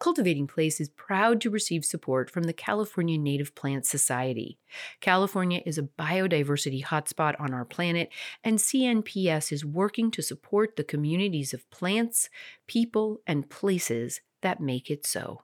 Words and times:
Cultivating 0.00 0.46
Place 0.46 0.80
is 0.80 0.88
proud 0.88 1.42
to 1.42 1.50
receive 1.50 1.84
support 1.84 2.30
from 2.30 2.44
the 2.44 2.54
California 2.54 3.18
Native 3.18 3.54
Plant 3.54 3.84
Society. 3.84 4.58
California 5.02 5.60
is 5.66 5.76
a 5.76 5.82
biodiversity 5.82 6.82
hotspot 6.82 7.38
on 7.38 7.52
our 7.52 7.66
planet, 7.66 8.08
and 8.42 8.58
CNPS 8.58 9.52
is 9.52 9.62
working 9.62 10.10
to 10.12 10.22
support 10.22 10.76
the 10.76 10.84
communities 10.84 11.52
of 11.52 11.68
plants, 11.68 12.30
people, 12.66 13.20
and 13.26 13.50
places 13.50 14.22
that 14.40 14.58
make 14.58 14.90
it 14.90 15.04
so. 15.04 15.42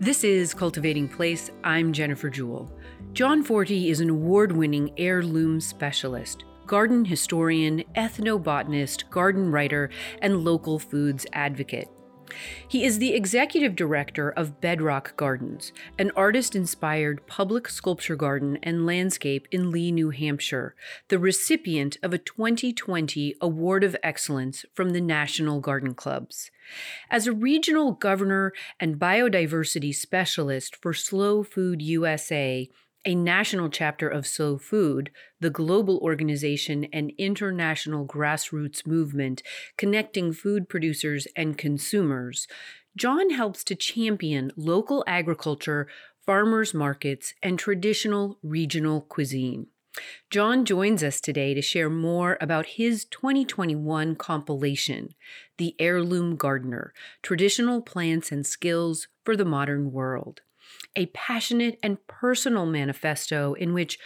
This 0.00 0.24
is 0.24 0.54
Cultivating 0.54 1.08
Place. 1.08 1.50
I'm 1.62 1.92
Jennifer 1.92 2.30
Jewell. 2.30 2.72
John 3.12 3.42
Forti 3.42 3.90
is 3.90 4.00
an 4.00 4.08
award 4.08 4.52
winning 4.52 4.90
heirloom 4.96 5.60
specialist 5.60 6.44
garden 6.68 7.06
historian, 7.06 7.82
ethnobotanist, 7.96 9.10
garden 9.10 9.50
writer, 9.50 9.90
and 10.22 10.44
local 10.44 10.78
foods 10.78 11.26
advocate. 11.32 11.88
He 12.68 12.84
is 12.84 12.98
the 12.98 13.14
executive 13.14 13.74
director 13.74 14.30
of 14.30 14.60
Bedrock 14.60 15.16
Gardens, 15.16 15.72
an 15.98 16.12
artist 16.14 16.54
inspired 16.54 17.26
public 17.26 17.68
sculpture 17.68 18.16
garden 18.16 18.58
and 18.62 18.84
landscape 18.84 19.48
in 19.50 19.70
Lee, 19.70 19.90
New 19.90 20.10
Hampshire, 20.10 20.74
the 21.08 21.18
recipient 21.18 21.96
of 22.02 22.12
a 22.12 22.18
2020 22.18 23.34
Award 23.40 23.82
of 23.82 23.96
Excellence 24.02 24.66
from 24.74 24.90
the 24.90 25.00
National 25.00 25.60
Garden 25.60 25.94
Clubs. 25.94 26.50
As 27.10 27.26
a 27.26 27.32
regional 27.32 27.92
governor 27.92 28.52
and 28.78 28.98
biodiversity 28.98 29.94
specialist 29.94 30.76
for 30.76 30.92
Slow 30.92 31.42
Food 31.42 31.80
USA, 31.80 32.68
a 33.04 33.14
national 33.14 33.70
chapter 33.70 34.08
of 34.08 34.26
Slow 34.26 34.58
Food, 34.58 35.10
the 35.40 35.50
global 35.50 35.98
organization 35.98 36.84
and 36.92 37.12
international 37.18 38.06
grassroots 38.06 38.86
movement 38.86 39.42
connecting 39.76 40.32
food 40.32 40.68
producers 40.68 41.26
and 41.36 41.56
consumers, 41.56 42.46
John 42.96 43.30
helps 43.30 43.62
to 43.64 43.74
champion 43.74 44.52
local 44.56 45.04
agriculture, 45.06 45.86
farmers 46.26 46.74
markets, 46.74 47.34
and 47.42 47.58
traditional 47.58 48.38
regional 48.42 49.02
cuisine. 49.02 49.68
John 50.30 50.64
joins 50.64 51.02
us 51.02 51.20
today 51.20 51.54
to 51.54 51.62
share 51.62 51.90
more 51.90 52.36
about 52.40 52.66
his 52.66 53.04
2021 53.06 54.16
compilation, 54.16 55.14
The 55.56 55.74
Heirloom 55.78 56.36
Gardener 56.36 56.92
Traditional 57.22 57.80
Plants 57.80 58.30
and 58.30 58.46
Skills 58.46 59.08
for 59.24 59.36
the 59.36 59.44
Modern 59.44 59.92
World 59.92 60.42
a 60.98 61.06
passionate 61.06 61.78
and 61.82 62.04
personal 62.08 62.66
manifesto 62.66 63.54
in 63.54 63.72
which 63.72 63.98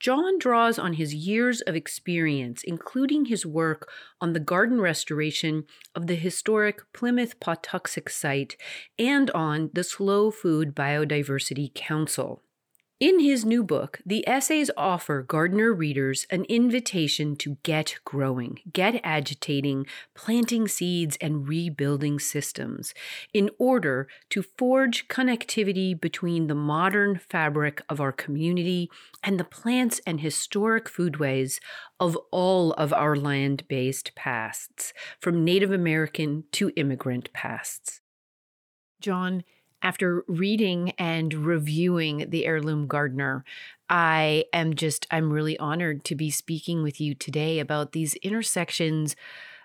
John 0.00 0.40
draws 0.40 0.80
on 0.80 0.94
his 0.94 1.14
years 1.14 1.60
of 1.60 1.76
experience, 1.76 2.64
including 2.64 3.26
his 3.26 3.46
work 3.46 3.88
on 4.20 4.32
the 4.32 4.40
garden 4.40 4.80
restoration 4.80 5.64
of 5.94 6.08
the 6.08 6.16
historic 6.16 6.80
Plymouth 6.92 7.38
Patuxet 7.38 8.10
site 8.10 8.56
and 8.98 9.30
on 9.30 9.70
the 9.72 9.84
Slow 9.84 10.32
Food 10.32 10.74
Biodiversity 10.74 11.72
Council. 11.72 12.42
In 13.02 13.18
his 13.18 13.44
new 13.44 13.64
book, 13.64 14.00
the 14.06 14.24
essays 14.28 14.70
offer 14.76 15.22
gardener 15.22 15.72
readers 15.72 16.24
an 16.30 16.44
invitation 16.44 17.34
to 17.34 17.56
get 17.64 17.96
growing, 18.04 18.60
get 18.72 19.00
agitating, 19.02 19.86
planting 20.14 20.68
seeds, 20.68 21.18
and 21.20 21.48
rebuilding 21.48 22.20
systems 22.20 22.94
in 23.34 23.50
order 23.58 24.06
to 24.30 24.44
forge 24.44 25.08
connectivity 25.08 26.00
between 26.00 26.46
the 26.46 26.54
modern 26.54 27.18
fabric 27.18 27.82
of 27.88 28.00
our 28.00 28.12
community 28.12 28.88
and 29.24 29.40
the 29.40 29.42
plants 29.42 30.00
and 30.06 30.20
historic 30.20 30.88
foodways 30.88 31.58
of 31.98 32.16
all 32.30 32.72
of 32.74 32.92
our 32.92 33.16
land 33.16 33.66
based 33.66 34.14
pasts, 34.14 34.92
from 35.18 35.44
Native 35.44 35.72
American 35.72 36.44
to 36.52 36.70
immigrant 36.76 37.32
pasts. 37.32 38.00
John, 39.00 39.42
after 39.82 40.24
reading 40.28 40.90
and 40.92 41.34
reviewing 41.34 42.30
The 42.30 42.46
Heirloom 42.46 42.86
Gardener, 42.86 43.44
I 43.88 44.44
am 44.52 44.74
just, 44.74 45.06
I'm 45.10 45.32
really 45.32 45.58
honored 45.58 46.04
to 46.04 46.14
be 46.14 46.30
speaking 46.30 46.82
with 46.82 47.00
you 47.00 47.14
today 47.14 47.58
about 47.58 47.92
these 47.92 48.14
intersections 48.16 49.16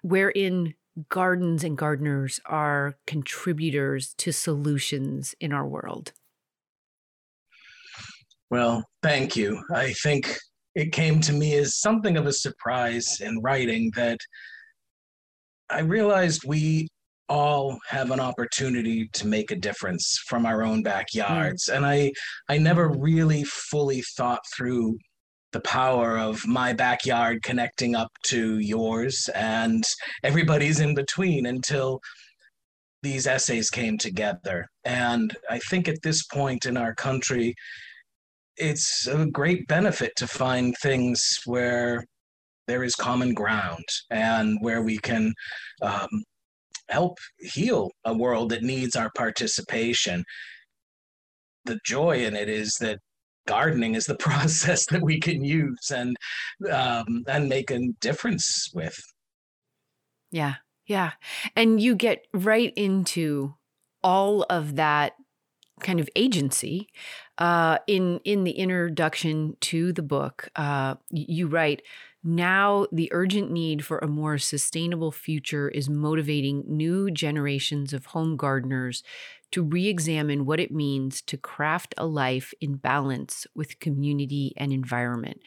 wherein 0.02 0.74
gardens 1.10 1.64
and 1.64 1.78
gardeners 1.78 2.40
are 2.46 2.98
contributors 3.06 4.14
to 4.16 4.32
solutions 4.34 5.36
in 5.40 5.54
our 5.54 5.68
world. 5.68 6.14
Well, 8.50 8.84
thank 9.04 9.36
you. 9.36 9.62
I 9.74 9.94
think 9.94 10.36
it 10.74 10.92
came 10.92 11.22
to 11.22 11.34
me 11.34 11.56
as 11.56 11.80
something 11.80 12.18
of 12.18 12.26
a 12.28 12.34
surprise 12.34 13.20
in 13.22 13.42
writing 13.42 13.92
that 13.96 14.18
I 15.70 15.80
realized 15.82 16.44
we 16.46 16.88
all 17.30 17.78
have 17.88 18.12
an 18.12 18.20
opportunity 18.20 19.10
to 19.14 19.28
make 19.28 19.52
a 19.52 19.56
difference 19.56 20.20
from 20.28 20.46
our 20.46 20.64
own 20.64 20.82
backyards 20.82 21.66
mm. 21.66 21.76
and 21.76 21.86
i 21.86 22.12
i 22.50 22.58
never 22.58 22.90
really 22.90 23.44
fully 23.44 24.02
thought 24.16 24.42
through 24.56 24.98
the 25.54 25.60
power 25.62 26.18
of 26.18 26.46
my 26.46 26.74
backyard 26.74 27.42
connecting 27.44 27.96
up 27.96 28.12
to 28.24 28.60
yours 28.60 29.30
and 29.34 29.84
everybody's 30.24 30.80
in 30.80 30.94
between 30.94 31.46
until 31.46 32.00
these 33.04 33.28
essays 33.28 33.70
came 33.70 33.98
together 33.98 34.68
and 34.86 35.36
i 35.50 35.60
think 35.70 35.88
at 35.88 36.02
this 36.04 36.24
point 36.26 36.66
in 36.66 36.78
our 36.78 36.94
country 36.96 37.54
it's 38.58 39.08
a 39.08 39.26
great 39.28 39.68
benefit 39.68 40.12
to 40.16 40.28
find 40.28 40.76
things 40.82 41.40
where 41.46 42.04
there 42.68 42.84
is 42.84 42.96
common 42.96 43.34
ground 43.34 43.86
and 44.10 44.58
where 44.62 44.82
we 44.82 44.98
can 44.98 45.34
um, 45.82 46.10
help 46.90 47.18
heal 47.40 47.92
a 48.06 48.16
world 48.16 48.50
that 48.50 48.64
needs 48.64 48.96
our 48.96 49.12
participation. 49.16 50.24
The 51.66 51.80
joy 51.86 52.26
in 52.26 52.36
it 52.36 52.50
is 52.50 52.76
that 52.80 53.00
gardening 53.48 53.96
is 53.96 54.06
the 54.06 54.16
process 54.20 54.86
that 54.88 55.02
we 55.02 55.20
can 55.20 55.44
use 55.44 55.92
and 55.94 56.16
um, 56.72 57.24
and 57.28 57.50
make 57.50 57.72
a 57.72 57.80
difference 58.00 58.70
with. 58.74 58.98
Yeah, 60.32 60.56
yeah, 60.86 61.12
and 61.56 61.82
you 61.82 61.96
get 61.96 62.26
right 62.34 62.74
into 62.76 63.56
all 64.04 64.44
of 64.50 64.76
that 64.76 65.14
kind 65.80 66.00
of 66.00 66.10
agency 66.16 66.90
uh, 67.38 67.78
in 67.88 68.20
in 68.24 68.44
the 68.44 68.52
introduction 68.52 69.56
to 69.62 69.94
the 69.94 70.02
book. 70.02 70.50
Uh, 70.56 70.96
you 71.10 71.48
write 71.48 71.82
now, 72.28 72.88
the 72.92 73.08
urgent 73.14 73.52
need 73.52 73.86
for 73.86 74.00
a 74.00 74.08
more 74.08 74.38
sustainable 74.38 75.14
future 75.14 75.70
is 75.70 75.90
motivating 75.90 76.66
new 76.68 77.10
generations 77.10 77.94
of 77.94 78.08
home 78.08 78.36
gardeners 78.36 79.02
to 79.52 79.64
re 79.64 79.88
examine 79.88 80.46
what 80.46 80.60
it 80.60 80.70
means 80.70 81.22
to 81.22 81.38
craft 81.38 81.94
a 81.98 82.06
life 82.06 82.54
in 82.60 82.76
balance 82.76 83.48
with 83.56 83.80
community 83.80 84.54
and 84.58 84.74
environment. 84.74 85.40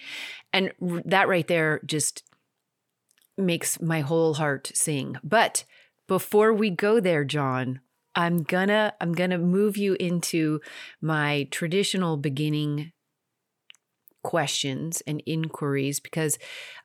And 0.55 0.73
that 1.05 1.29
right 1.29 1.47
there 1.47 1.83
just 1.85 2.25
makes 3.37 3.81
my 3.81 4.01
whole 4.01 4.35
heart 4.35 4.71
sing. 4.75 5.17
But 5.23 5.65
before 6.09 6.53
we 6.53 6.71
go 6.71 7.01
there, 7.01 7.25
John, 7.25 7.81
I'm 8.15 8.43
gonna 8.43 8.95
I'm 9.01 9.13
gonna 9.13 9.39
move 9.39 9.77
you 9.77 9.95
into 10.01 10.61
my 11.01 11.47
traditional 11.51 12.17
beginning 12.17 12.93
questions 14.23 15.03
and 15.07 15.23
inquiries 15.27 16.01
because 16.01 16.39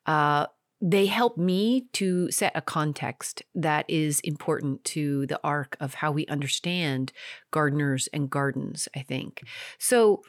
uh, 0.05 0.47
they 0.81 1.05
help 1.05 1.37
me 1.37 1.87
to 1.93 2.29
set 2.31 2.51
a 2.53 2.61
context 2.61 3.41
that 3.53 3.85
is 3.89 4.19
important 4.21 4.83
to 4.83 5.25
the 5.27 5.39
arc 5.43 5.77
of 5.79 5.95
how 5.95 6.11
we 6.11 6.25
understand 6.27 7.11
gardeners 7.51 8.07
and 8.13 8.29
gardens, 8.29 8.87
I 8.95 8.99
think. 8.99 9.41
So 9.79 10.23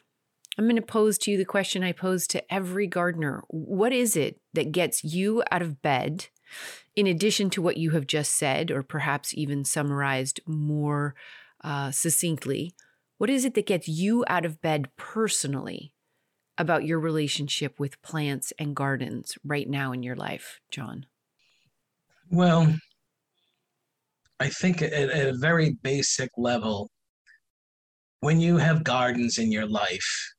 I'm 0.57 0.65
going 0.65 0.77
to 0.77 0.83
pose 0.83 1.19
to 1.19 1.31
you 1.31 1.37
the 1.37 1.45
question 1.45 1.83
I 1.83 1.93
pose 1.93 2.27
to 2.29 2.53
every 2.53 2.87
gardener 2.87 3.43
What 3.49 3.93
is 3.93 4.17
it 4.17 4.41
that 4.55 4.73
gets 4.73 5.05
you 5.05 5.43
out 5.51 5.63
of 5.63 5.83
bed, 5.83 6.29
in 6.95 7.07
addition 7.07 7.51
to 7.51 7.63
what 7.63 7.77
you 7.77 7.91
have 7.91 8.07
just 8.07 8.33
said, 8.33 8.71
or 8.71 8.83
perhaps 8.83 9.35
even 9.35 9.65
summarized 9.65 10.41
more 10.47 11.15
uh, 11.63 11.91
succinctly? 11.91 12.75
What 13.19 13.31
is 13.31 13.45
it 13.45 13.55
that 13.55 13.67
gets 13.67 13.89
you 13.89 14.25
out 14.29 14.45
of 14.45 14.63
bed 14.63 14.89
personally 14.97 15.93
about 16.59 16.85
your 16.85 16.99
relationship 16.99 17.79
with 17.79 18.01
plants 18.03 18.53
and 18.59 18.75
gardens 18.75 19.37
right 19.45 19.69
now 19.69 19.93
in 19.93 20.03
your 20.03 20.17
life, 20.17 20.61
John? 20.71 21.07
Well, 22.31 22.75
I 24.41 24.49
think 24.49 24.83
at, 24.83 24.93
a 24.93 25.35
very 25.37 25.77
basic 25.83 26.31
level, 26.37 26.91
when 28.21 28.41
you 28.41 28.57
have 28.57 28.85
gardens 28.85 29.39
in 29.39 29.53
your 29.53 29.67
life, 29.67 30.35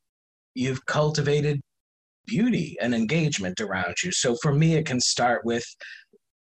you've 0.53 0.85
cultivated 0.85 1.61
beauty 2.25 2.75
and 2.81 2.93
engagement 2.93 3.61
around 3.61 3.95
you. 4.03 4.11
So 4.11 4.35
for 4.41 4.53
me, 4.53 4.75
it 4.75 4.85
can 4.85 4.99
start 4.99 5.45
with 5.45 5.65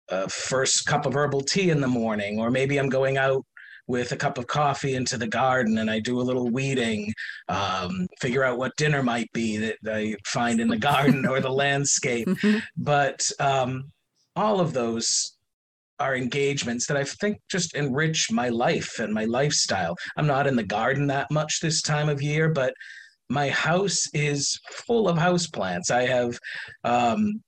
a 0.09 0.29
first 0.29 0.87
cup 0.87 1.07
of 1.07 1.15
herbal 1.15 1.43
tea 1.43 1.71
in 1.71 1.81
the 1.81 1.89
morning, 1.89 2.41
or 2.41 2.51
maybe 2.51 2.79
I'm 2.79 2.89
going 2.89 3.19
out 3.19 3.45
with 3.87 4.13
a 4.13 4.17
cup 4.17 4.39
of 4.39 4.47
coffee 4.47 4.95
into 4.95 5.19
the 5.19 5.27
garden 5.27 5.79
and 5.79 5.91
I 5.91 6.01
do 6.01 6.21
a 6.21 6.23
little 6.23 6.51
weeding, 6.51 7.13
um, 7.49 8.07
figure 8.21 8.45
out 8.45 8.59
what 8.59 8.77
dinner 8.77 9.03
might 9.03 9.31
be 9.33 9.59
that 9.59 9.77
I 9.87 10.17
find 10.27 10.61
in 10.61 10.69
the 10.69 10.79
garden 10.79 11.27
or 11.27 11.41
the 11.41 11.51
landscape. 11.51 12.29
Mm-hmm. 12.35 12.59
But 12.77 13.31
um, 13.39 13.93
all 14.35 14.59
of 14.59 14.73
those 14.73 15.37
are 16.01 16.17
engagements 16.17 16.87
that 16.87 16.97
I 16.97 17.05
think 17.05 17.39
just 17.51 17.75
enrich 17.75 18.31
my 18.31 18.49
life 18.49 18.99
and 18.99 19.15
my 19.15 19.25
lifestyle. 19.25 19.97
I'm 20.17 20.27
not 20.27 20.47
in 20.47 20.57
the 20.57 20.65
garden 20.65 21.07
that 21.09 21.31
much 21.31 21.61
this 21.61 21.81
time 21.81 22.09
of 22.09 22.21
year, 22.21 22.49
but 22.49 22.75
my 23.29 23.49
house 23.51 24.09
is 24.13 24.59
full 24.71 25.09
of 25.09 25.17
house 25.17 25.47
plants. 25.47 25.91
I 25.91 26.07
have 26.07 26.39
um, 26.83 27.43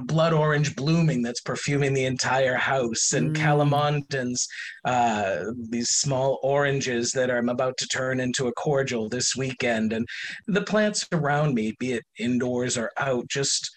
blood 0.00 0.32
orange 0.32 0.76
blooming 0.76 1.22
that's 1.22 1.40
perfuming 1.40 1.94
the 1.94 2.04
entire 2.04 2.56
house, 2.56 3.12
and 3.12 3.36
mm. 3.36 4.46
uh, 4.84 5.44
these 5.70 5.90
small 5.90 6.38
oranges 6.42 7.12
that 7.12 7.30
I'm 7.30 7.48
about 7.48 7.76
to 7.78 7.88
turn 7.88 8.20
into 8.20 8.48
a 8.48 8.52
cordial 8.52 9.08
this 9.08 9.36
weekend. 9.36 9.92
And 9.92 10.06
the 10.46 10.62
plants 10.62 11.06
around 11.12 11.54
me, 11.54 11.74
be 11.78 11.92
it 11.92 12.04
indoors 12.18 12.76
or 12.76 12.90
out, 12.98 13.28
just 13.28 13.70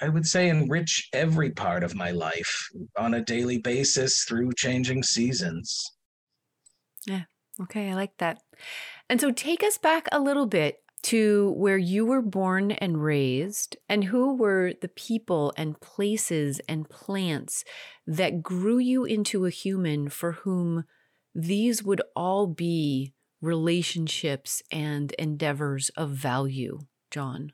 I 0.00 0.08
would 0.08 0.26
say 0.26 0.48
enrich 0.48 1.08
every 1.12 1.50
part 1.50 1.82
of 1.82 1.94
my 1.94 2.10
life 2.12 2.68
on 2.96 3.14
a 3.14 3.24
daily 3.24 3.58
basis 3.58 4.24
through 4.24 4.52
changing 4.56 5.02
seasons. 5.02 5.90
Yeah. 7.06 7.22
Okay. 7.60 7.90
I 7.90 7.94
like 7.94 8.16
that. 8.18 8.38
And 9.10 9.20
so 9.20 9.30
take 9.30 9.62
us 9.62 9.78
back 9.78 10.06
a 10.12 10.20
little 10.20 10.46
bit 10.46 10.83
to 11.04 11.52
where 11.56 11.76
you 11.76 12.06
were 12.06 12.22
born 12.22 12.72
and 12.72 13.02
raised, 13.02 13.76
and 13.88 14.04
who 14.04 14.34
were 14.34 14.72
the 14.80 14.88
people 14.88 15.52
and 15.56 15.78
places 15.80 16.60
and 16.66 16.88
plants 16.88 17.62
that 18.06 18.42
grew 18.42 18.78
you 18.78 19.04
into 19.04 19.44
a 19.44 19.50
human 19.50 20.08
for 20.08 20.32
whom 20.32 20.84
these 21.34 21.82
would 21.82 22.00
all 22.16 22.46
be 22.46 23.12
relationships 23.42 24.62
and 24.70 25.12
endeavors 25.12 25.90
of 25.90 26.10
value, 26.10 26.80
John? 27.10 27.52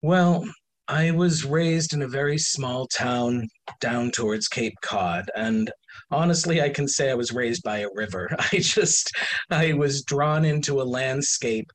Well, 0.00 0.44
I 0.86 1.10
was 1.10 1.44
raised 1.44 1.92
in 1.92 2.02
a 2.02 2.08
very 2.08 2.38
small 2.38 2.86
town 2.86 3.48
down 3.80 4.12
towards 4.12 4.46
Cape 4.46 4.76
Cod. 4.80 5.28
And 5.34 5.70
honestly, 6.10 6.62
I 6.62 6.70
can 6.70 6.86
say 6.86 7.10
I 7.10 7.14
was 7.14 7.32
raised 7.32 7.62
by 7.64 7.78
a 7.78 7.88
river. 7.94 8.30
I 8.52 8.58
just, 8.58 9.10
I 9.50 9.72
was 9.72 10.02
drawn 10.02 10.44
into 10.44 10.80
a 10.80 10.84
landscape 10.84 11.70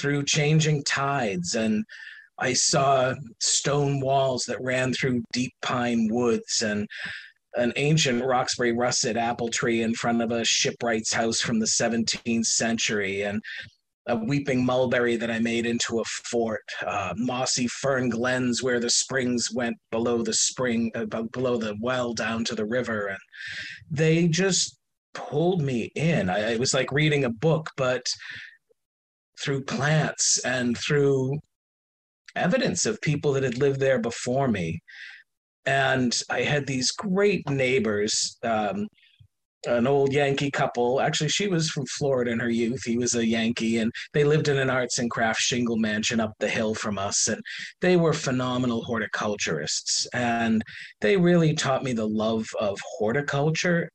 through 0.00 0.24
changing 0.24 0.82
tides. 0.84 1.54
And 1.54 1.84
I 2.38 2.54
saw 2.54 3.14
stone 3.40 4.00
walls 4.00 4.44
that 4.46 4.60
ran 4.60 4.92
through 4.92 5.22
deep 5.32 5.52
pine 5.62 6.08
woods 6.10 6.62
and 6.62 6.88
an 7.54 7.72
ancient 7.76 8.24
Roxbury 8.24 8.72
russet 8.72 9.16
apple 9.16 9.48
tree 9.48 9.82
in 9.82 9.92
front 9.94 10.22
of 10.22 10.30
a 10.30 10.44
shipwright's 10.44 11.12
house 11.12 11.40
from 11.40 11.58
the 11.58 11.66
17th 11.66 12.46
century. 12.46 13.22
And 13.22 13.42
a 14.06 14.16
weeping 14.16 14.64
mulberry 14.64 15.16
that 15.16 15.30
I 15.30 15.38
made 15.38 15.66
into 15.66 16.00
a 16.00 16.04
fort, 16.04 16.64
uh, 16.86 17.14
mossy 17.16 17.66
fern 17.68 18.08
glens 18.08 18.62
where 18.62 18.80
the 18.80 18.90
springs 18.90 19.50
went 19.52 19.76
below 19.90 20.22
the 20.22 20.32
spring, 20.32 20.90
uh, 20.94 21.04
below 21.04 21.56
the 21.56 21.76
well 21.80 22.14
down 22.14 22.44
to 22.46 22.54
the 22.54 22.64
river, 22.64 23.08
and 23.08 23.18
they 23.90 24.26
just 24.26 24.78
pulled 25.14 25.62
me 25.62 25.90
in. 25.94 26.28
I, 26.30 26.52
it 26.52 26.60
was 26.60 26.74
like 26.74 26.92
reading 26.92 27.24
a 27.24 27.30
book, 27.30 27.70
but 27.76 28.06
through 29.42 29.64
plants 29.64 30.38
and 30.44 30.76
through 30.76 31.38
evidence 32.36 32.86
of 32.86 33.00
people 33.00 33.32
that 33.32 33.42
had 33.42 33.58
lived 33.58 33.80
there 33.80 33.98
before 33.98 34.48
me. 34.48 34.80
And 35.66 36.18
I 36.30 36.42
had 36.42 36.66
these 36.66 36.90
great 36.92 37.48
neighbors. 37.48 38.38
Um, 38.42 38.86
an 39.66 39.86
old 39.86 40.12
Yankee 40.12 40.50
couple. 40.50 41.00
Actually, 41.00 41.28
she 41.28 41.46
was 41.46 41.68
from 41.68 41.84
Florida 41.86 42.30
in 42.30 42.40
her 42.40 42.48
youth. 42.48 42.80
He 42.84 42.96
was 42.96 43.14
a 43.14 43.26
Yankee, 43.26 43.78
and 43.78 43.92
they 44.14 44.24
lived 44.24 44.48
in 44.48 44.58
an 44.58 44.70
arts 44.70 44.98
and 44.98 45.10
crafts 45.10 45.42
shingle 45.42 45.76
mansion 45.76 46.20
up 46.20 46.32
the 46.40 46.48
hill 46.48 46.74
from 46.74 46.98
us. 46.98 47.28
And 47.28 47.40
they 47.80 47.96
were 47.96 48.12
phenomenal 48.12 48.82
horticulturists. 48.84 50.06
And 50.14 50.62
they 51.00 51.16
really 51.16 51.54
taught 51.54 51.84
me 51.84 51.92
the 51.92 52.08
love 52.08 52.46
of 52.58 52.78
horticulture 52.98 53.90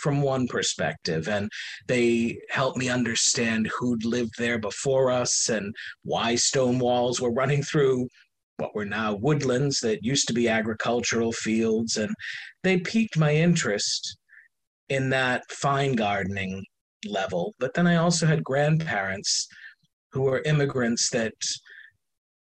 from 0.00 0.22
one 0.22 0.46
perspective. 0.46 1.28
And 1.28 1.48
they 1.86 2.38
helped 2.50 2.78
me 2.78 2.88
understand 2.88 3.70
who'd 3.78 4.04
lived 4.04 4.34
there 4.38 4.58
before 4.58 5.10
us 5.10 5.48
and 5.48 5.74
why 6.02 6.34
stone 6.34 6.78
walls 6.78 7.20
were 7.20 7.32
running 7.32 7.62
through 7.62 8.08
what 8.58 8.74
were 8.74 8.84
now 8.84 9.14
woodlands 9.14 9.80
that 9.80 10.04
used 10.04 10.26
to 10.28 10.34
be 10.34 10.48
agricultural 10.48 11.32
fields. 11.32 11.96
And 11.96 12.14
they 12.64 12.80
piqued 12.80 13.16
my 13.16 13.34
interest 13.34 14.18
in 14.88 15.10
that 15.10 15.44
fine 15.50 15.94
gardening 15.94 16.64
level. 17.06 17.54
But 17.58 17.74
then 17.74 17.86
I 17.86 17.96
also 17.96 18.26
had 18.26 18.42
grandparents 18.42 19.46
who 20.12 20.22
were 20.22 20.42
immigrants 20.44 21.10
that 21.10 21.34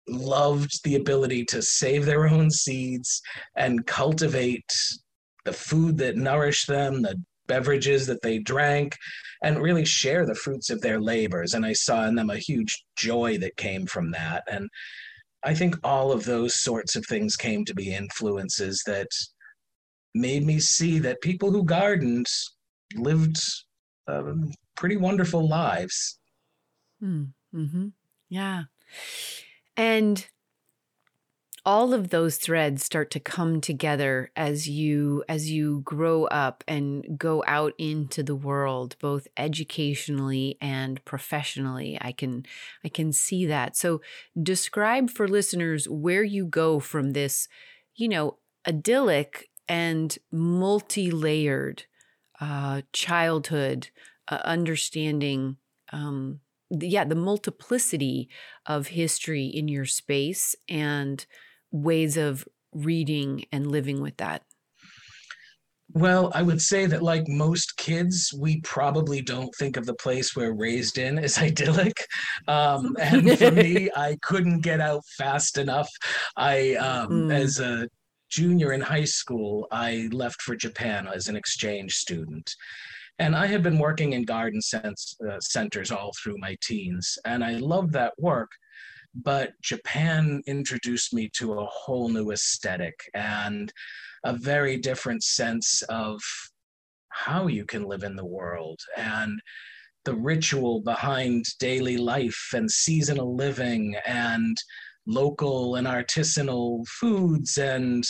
loved 0.08 0.84
the 0.84 0.94
ability 0.94 1.44
to 1.44 1.62
save 1.62 2.04
their 2.04 2.28
own 2.28 2.50
seeds 2.50 3.20
and 3.56 3.86
cultivate 3.86 4.70
the 5.44 5.52
food 5.52 5.96
that 5.98 6.16
nourished 6.16 6.68
them, 6.68 7.02
the 7.02 7.16
beverages 7.46 8.06
that 8.06 8.22
they 8.22 8.38
drank, 8.38 8.96
and 9.42 9.60
really 9.60 9.84
share 9.84 10.24
the 10.26 10.34
fruits 10.34 10.70
of 10.70 10.80
their 10.80 11.00
labors. 11.00 11.54
And 11.54 11.64
I 11.64 11.72
saw 11.72 12.06
in 12.06 12.14
them 12.14 12.30
a 12.30 12.38
huge 12.38 12.84
joy 12.96 13.38
that 13.38 13.56
came 13.56 13.86
from 13.86 14.10
that. 14.12 14.42
And 14.50 14.68
I 15.44 15.54
think 15.54 15.76
all 15.84 16.10
of 16.10 16.24
those 16.24 16.60
sorts 16.60 16.96
of 16.96 17.04
things 17.06 17.36
came 17.36 17.64
to 17.66 17.74
be 17.74 17.94
influences 17.94 18.82
that 18.86 19.08
made 20.14 20.44
me 20.44 20.58
see 20.58 20.98
that 21.00 21.20
people 21.20 21.52
who 21.52 21.64
gardened 21.64 22.26
lived 22.94 23.38
um, 24.08 24.52
pretty 24.74 24.96
wonderful 24.96 25.46
lives. 25.46 26.18
Hmm, 27.00 27.24
mm-hmm. 27.54 27.88
Yeah. 28.28 28.64
And 29.76 30.26
all 31.66 31.92
of 31.92 32.10
those 32.10 32.36
threads 32.36 32.84
start 32.84 33.10
to 33.10 33.20
come 33.20 33.60
together 33.60 34.30
as 34.36 34.68
you 34.68 35.24
as 35.28 35.50
you 35.50 35.80
grow 35.84 36.24
up 36.26 36.62
and 36.68 37.18
go 37.18 37.42
out 37.46 37.74
into 37.76 38.22
the 38.22 38.36
world 38.36 38.96
both 39.00 39.26
educationally 39.36 40.56
and 40.60 41.04
professionally 41.04 41.98
i 42.00 42.12
can 42.12 42.46
i 42.84 42.88
can 42.88 43.12
see 43.12 43.44
that 43.44 43.76
so 43.76 44.00
describe 44.40 45.10
for 45.10 45.26
listeners 45.26 45.88
where 45.88 46.22
you 46.22 46.46
go 46.46 46.78
from 46.78 47.12
this 47.12 47.48
you 47.96 48.08
know 48.08 48.38
idyllic 48.66 49.48
and 49.68 50.18
multi 50.30 51.10
layered 51.10 51.84
uh, 52.40 52.82
childhood 52.92 53.88
uh, 54.28 54.40
understanding. 54.44 55.56
Um, 55.92 56.40
yeah, 56.70 57.04
the 57.04 57.14
multiplicity 57.14 58.28
of 58.66 58.88
history 58.88 59.46
in 59.46 59.68
your 59.68 59.84
space 59.84 60.56
and 60.68 61.24
ways 61.70 62.16
of 62.16 62.46
reading 62.72 63.44
and 63.52 63.70
living 63.70 64.00
with 64.00 64.16
that. 64.18 64.42
Well, 65.92 66.32
I 66.34 66.42
would 66.42 66.60
say 66.60 66.86
that, 66.86 67.02
like 67.02 67.28
most 67.28 67.76
kids, 67.76 68.34
we 68.36 68.60
probably 68.62 69.22
don't 69.22 69.54
think 69.54 69.76
of 69.76 69.86
the 69.86 69.94
place 69.94 70.34
we're 70.34 70.52
raised 70.52 70.98
in 70.98 71.18
as 71.18 71.38
idyllic. 71.48 71.96
Um, 72.48 72.96
and 73.00 73.38
for 73.38 73.50
me, 73.52 73.88
I 73.96 74.18
couldn't 74.22 74.60
get 74.60 74.80
out 74.80 75.02
fast 75.16 75.58
enough. 75.58 75.88
I, 76.36 76.74
um, 76.74 77.08
mm. 77.08 77.34
as 77.34 77.60
a 77.60 77.88
junior 78.28 78.72
in 78.72 78.80
high 78.80 79.04
school, 79.04 79.68
I 79.70 80.08
left 80.12 80.42
for 80.42 80.56
Japan 80.56 81.08
as 81.12 81.28
an 81.28 81.36
exchange 81.36 81.94
student. 81.94 82.52
And 83.18 83.34
I 83.34 83.46
had 83.46 83.62
been 83.62 83.78
working 83.78 84.12
in 84.12 84.24
garden 84.24 84.60
sense, 84.60 85.16
uh, 85.26 85.40
centers 85.40 85.90
all 85.90 86.10
through 86.22 86.36
my 86.38 86.56
teens, 86.62 87.16
and 87.24 87.42
I 87.42 87.52
loved 87.52 87.92
that 87.92 88.12
work. 88.18 88.50
But 89.22 89.52
Japan 89.62 90.42
introduced 90.46 91.14
me 91.14 91.30
to 91.34 91.54
a 91.54 91.66
whole 91.66 92.08
new 92.08 92.32
aesthetic 92.32 92.94
and 93.14 93.72
a 94.24 94.34
very 94.34 94.76
different 94.76 95.22
sense 95.22 95.82
of 95.88 96.20
how 97.08 97.46
you 97.46 97.64
can 97.64 97.84
live 97.84 98.02
in 98.02 98.14
the 98.14 98.26
world 98.26 98.78
and 98.96 99.40
the 100.04 100.14
ritual 100.14 100.82
behind 100.82 101.44
daily 101.58 101.96
life 101.96 102.50
and 102.54 102.70
seasonal 102.70 103.34
living 103.34 103.96
and 104.04 104.56
local 105.06 105.76
and 105.76 105.86
artisanal 105.86 106.86
foods 106.86 107.56
and 107.56 108.04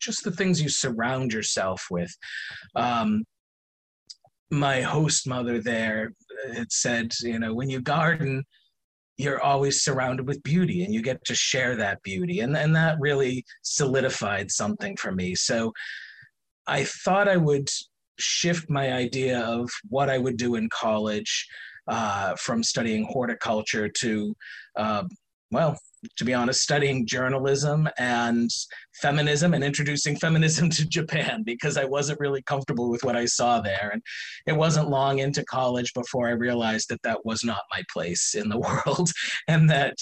just 0.00 0.22
the 0.22 0.30
things 0.30 0.62
you 0.62 0.68
surround 0.68 1.32
yourself 1.32 1.86
with. 1.90 2.14
Um, 2.76 3.24
my 4.50 4.80
host 4.80 5.26
mother 5.26 5.60
there 5.60 6.12
had 6.54 6.70
said, 6.70 7.12
you 7.20 7.38
know, 7.38 7.52
when 7.52 7.68
you 7.68 7.80
garden, 7.80 8.44
you're 9.16 9.42
always 9.42 9.82
surrounded 9.82 10.26
with 10.26 10.42
beauty 10.42 10.84
and 10.84 10.92
you 10.92 11.02
get 11.02 11.24
to 11.24 11.34
share 11.34 11.76
that 11.76 12.02
beauty. 12.02 12.40
And, 12.40 12.56
and 12.56 12.74
that 12.76 12.98
really 13.00 13.44
solidified 13.62 14.50
something 14.50 14.96
for 14.96 15.12
me. 15.12 15.34
So 15.34 15.72
I 16.66 16.84
thought 16.84 17.28
I 17.28 17.36
would 17.36 17.68
shift 18.18 18.68
my 18.68 18.92
idea 18.92 19.40
of 19.40 19.70
what 19.88 20.10
I 20.10 20.18
would 20.18 20.36
do 20.36 20.54
in 20.56 20.68
college 20.70 21.46
uh, 21.88 22.34
from 22.36 22.62
studying 22.62 23.04
horticulture 23.04 23.88
to 23.88 24.34
uh, 24.76 25.04
well, 25.56 25.78
to 26.18 26.24
be 26.26 26.34
honest, 26.34 26.60
studying 26.60 27.06
journalism 27.06 27.88
and 27.96 28.50
feminism 29.00 29.54
and 29.54 29.64
introducing 29.64 30.14
feminism 30.26 30.68
to 30.68 30.86
Japan 30.86 31.44
because 31.46 31.78
I 31.78 31.86
wasn't 31.86 32.20
really 32.20 32.42
comfortable 32.42 32.90
with 32.90 33.02
what 33.04 33.16
I 33.16 33.24
saw 33.24 33.62
there. 33.62 33.88
And 33.90 34.02
it 34.46 34.52
wasn't 34.52 34.90
long 34.90 35.20
into 35.20 35.42
college 35.46 35.94
before 35.94 36.28
I 36.28 36.32
realized 36.32 36.90
that 36.90 37.00
that 37.04 37.24
was 37.24 37.42
not 37.42 37.62
my 37.72 37.82
place 37.90 38.34
in 38.34 38.50
the 38.50 38.58
world 38.86 39.10
and 39.48 39.70
that 39.70 39.96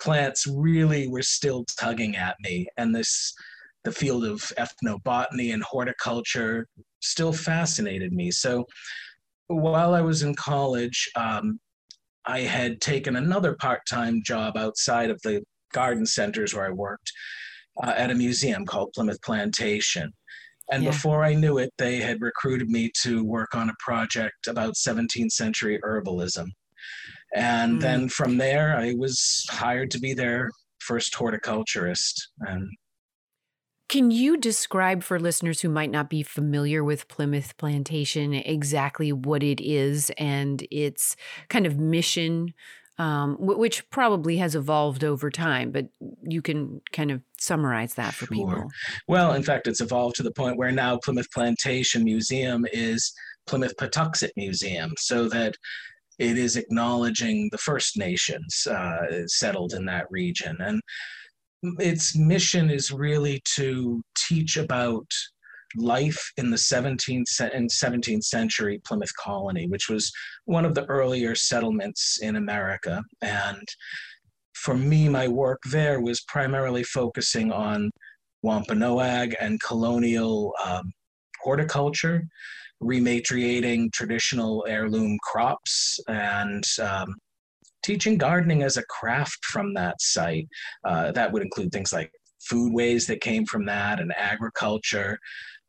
plants 0.00 0.46
really 0.46 1.08
were 1.08 1.20
still 1.20 1.66
tugging 1.78 2.16
at 2.16 2.36
me. 2.40 2.66
And 2.78 2.94
this 2.94 3.34
the 3.84 3.92
field 3.92 4.24
of 4.24 4.40
ethnobotany 4.58 5.52
and 5.52 5.62
horticulture 5.62 6.66
still 7.00 7.34
fascinated 7.34 8.14
me. 8.14 8.30
So 8.30 8.64
while 9.48 9.94
I 9.94 10.00
was 10.00 10.22
in 10.22 10.34
college, 10.34 11.08
um, 11.16 11.60
I 12.26 12.40
had 12.40 12.80
taken 12.80 13.16
another 13.16 13.54
part 13.54 13.82
time 13.88 14.22
job 14.24 14.56
outside 14.56 15.10
of 15.10 15.20
the 15.22 15.42
garden 15.72 16.06
centers 16.06 16.54
where 16.54 16.66
I 16.66 16.70
worked 16.70 17.12
uh, 17.82 17.92
at 17.96 18.10
a 18.10 18.14
museum 18.14 18.64
called 18.64 18.92
Plymouth 18.94 19.20
Plantation. 19.22 20.12
And 20.72 20.82
yeah. 20.82 20.90
before 20.90 21.22
I 21.22 21.34
knew 21.34 21.58
it, 21.58 21.72
they 21.78 21.98
had 21.98 22.20
recruited 22.20 22.68
me 22.68 22.90
to 23.02 23.24
work 23.24 23.54
on 23.54 23.70
a 23.70 23.74
project 23.78 24.48
about 24.48 24.74
17th 24.74 25.30
century 25.30 25.78
herbalism. 25.84 26.46
And 27.34 27.78
mm. 27.78 27.80
then 27.80 28.08
from 28.08 28.38
there, 28.38 28.76
I 28.76 28.94
was 28.96 29.44
hired 29.50 29.90
to 29.92 30.00
be 30.00 30.14
their 30.14 30.50
first 30.80 31.14
horticulturist. 31.14 32.30
And 32.40 32.68
can 33.88 34.10
you 34.10 34.36
describe 34.36 35.02
for 35.02 35.20
listeners 35.20 35.60
who 35.60 35.68
might 35.68 35.90
not 35.90 36.10
be 36.10 36.22
familiar 36.22 36.82
with 36.82 37.08
Plymouth 37.08 37.56
Plantation 37.56 38.34
exactly 38.34 39.12
what 39.12 39.42
it 39.42 39.60
is 39.60 40.10
and 40.18 40.66
its 40.70 41.16
kind 41.48 41.66
of 41.66 41.78
mission, 41.78 42.52
um, 42.98 43.36
which 43.38 43.88
probably 43.90 44.38
has 44.38 44.56
evolved 44.56 45.04
over 45.04 45.30
time, 45.30 45.70
but 45.70 45.86
you 46.22 46.42
can 46.42 46.80
kind 46.92 47.10
of 47.10 47.22
summarize 47.38 47.94
that 47.94 48.14
for 48.14 48.26
sure. 48.26 48.34
people. 48.34 48.68
Well, 49.06 49.34
in 49.34 49.42
fact, 49.42 49.68
it's 49.68 49.80
evolved 49.80 50.16
to 50.16 50.22
the 50.22 50.32
point 50.32 50.56
where 50.56 50.72
now 50.72 50.98
Plymouth 50.98 51.30
Plantation 51.32 52.02
Museum 52.02 52.66
is 52.72 53.12
Plymouth 53.46 53.76
Patuxet 53.76 54.30
Museum, 54.36 54.92
so 54.98 55.28
that 55.28 55.54
it 56.18 56.38
is 56.38 56.56
acknowledging 56.56 57.48
the 57.52 57.58
First 57.58 57.96
Nations 57.96 58.66
uh, 58.66 59.26
settled 59.26 59.74
in 59.74 59.84
that 59.84 60.06
region. 60.10 60.56
And 60.60 60.80
its 61.78 62.16
mission 62.16 62.70
is 62.70 62.90
really 62.90 63.42
to 63.56 64.02
teach 64.16 64.56
about 64.56 65.06
life 65.76 66.32
in 66.36 66.50
the 66.50 66.56
17th 66.56 67.24
and 67.52 67.70
17th 67.70 68.24
century 68.24 68.80
Plymouth 68.86 69.12
colony, 69.22 69.66
which 69.66 69.88
was 69.88 70.10
one 70.44 70.64
of 70.64 70.74
the 70.74 70.84
earlier 70.86 71.34
settlements 71.34 72.18
in 72.22 72.36
America. 72.36 73.02
And 73.22 73.66
for 74.54 74.76
me, 74.76 75.08
my 75.08 75.28
work 75.28 75.60
there 75.70 76.00
was 76.00 76.22
primarily 76.28 76.82
focusing 76.82 77.52
on 77.52 77.90
Wampanoag 78.42 79.34
and 79.40 79.60
colonial 79.60 80.54
um, 80.64 80.92
horticulture, 81.42 82.22
rematriating 82.82 83.92
traditional 83.92 84.64
heirloom 84.68 85.18
crops, 85.22 85.98
and 86.08 86.64
um, 86.80 87.14
teaching 87.86 88.18
gardening 88.18 88.64
as 88.64 88.76
a 88.76 88.84
craft 88.86 89.44
from 89.44 89.72
that 89.74 90.00
site. 90.00 90.48
Uh, 90.84 91.12
that 91.12 91.32
would 91.32 91.42
include 91.42 91.70
things 91.70 91.92
like 91.92 92.10
foodways 92.50 93.06
that 93.06 93.20
came 93.20 93.46
from 93.46 93.64
that 93.64 94.00
and 94.00 94.12
agriculture. 94.16 95.16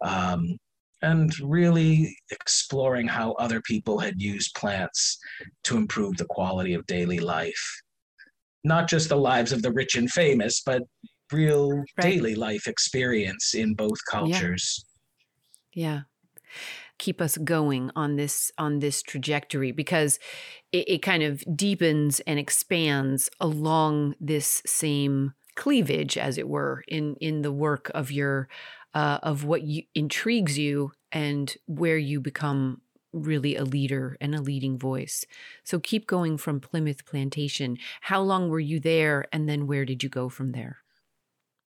Um, 0.04 0.58
and 1.04 1.32
really 1.42 2.12
exploring 2.32 3.08
how 3.08 3.34
other 3.34 3.62
people 3.62 4.00
had 4.00 4.20
used 4.20 4.56
plants 4.56 5.20
to 5.64 5.78
improve 5.78 6.18
the 6.18 6.26
quality 6.26 6.74
of 6.74 6.88
daily 6.88 7.20
life. 7.20 7.82
Not 8.64 8.90
just 8.90 9.10
the 9.10 9.16
lives 9.16 9.52
of 9.52 9.62
the 9.62 9.72
rich 9.72 9.96
and 9.96 10.10
famous, 10.10 10.64
but 10.66 10.82
real 11.32 11.70
right. 11.70 11.86
daily 12.00 12.34
life 12.34 12.66
experience 12.66 13.54
in 13.54 13.76
both 13.76 14.00
cultures. 14.10 14.84
Yeah. 15.76 15.84
yeah 15.94 16.02
keep 16.98 17.22
us 17.22 17.38
going 17.38 17.92
on 17.96 18.16
this 18.16 18.52
on 18.58 18.80
this 18.80 19.02
trajectory 19.02 19.72
because 19.72 20.20
it, 20.72 20.88
it 20.90 21.02
kind 21.02 21.24
of 21.24 21.44
deepens 21.56 22.20
and 22.22 22.40
expands 22.40 23.30
along 23.40 24.16
this 24.20 24.62
same 24.66 25.34
cleavage 25.56 26.18
as 26.18 26.38
it 26.38 26.48
were 26.48 26.84
in 26.88 27.16
in 27.20 27.42
the 27.42 27.52
work 27.52 27.92
of 27.94 28.12
your 28.12 28.48
uh, 28.94 29.20
of 29.22 29.44
what 29.44 29.64
you, 29.64 29.84
intrigues 29.94 30.58
you 30.58 30.92
and 31.12 31.56
where 31.68 31.98
you 31.98 32.20
become 32.20 32.82
really 33.14 33.56
a 33.56 33.64
leader 33.64 34.18
and 34.20 34.36
a 34.36 34.42
leading 34.42 34.78
voice. 34.78 35.26
So 35.64 35.80
keep 35.80 36.08
going 36.08 36.38
from 36.38 36.60
Plymouth 36.60 37.06
Plantation. 37.06 37.78
How 38.02 38.22
long 38.22 38.50
were 38.50 38.60
you 38.60 38.80
there 38.80 39.26
and 39.32 39.48
then 39.48 39.68
where 39.68 39.86
did 39.86 40.04
you 40.04 40.10
go 40.10 40.30
from 40.30 40.52
there? 40.52 40.78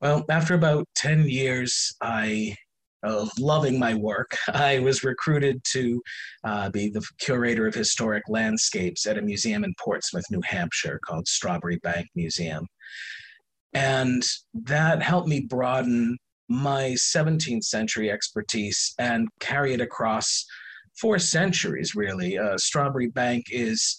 Well, 0.01 0.25
after 0.29 0.55
about 0.55 0.87
10 0.95 1.27
years, 1.27 1.95
I 2.01 2.57
of 3.03 3.29
loving 3.39 3.79
my 3.79 3.93
work, 3.93 4.35
I 4.53 4.79
was 4.79 5.03
recruited 5.03 5.61
to 5.71 6.01
uh, 6.43 6.69
be 6.69 6.89
the 6.89 7.05
curator 7.19 7.67
of 7.67 7.73
historic 7.73 8.23
landscapes 8.27 9.05
at 9.05 9.17
a 9.17 9.21
museum 9.21 9.63
in 9.63 9.73
Portsmouth, 9.79 10.25
New 10.31 10.41
Hampshire 10.43 10.99
called 11.05 11.25
Strawbery 11.25 11.79
Banke 11.81 12.09
Museum. 12.15 12.67
And 13.73 14.23
that 14.53 15.01
helped 15.01 15.27
me 15.27 15.41
broaden 15.41 16.17
my 16.49 16.95
17th 16.97 17.63
century 17.63 18.11
expertise 18.11 18.93
and 18.99 19.29
carry 19.39 19.73
it 19.73 19.81
across 19.81 20.45
four 20.99 21.17
centuries, 21.17 21.95
really. 21.95 22.37
Uh, 22.37 22.55
Strawbery 22.55 23.11
Banke 23.11 23.49
is 23.49 23.95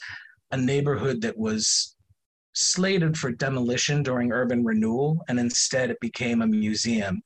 a 0.51 0.57
neighborhood 0.57 1.23
that 1.23 1.39
was 1.39 1.97
slated 2.55 3.17
for 3.17 3.33
demolition 3.33 4.03
during 4.03 4.31
urban 4.33 4.63
renewal, 4.63 5.19
and 5.29 5.41
instead 5.41 5.91
it 5.91 5.99
became 6.01 6.43
a 6.43 6.47
museum. 6.47 7.23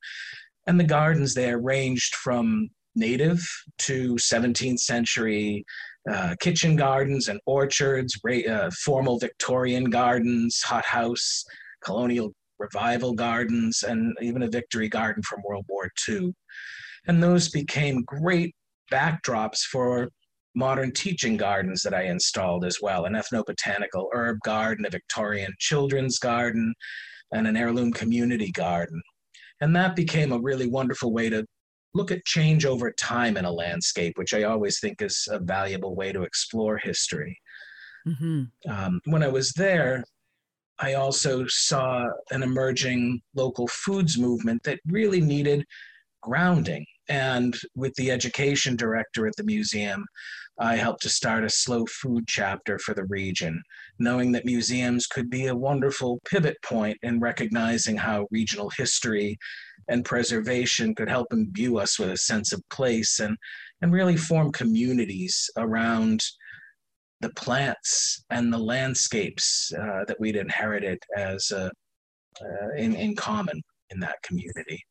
And 0.67 0.79
the 0.79 0.83
gardens 0.83 1.33
there 1.33 1.59
ranged 1.59 2.15
from 2.15 2.69
native 2.95 3.39
to 3.79 4.15
17th 4.15 4.79
century 4.79 5.65
uh, 6.11 6.35
kitchen 6.39 6.75
gardens 6.75 7.27
and 7.27 7.39
orchards, 7.45 8.19
uh, 8.49 8.69
formal 8.83 9.19
Victorian 9.19 9.85
gardens, 9.85 10.61
hothouse, 10.63 11.43
colonial 11.83 12.33
revival 12.59 13.13
gardens, 13.13 13.83
and 13.83 14.15
even 14.21 14.43
a 14.43 14.49
victory 14.49 14.89
garden 14.89 15.21
from 15.23 15.41
World 15.45 15.65
War 15.69 15.89
II. 16.07 16.33
And 17.07 17.21
those 17.21 17.49
became 17.49 18.03
great 18.03 18.55
backdrops 18.91 19.59
for 19.59 20.09
modern 20.55 20.91
teaching 20.91 21.37
gardens 21.37 21.83
that 21.83 21.93
I 21.93 22.03
installed 22.03 22.65
as 22.65 22.79
well 22.81 23.05
an 23.05 23.13
ethnobotanical 23.13 24.07
herb 24.13 24.39
garden, 24.43 24.85
a 24.85 24.89
Victorian 24.89 25.53
children's 25.59 26.19
garden, 26.19 26.73
and 27.31 27.47
an 27.47 27.57
heirloom 27.57 27.91
community 27.91 28.51
garden. 28.51 29.01
And 29.61 29.75
that 29.75 29.95
became 29.95 30.31
a 30.31 30.39
really 30.39 30.67
wonderful 30.67 31.11
way 31.11 31.29
to 31.29 31.45
look 31.93 32.11
at 32.11 32.25
change 32.25 32.65
over 32.65 32.91
time 32.91 33.37
in 33.37 33.45
a 33.45 33.51
landscape, 33.51 34.17
which 34.17 34.33
I 34.33 34.43
always 34.43 34.79
think 34.79 35.01
is 35.01 35.27
a 35.31 35.39
valuable 35.39 35.95
way 35.95 36.11
to 36.11 36.23
explore 36.23 36.77
history. 36.77 37.37
Mm-hmm. 38.07 38.71
Um, 38.71 39.01
when 39.05 39.23
I 39.23 39.27
was 39.27 39.51
there, 39.53 40.03
I 40.79 40.93
also 40.93 41.45
saw 41.47 42.05
an 42.29 42.43
emerging 42.43 43.21
local 43.35 43.67
foods 43.67 44.17
movement 44.17 44.61
that 44.63 44.79
really 44.85 45.21
needed 45.21 45.65
grounding. 46.21 46.85
And 47.09 47.55
with 47.75 47.93
the 47.95 48.11
education 48.11 48.75
director 48.75 49.27
at 49.27 49.35
the 49.37 49.43
museum, 49.43 50.05
I 50.59 50.75
helped 50.75 51.03
to 51.03 51.09
start 51.09 51.43
a 51.43 51.49
slow 51.49 51.85
food 51.85 52.25
chapter 52.27 52.79
for 52.79 52.93
the 52.93 53.05
region, 53.05 53.61
knowing 53.99 54.31
that 54.31 54.45
museums 54.45 55.05
could 55.05 55.29
be 55.29 55.47
a 55.47 55.55
wonderful 55.55 56.19
pivot 56.25 56.57
point 56.63 56.97
in 57.03 57.19
recognizing 57.19 57.95
how 57.95 58.27
regional 58.31 58.71
history 58.71 59.37
and 59.87 60.03
preservation 60.03 60.95
could 60.95 61.09
help 61.09 61.27
imbue 61.31 61.77
us 61.77 61.99
with 61.99 62.09
a 62.09 62.17
sense 62.17 62.53
of 62.53 62.61
place 62.69 63.19
and, 63.19 63.37
and 63.81 63.93
really 63.93 64.17
form 64.17 64.51
communities 64.51 65.49
around 65.57 66.21
the 67.21 67.29
plants 67.29 68.23
and 68.31 68.51
the 68.51 68.57
landscapes 68.57 69.71
uh, 69.79 70.05
that 70.07 70.19
we'd 70.19 70.35
inherited 70.35 70.99
as 71.15 71.51
uh, 71.51 71.69
in, 72.77 72.95
in 72.95 73.15
common 73.15 73.61
in 73.91 73.99
that 73.99 74.21
community. 74.23 74.83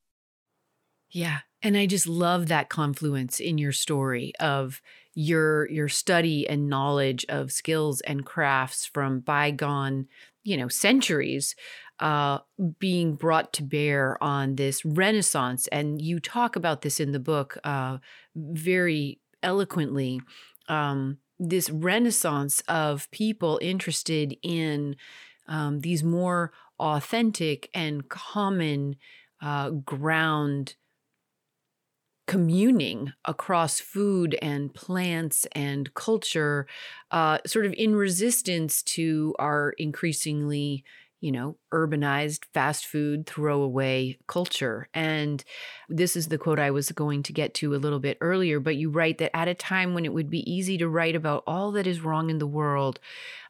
Yeah. 1.16 1.38
And 1.62 1.78
I 1.78 1.86
just 1.86 2.06
love 2.06 2.48
that 2.48 2.68
confluence 2.68 3.40
in 3.40 3.56
your 3.56 3.72
story 3.72 4.34
of 4.38 4.82
your 5.14 5.66
your 5.70 5.88
study 5.88 6.46
and 6.46 6.68
knowledge 6.68 7.24
of 7.30 7.50
skills 7.50 8.02
and 8.02 8.26
crafts 8.26 8.84
from 8.84 9.20
bygone, 9.20 10.08
you 10.44 10.58
know, 10.58 10.68
centuries 10.68 11.56
uh, 12.00 12.40
being 12.78 13.14
brought 13.14 13.54
to 13.54 13.62
bear 13.62 14.22
on 14.22 14.56
this 14.56 14.84
renaissance. 14.84 15.68
And 15.68 16.02
you 16.02 16.20
talk 16.20 16.54
about 16.54 16.82
this 16.82 17.00
in 17.00 17.12
the 17.12 17.18
book 17.18 17.56
uh, 17.64 17.96
very 18.34 19.18
eloquently. 19.42 20.20
Um, 20.68 21.16
this 21.38 21.70
renaissance 21.70 22.60
of 22.68 23.10
people 23.10 23.58
interested 23.62 24.36
in 24.42 24.96
um, 25.48 25.80
these 25.80 26.04
more 26.04 26.52
authentic 26.78 27.70
and 27.72 28.06
common 28.06 28.96
uh, 29.40 29.70
ground 29.70 30.76
communing 32.26 33.12
across 33.24 33.78
food 33.78 34.36
and 34.42 34.74
plants 34.74 35.46
and 35.52 35.92
culture, 35.94 36.66
uh, 37.12 37.38
sort 37.46 37.66
of 37.66 37.72
in 37.74 37.94
resistance 37.94 38.82
to 38.82 39.34
our 39.38 39.70
increasingly, 39.78 40.84
you 41.26 41.32
know, 41.32 41.56
urbanized 41.74 42.44
fast 42.54 42.86
food 42.86 43.26
throwaway 43.26 44.16
culture. 44.28 44.88
And 44.94 45.42
this 45.88 46.14
is 46.14 46.28
the 46.28 46.38
quote 46.38 46.60
I 46.60 46.70
was 46.70 46.92
going 46.92 47.24
to 47.24 47.32
get 47.32 47.52
to 47.54 47.74
a 47.74 47.82
little 47.82 47.98
bit 47.98 48.16
earlier, 48.20 48.60
but 48.60 48.76
you 48.76 48.90
write 48.90 49.18
that 49.18 49.36
at 49.36 49.48
a 49.48 49.54
time 49.54 49.92
when 49.92 50.04
it 50.04 50.12
would 50.12 50.30
be 50.30 50.48
easy 50.48 50.78
to 50.78 50.88
write 50.88 51.16
about 51.16 51.42
all 51.44 51.72
that 51.72 51.84
is 51.84 52.00
wrong 52.00 52.30
in 52.30 52.38
the 52.38 52.46
world, 52.46 53.00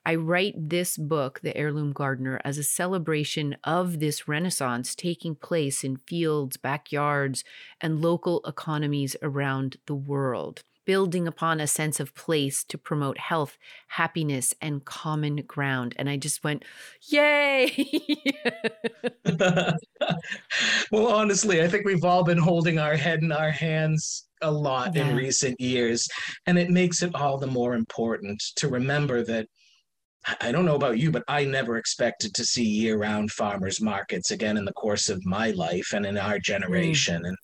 I 0.07 0.15
write 0.15 0.55
this 0.71 0.97
book, 0.97 1.41
The 1.43 1.55
Heirloom 1.55 1.93
Gardener, 1.93 2.41
as 2.47 2.57
a 2.57 2.65
celebration 2.65 3.59
of 3.63 4.01
this 4.01 4.27
renaissance 4.27 4.95
taking 4.95 5.35
place 5.35 5.85
in 5.85 5.99
fields, 5.99 6.57
backyards, 6.57 7.45
and 7.79 8.01
local 8.01 8.41
economies 8.47 9.17
around 9.21 9.77
the 9.85 9.95
world 9.95 10.63
building 10.87 11.29
upon 11.29 11.61
a 11.61 11.67
sense 11.67 12.01
of 12.01 12.15
place 12.15 12.65
to 12.65 12.79
promote 12.79 13.19
health, 13.19 13.59
happiness, 13.89 14.55
and 14.63 14.85
common 14.85 15.37
ground. 15.43 15.95
And 15.99 16.09
I 16.09 16.17
just 16.17 16.43
went, 16.43 16.65
yay! 17.03 17.91
well, 20.91 21.09
honestly, 21.09 21.63
I 21.63 21.69
think 21.69 21.85
we've 21.85 22.05
all 22.05 22.25
been 22.25 22.39
holding 22.39 22.79
our 22.79 22.97
head 22.97 23.23
in 23.23 23.33
our 23.33 23.51
hands 23.51 24.27
a 24.41 24.51
lot 24.51 24.95
yeah. 24.95 25.09
in 25.09 25.17
recent 25.17 25.61
years. 25.61 26.09
And 26.47 26.59
it 26.59 26.71
makes 26.71 27.03
it 27.03 27.15
all 27.15 27.37
the 27.37 27.47
more 27.47 27.75
important 27.75 28.43
to 28.57 28.69
remember 28.69 29.23
that. 29.25 29.49
I 30.41 30.51
don't 30.51 30.65
know 30.65 30.75
about 30.75 30.99
you, 30.99 31.13
but 31.13 31.23
I 31.29 31.45
never 31.45 31.77
expected 31.77 32.35
to 32.35 32.45
see 32.45 32.65
year 32.65 32.99
round 32.99 33.31
farmers 33.31 33.81
markets 33.81 34.33
again 34.33 34.57
in 34.57 34.65
the 34.65 34.73
course 34.73 35.09
of 35.09 35.25
my 35.25 35.53
life 35.53 35.93
and 35.95 36.05
in 36.05 36.19
our 36.19 36.39
mm. 36.39 36.43
generation. 36.43 37.23
Mm. 37.23 37.29
And 37.29 37.37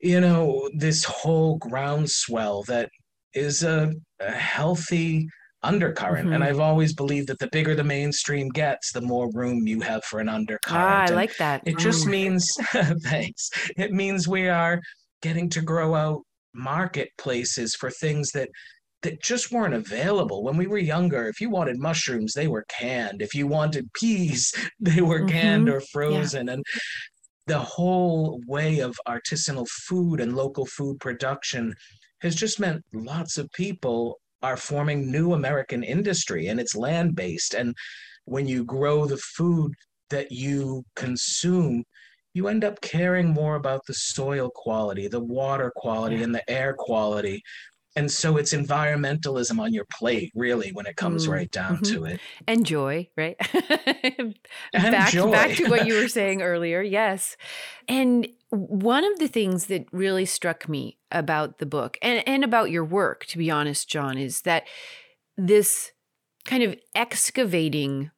you 0.00 0.20
know, 0.20 0.68
this 0.74 1.04
whole 1.04 1.58
groundswell 1.58 2.62
that 2.64 2.88
is 3.34 3.62
a, 3.62 3.92
a 4.20 4.30
healthy 4.30 5.28
undercurrent. 5.62 6.26
Mm-hmm. 6.26 6.34
And 6.34 6.44
I've 6.44 6.60
always 6.60 6.94
believed 6.94 7.28
that 7.28 7.38
the 7.38 7.48
bigger 7.52 7.74
the 7.74 7.84
mainstream 7.84 8.48
gets, 8.48 8.92
the 8.92 9.02
more 9.02 9.30
room 9.34 9.66
you 9.66 9.80
have 9.80 10.04
for 10.04 10.20
an 10.20 10.28
undercurrent. 10.28 10.82
Ah, 10.82 11.02
I 11.02 11.04
and 11.06 11.16
like 11.16 11.36
that. 11.36 11.62
It 11.66 11.78
just 11.78 12.06
mm. 12.06 12.10
means, 12.10 12.48
thanks. 13.02 13.50
It 13.76 13.92
means 13.92 14.26
we 14.26 14.48
are 14.48 14.80
getting 15.22 15.50
to 15.50 15.60
grow 15.60 15.94
out 15.94 16.22
marketplaces 16.54 17.74
for 17.74 17.90
things 17.90 18.30
that 18.32 18.48
that 19.02 19.22
just 19.22 19.50
weren't 19.50 19.72
available 19.72 20.42
when 20.42 20.56
we 20.56 20.66
were 20.66 20.76
younger 20.76 21.26
if 21.28 21.40
you 21.40 21.48
wanted 21.48 21.78
mushrooms 21.78 22.32
they 22.32 22.48
were 22.48 22.64
canned 22.68 23.22
if 23.22 23.34
you 23.34 23.46
wanted 23.46 23.88
peas 23.94 24.52
they 24.80 25.00
were 25.00 25.24
canned 25.26 25.68
mm-hmm. 25.68 25.76
or 25.76 25.80
frozen 25.92 26.48
yeah. 26.48 26.54
and 26.54 26.64
the 27.50 27.58
whole 27.58 28.40
way 28.46 28.78
of 28.78 28.96
artisanal 29.08 29.66
food 29.66 30.20
and 30.20 30.36
local 30.36 30.64
food 30.66 31.00
production 31.00 31.74
has 32.20 32.36
just 32.36 32.60
meant 32.60 32.84
lots 32.92 33.38
of 33.38 33.50
people 33.50 34.20
are 34.40 34.56
forming 34.56 35.10
new 35.10 35.32
American 35.32 35.82
industry 35.82 36.46
and 36.46 36.60
it's 36.60 36.76
land 36.76 37.16
based. 37.16 37.54
And 37.54 37.74
when 38.24 38.46
you 38.46 38.64
grow 38.64 39.04
the 39.04 39.16
food 39.16 39.74
that 40.10 40.30
you 40.30 40.84
consume, 40.94 41.82
you 42.34 42.46
end 42.46 42.62
up 42.62 42.80
caring 42.82 43.28
more 43.28 43.56
about 43.56 43.84
the 43.84 43.94
soil 43.94 44.48
quality, 44.54 45.08
the 45.08 45.18
water 45.18 45.72
quality, 45.74 46.22
and 46.22 46.32
the 46.32 46.48
air 46.48 46.76
quality 46.78 47.42
and 47.96 48.10
so 48.10 48.36
it's 48.36 48.52
environmentalism 48.52 49.60
on 49.60 49.72
your 49.72 49.84
plate 49.86 50.30
really 50.34 50.70
when 50.72 50.86
it 50.86 50.96
comes 50.96 51.26
mm, 51.26 51.32
right 51.32 51.50
down 51.50 51.76
mm-hmm. 51.76 51.94
to 51.94 52.04
it 52.04 52.20
and 52.46 52.64
joy 52.64 53.08
right 53.16 53.36
and 54.18 54.34
back, 54.72 55.10
joy. 55.10 55.30
back 55.30 55.56
to 55.56 55.68
what 55.68 55.86
you 55.86 55.94
were 55.94 56.08
saying 56.08 56.42
earlier 56.42 56.82
yes 56.82 57.36
and 57.88 58.28
one 58.50 59.04
of 59.04 59.18
the 59.18 59.28
things 59.28 59.66
that 59.66 59.86
really 59.92 60.24
struck 60.24 60.68
me 60.68 60.98
about 61.12 61.58
the 61.58 61.66
book 61.66 61.96
and, 62.02 62.26
and 62.26 62.44
about 62.44 62.70
your 62.70 62.84
work 62.84 63.24
to 63.26 63.38
be 63.38 63.50
honest 63.50 63.88
john 63.88 64.16
is 64.16 64.42
that 64.42 64.64
this 65.36 65.92
kind 66.44 66.62
of 66.62 66.76
excavating 66.94 68.10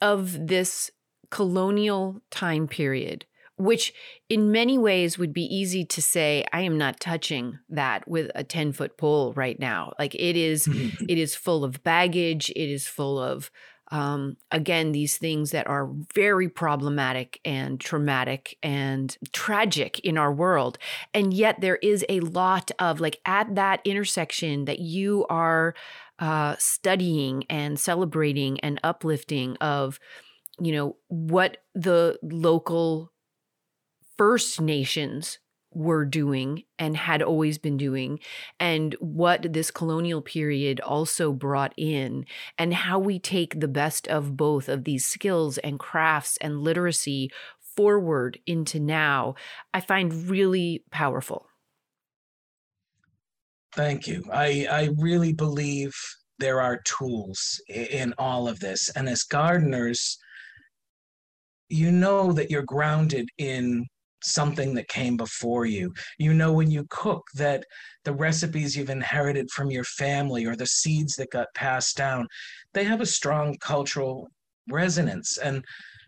of 0.00 0.48
this 0.48 0.90
colonial 1.30 2.20
time 2.30 2.68
period 2.68 3.26
which 3.56 3.92
in 4.28 4.50
many 4.50 4.76
ways 4.76 5.18
would 5.18 5.32
be 5.32 5.44
easy 5.44 5.84
to 5.84 6.02
say 6.02 6.44
i 6.52 6.60
am 6.60 6.76
not 6.76 6.98
touching 6.98 7.58
that 7.68 8.06
with 8.08 8.30
a 8.34 8.44
10 8.44 8.72
foot 8.72 8.96
pole 8.96 9.32
right 9.34 9.58
now. 9.58 9.92
Like 9.98 10.14
it 10.14 10.36
is 10.36 10.66
it 11.08 11.18
is 11.18 11.34
full 11.34 11.64
of 11.64 11.82
baggage. 11.82 12.50
It 12.50 12.70
is 12.70 12.86
full 12.86 13.18
of 13.18 13.50
um, 13.90 14.38
again 14.50 14.92
these 14.92 15.18
things 15.18 15.50
that 15.50 15.66
are 15.66 15.90
very 16.14 16.48
problematic 16.48 17.40
and 17.44 17.78
traumatic 17.78 18.56
and 18.62 19.16
tragic 19.32 20.00
in 20.00 20.16
our 20.16 20.32
world. 20.32 20.78
And 21.12 21.34
yet 21.34 21.60
there 21.60 21.76
is 21.76 22.04
a 22.08 22.20
lot 22.20 22.70
of 22.78 23.00
like 23.00 23.20
at 23.26 23.54
that 23.54 23.80
intersection 23.84 24.64
that 24.64 24.78
you 24.78 25.26
are 25.28 25.74
uh, 26.18 26.56
studying 26.58 27.44
and 27.50 27.78
celebrating 27.78 28.60
and 28.60 28.80
uplifting 28.82 29.56
of 29.56 29.98
you 30.60 30.72
know 30.72 30.96
what 31.08 31.58
the 31.74 32.16
local 32.22 33.10
First 34.16 34.60
Nations 34.60 35.38
were 35.72 36.04
doing 36.04 36.62
and 36.78 36.96
had 36.96 37.20
always 37.20 37.58
been 37.58 37.76
doing, 37.76 38.20
and 38.60 38.94
what 39.00 39.52
this 39.52 39.72
colonial 39.72 40.22
period 40.22 40.80
also 40.80 41.32
brought 41.32 41.74
in, 41.76 42.26
and 42.56 42.72
how 42.72 42.98
we 42.98 43.18
take 43.18 43.58
the 43.58 43.66
best 43.68 44.06
of 44.06 44.36
both 44.36 44.68
of 44.68 44.84
these 44.84 45.04
skills 45.04 45.58
and 45.58 45.80
crafts 45.80 46.36
and 46.40 46.60
literacy 46.60 47.30
forward 47.76 48.38
into 48.46 48.78
now, 48.78 49.34
I 49.72 49.80
find 49.80 50.28
really 50.28 50.84
powerful. 50.92 51.48
Thank 53.72 54.06
you. 54.06 54.22
I, 54.32 54.68
I 54.70 54.90
really 54.98 55.32
believe 55.32 55.92
there 56.38 56.60
are 56.60 56.80
tools 56.84 57.60
in 57.68 58.14
all 58.16 58.46
of 58.46 58.60
this. 58.60 58.88
And 58.94 59.08
as 59.08 59.24
gardeners, 59.24 60.16
you 61.68 61.90
know 61.90 62.30
that 62.32 62.50
you're 62.50 62.62
grounded 62.62 63.28
in 63.38 63.86
something 64.24 64.74
that 64.74 64.88
came 64.88 65.16
before 65.16 65.66
you. 65.66 65.92
You 66.18 66.34
know, 66.34 66.52
when 66.52 66.70
you 66.70 66.86
cook, 66.90 67.22
that 67.34 67.64
the 68.04 68.12
recipes 68.12 68.76
you've 68.76 68.90
inherited 68.90 69.50
from 69.50 69.70
your 69.70 69.84
family 69.84 70.44
or 70.46 70.56
the 70.56 70.66
seeds 70.66 71.14
that 71.16 71.30
got 71.30 71.48
passed 71.54 71.96
down, 71.96 72.26
they 72.72 72.84
have 72.84 73.00
a 73.00 73.06
strong 73.06 73.56
cultural 73.60 74.28
resonance. 74.70 75.38
And 75.38 75.64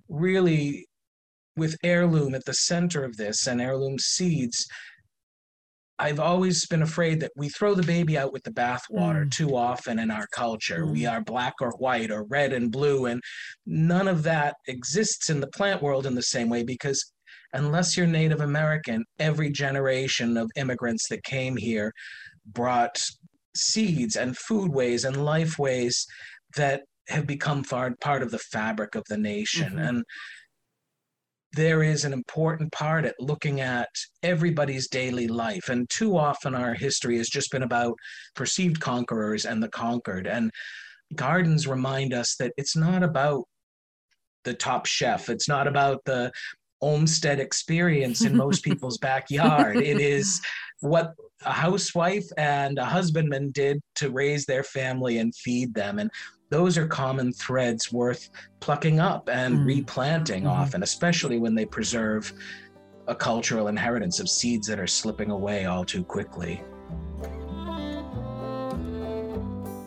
really, 0.09 0.87
with 1.57 1.77
heirloom 1.83 2.35
at 2.35 2.45
the 2.45 2.55
center 2.55 3.05
of 3.05 3.17
this 3.17 3.47
and 3.47 3.61
heirloom 3.61 3.99
seeds, 3.99 4.67
I've 5.99 6.21
always 6.21 6.67
been 6.67 6.83
afraid 6.83 7.21
that 7.21 7.33
we 7.37 7.49
throw 7.49 7.75
the 7.75 7.83
baby 7.83 8.19
out 8.19 8.33
with 8.33 8.43
the 8.45 8.51
bathwater 8.51 9.25
mm. 9.25 9.31
too 9.31 9.57
often 9.57 9.99
in 9.99 10.11
our 10.11 10.27
culture. 10.27 10.85
Mm. 10.85 10.93
We 10.93 11.07
are 11.07 11.23
black 11.23 11.55
or 11.61 11.71
white 11.79 12.11
or 12.11 12.25
red 12.25 12.53
and 12.53 12.71
blue, 12.71 13.07
and 13.07 13.23
none 13.65 14.07
of 14.07 14.23
that 14.25 14.57
exists 14.69 15.31
in 15.31 15.41
the 15.41 15.47
plant 15.49 15.83
world 15.83 16.05
in 16.05 16.15
the 16.15 16.23
same 16.23 16.51
way 16.51 16.63
because 16.63 17.13
unless 17.53 17.97
you're 17.97 18.07
Native 18.07 18.41
American, 18.41 19.05
every 19.19 19.51
generation 19.51 20.37
of 20.37 20.51
immigrants 20.57 21.09
that 21.09 21.25
came 21.25 21.57
here 21.57 21.93
brought 22.47 23.01
seeds 23.57 24.17
and 24.17 24.37
foodways 24.37 25.05
and 25.05 25.17
lifeways 25.17 25.95
that 26.57 26.83
have 27.09 27.27
become 27.27 27.63
far, 27.63 27.95
part 28.01 28.23
of 28.23 28.31
the 28.31 28.39
fabric 28.39 28.95
of 28.95 29.05
the 29.09 29.17
nation. 29.17 29.71
Mm-hmm. 29.71 29.79
And 29.79 30.05
there 31.53 31.83
is 31.83 32.05
an 32.05 32.13
important 32.13 32.71
part 32.73 33.05
at 33.05 33.15
looking 33.19 33.61
at 33.61 33.89
everybody's 34.23 34.89
daily 34.89 35.27
life. 35.27 35.69
And 35.69 35.89
too 35.89 36.17
often 36.17 36.55
our 36.55 36.75
history 36.75 37.17
has 37.19 37.29
just 37.29 37.51
been 37.51 37.63
about 37.63 37.95
perceived 38.35 38.81
conquerors 38.81 39.47
and 39.47 39.63
the 39.63 39.69
conquered. 39.69 40.27
And 40.27 40.51
gardens 41.15 41.67
remind 41.67 42.13
us 42.13 42.37
that 42.39 42.53
it's 42.57 42.77
not 42.77 43.03
about 43.03 43.45
the 44.45 44.55
top 44.55 44.87
chef. 44.87 45.31
It's 45.31 45.49
not 45.49 45.67
about 45.67 46.01
the 46.05 46.31
Olmsted 46.81 47.41
experience 47.41 48.25
in 48.25 48.37
most 48.37 48.63
people's 48.65 48.99
backyard. 48.99 49.77
It 49.77 50.01
is 50.01 50.41
what 50.81 51.15
a 51.45 51.53
housewife 51.53 52.27
and 52.37 52.79
a 52.79 52.85
husbandman 52.85 53.51
did 53.51 53.81
to 53.97 54.11
raise 54.11 54.47
their 54.47 54.63
family 54.63 55.19
and 55.19 55.35
feed 55.35 55.75
them. 55.75 55.99
And 55.99 56.11
those 56.51 56.79
are 56.79 56.87
common 56.87 57.33
threads 57.33 57.93
worth 57.93 58.29
plucking 58.61 59.01
up 59.01 59.29
and 59.29 59.59
mm. 59.59 59.67
replanting 59.67 60.45
mm-hmm. 60.45 60.61
often, 60.61 60.83
especially 60.83 61.39
when 61.39 61.55
they 61.55 61.65
preserve 61.65 62.33
a 63.09 63.15
cultural 63.15 63.69
inheritance 63.69 64.21
of 64.21 64.29
seeds 64.29 64.67
that 64.67 64.81
are 64.81 64.87
slipping 64.87 65.31
away 65.31 65.65
all 65.65 65.85
too 65.85 66.05
quickly. 66.05 66.63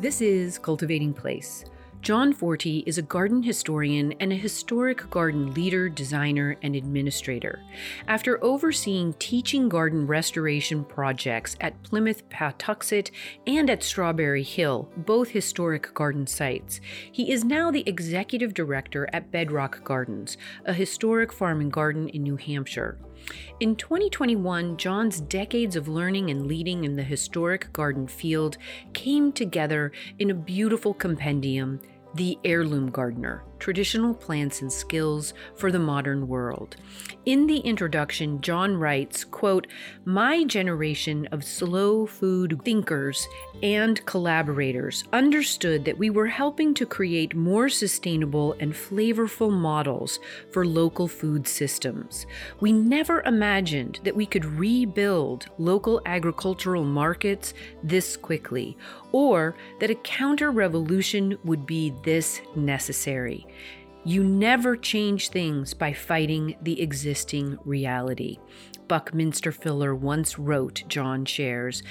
This 0.02 0.22
is 0.22 0.58
Cultivating 0.58 1.14
Place 1.14 1.66
John 2.02 2.32
Forti 2.32 2.80
is 2.88 2.98
a 2.98 3.02
garden 3.02 3.44
historian 3.44 4.14
and 4.22 4.32
a 4.32 4.36
historic 4.36 5.10
garden 5.10 5.54
leader, 5.54 5.90
designer, 5.90 6.56
and 6.62 6.74
administrator. 6.76 7.60
After 8.08 8.42
overseeing 8.42 9.14
teaching 9.20 9.68
garden 9.68 10.08
restoration 10.08 10.86
projects 10.86 11.58
at 11.60 11.84
Plymouth 11.84 12.28
Patuxet 12.30 13.12
and 13.46 13.70
at 13.70 13.84
Strawberry 13.84 14.44
Hill, 14.44 14.90
both 14.96 15.30
historic 15.30 15.94
garden 15.94 16.26
sites, 16.26 16.80
he 17.12 17.32
is 17.32 17.44
now 17.44 17.70
the 17.70 17.88
executive 17.88 18.54
director 18.54 19.10
at 19.12 19.30
Bedrock 19.30 19.84
Gardens, 19.84 20.38
a 20.66 20.74
historic 20.74 21.34
farm 21.34 21.60
and 21.60 21.72
garden 21.72 22.08
in 22.08 22.24
New 22.24 22.38
Hampshire. 22.38 22.98
In 23.60 23.76
2021, 23.76 24.78
John's 24.78 25.20
decades 25.22 25.76
of 25.76 25.88
learning 25.88 26.30
and 26.30 26.48
leading 26.48 26.84
in 26.84 26.96
the 26.96 27.04
historic 27.04 27.72
garden 27.74 28.08
field 28.08 28.58
came 28.94 29.32
together 29.32 29.92
in 30.18 30.30
a 30.30 30.36
beautiful 30.36 30.94
compendium 30.94 31.80
The 32.16 32.38
Heirloom 32.44 32.90
Gardener 32.90 33.44
Traditional 33.60 34.14
Plants 34.14 34.62
and 34.62 34.72
Skills 34.72 35.34
for 35.56 35.72
the 35.72 35.80
Modern 35.80 36.28
World. 36.28 36.78
In 37.26 37.46
the 37.46 37.60
introduction, 37.60 38.42
John 38.42 38.78
writes, 38.78 39.24
quote, 39.24 39.68
My 40.06 40.46
generation 40.46 41.28
of 41.32 41.44
slow 41.44 42.06
food 42.06 42.60
thinkers 42.64 43.28
and 43.62 44.04
collaborators 44.06 45.04
understood 45.12 45.86
that 45.86 45.98
we 45.98 46.10
were 46.10 46.28
helping 46.28 46.74
to 46.76 46.86
create 46.86 47.36
more 47.36 47.70
sustainable 47.70 48.56
and 48.60 48.74
flavorful 48.74 49.52
models 49.52 50.20
for 50.52 50.66
local 50.66 51.08
food 51.08 51.48
systems. 51.48 52.26
We 52.62 52.72
never 52.72 53.22
imagined 53.22 54.00
that 54.04 54.16
we 54.16 54.26
could 54.26 54.46
rebuild 54.46 55.48
local 55.58 56.02
agricultural 56.06 56.86
markets 56.86 57.54
this 57.84 58.16
quickly, 58.16 58.78
or 59.12 59.56
that 59.80 59.92
a 59.92 59.96
counter 59.96 60.52
revolution 60.52 61.38
would 61.44 61.66
be 61.66 61.94
this 62.04 62.42
necessary. 62.56 63.46
You 64.10 64.24
never 64.24 64.76
change 64.76 65.30
things 65.30 65.76
by 65.76 65.94
fighting 65.94 66.56
the 66.64 66.82
existing 66.82 67.60
reality. 67.64 68.40
Buckminster 68.88 69.52
Fuller 69.52 69.94
once 69.94 70.40
wrote, 70.40 70.82
John 70.88 71.26
shares, 71.26 71.84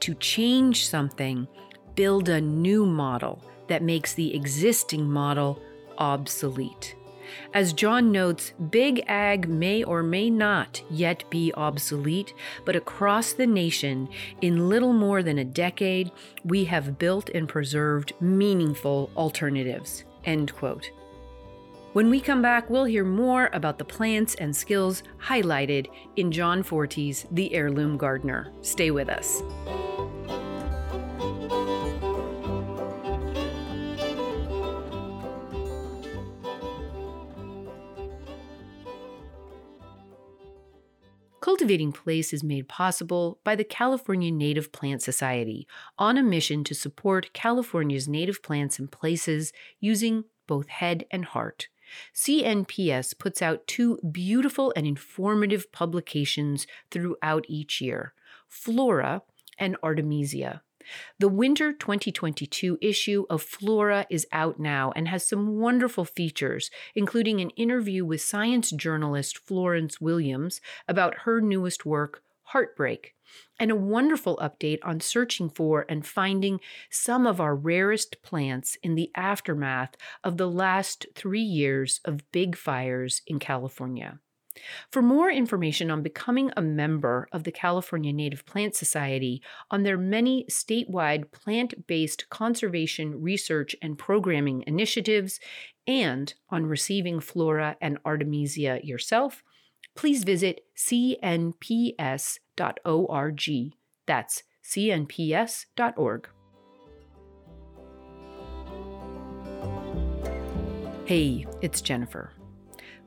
to 0.00 0.14
change 0.14 0.88
something, 0.88 1.46
build 1.94 2.30
a 2.30 2.40
new 2.40 2.86
model 2.86 3.42
that 3.68 3.82
makes 3.82 4.14
the 4.14 4.34
existing 4.34 5.06
model 5.06 5.60
obsolete. 5.98 6.96
As 7.52 7.74
John 7.74 8.10
notes, 8.10 8.54
Big 8.70 9.04
Ag 9.06 9.46
may 9.46 9.84
or 9.84 10.02
may 10.02 10.30
not 10.30 10.82
yet 10.88 11.28
be 11.28 11.52
obsolete, 11.52 12.32
but 12.64 12.74
across 12.74 13.34
the 13.34 13.46
nation, 13.46 14.08
in 14.40 14.70
little 14.70 14.94
more 14.94 15.22
than 15.22 15.40
a 15.40 15.44
decade, 15.44 16.10
we 16.42 16.64
have 16.64 16.98
built 16.98 17.28
and 17.34 17.46
preserved 17.46 18.14
meaningful 18.18 19.10
alternatives. 19.14 20.04
End 20.24 20.54
quote. 20.54 20.90
When 21.96 22.10
we 22.10 22.20
come 22.20 22.42
back, 22.42 22.68
we'll 22.68 22.84
hear 22.84 23.06
more 23.06 23.48
about 23.54 23.78
the 23.78 23.84
plants 23.86 24.34
and 24.34 24.54
skills 24.54 25.02
highlighted 25.18 25.86
in 26.16 26.30
John 26.30 26.62
Forti's 26.62 27.24
The 27.30 27.54
Heirloom 27.54 27.96
Gardener. 27.96 28.52
Stay 28.60 28.90
with 28.90 29.08
us. 29.08 29.40
Cultivating 41.40 41.92
Place 41.92 42.34
is 42.34 42.44
made 42.44 42.68
possible 42.68 43.40
by 43.42 43.56
the 43.56 43.64
California 43.64 44.30
Native 44.30 44.70
Plant 44.70 45.00
Society 45.00 45.66
on 45.98 46.18
a 46.18 46.22
mission 46.22 46.62
to 46.64 46.74
support 46.74 47.32
California's 47.32 48.06
native 48.06 48.42
plants 48.42 48.78
and 48.78 48.92
places 48.92 49.54
using 49.80 50.24
both 50.46 50.68
head 50.68 51.06
and 51.10 51.24
heart. 51.24 51.68
CNPS 52.14 53.18
puts 53.18 53.42
out 53.42 53.66
two 53.66 53.98
beautiful 54.10 54.72
and 54.76 54.86
informative 54.86 55.70
publications 55.72 56.66
throughout 56.90 57.44
each 57.48 57.80
year 57.80 58.12
Flora 58.48 59.22
and 59.58 59.76
Artemisia. 59.82 60.62
The 61.18 61.28
winter 61.28 61.72
2022 61.72 62.78
issue 62.80 63.26
of 63.28 63.42
Flora 63.42 64.06
is 64.08 64.26
out 64.30 64.60
now 64.60 64.92
and 64.94 65.08
has 65.08 65.26
some 65.26 65.58
wonderful 65.58 66.04
features, 66.04 66.70
including 66.94 67.40
an 67.40 67.50
interview 67.50 68.04
with 68.04 68.20
science 68.20 68.70
journalist 68.70 69.38
Florence 69.38 70.00
Williams 70.00 70.60
about 70.86 71.20
her 71.24 71.40
newest 71.40 71.84
work, 71.84 72.22
Heartbreak, 72.50 73.15
and 73.58 73.70
a 73.70 73.76
wonderful 73.76 74.36
update 74.38 74.78
on 74.82 75.00
searching 75.00 75.48
for 75.48 75.86
and 75.88 76.06
finding 76.06 76.60
some 76.90 77.26
of 77.26 77.40
our 77.40 77.54
rarest 77.54 78.22
plants 78.22 78.76
in 78.82 78.94
the 78.94 79.10
aftermath 79.14 79.96
of 80.22 80.36
the 80.36 80.50
last 80.50 81.06
three 81.14 81.40
years 81.40 82.00
of 82.04 82.30
big 82.32 82.56
fires 82.56 83.22
in 83.26 83.38
California. 83.38 84.18
For 84.90 85.02
more 85.02 85.30
information 85.30 85.90
on 85.90 86.02
becoming 86.02 86.50
a 86.56 86.62
member 86.62 87.28
of 87.32 87.44
the 87.44 87.52
California 87.52 88.12
Native 88.12 88.46
Plant 88.46 88.74
Society, 88.74 89.42
on 89.70 89.82
their 89.82 89.98
many 89.98 90.46
statewide 90.50 91.30
plant 91.32 91.86
based 91.86 92.28
conservation 92.30 93.20
research 93.20 93.76
and 93.82 93.98
programming 93.98 94.64
initiatives, 94.66 95.40
and 95.86 96.32
on 96.48 96.66
receiving 96.66 97.20
Flora 97.20 97.76
and 97.80 97.98
Artemisia 98.04 98.80
yourself, 98.82 99.42
please 99.94 100.24
visit 100.24 100.62
cnps.org. 102.56 103.72
That's 104.06 104.42
cnps.org. 104.64 106.28
Hey, 111.04 111.46
it's 111.62 111.80
Jennifer. 111.80 112.32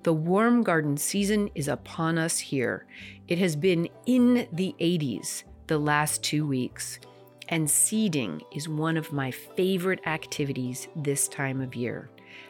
The 0.04 0.14
warm 0.14 0.64
garden 0.64 0.96
season 0.96 1.50
is 1.56 1.68
upon 1.68 2.18
us 2.18 2.40
here. 2.40 2.86
It 3.28 3.38
has 3.40 3.58
been 3.58 3.90
in 4.06 4.48
the 4.54 4.74
80s 4.80 5.44
the 5.68 5.78
last 5.78 6.24
two 6.24 6.48
weeks, 6.48 7.00
and 7.50 7.70
seeding 7.70 8.42
is 8.56 8.70
one 8.70 8.96
of 8.96 9.12
my 9.12 9.32
favorite 9.32 10.00
activities 10.08 10.88
this 10.96 11.28
time 11.28 11.60
of 11.60 11.76
year. 11.76 12.10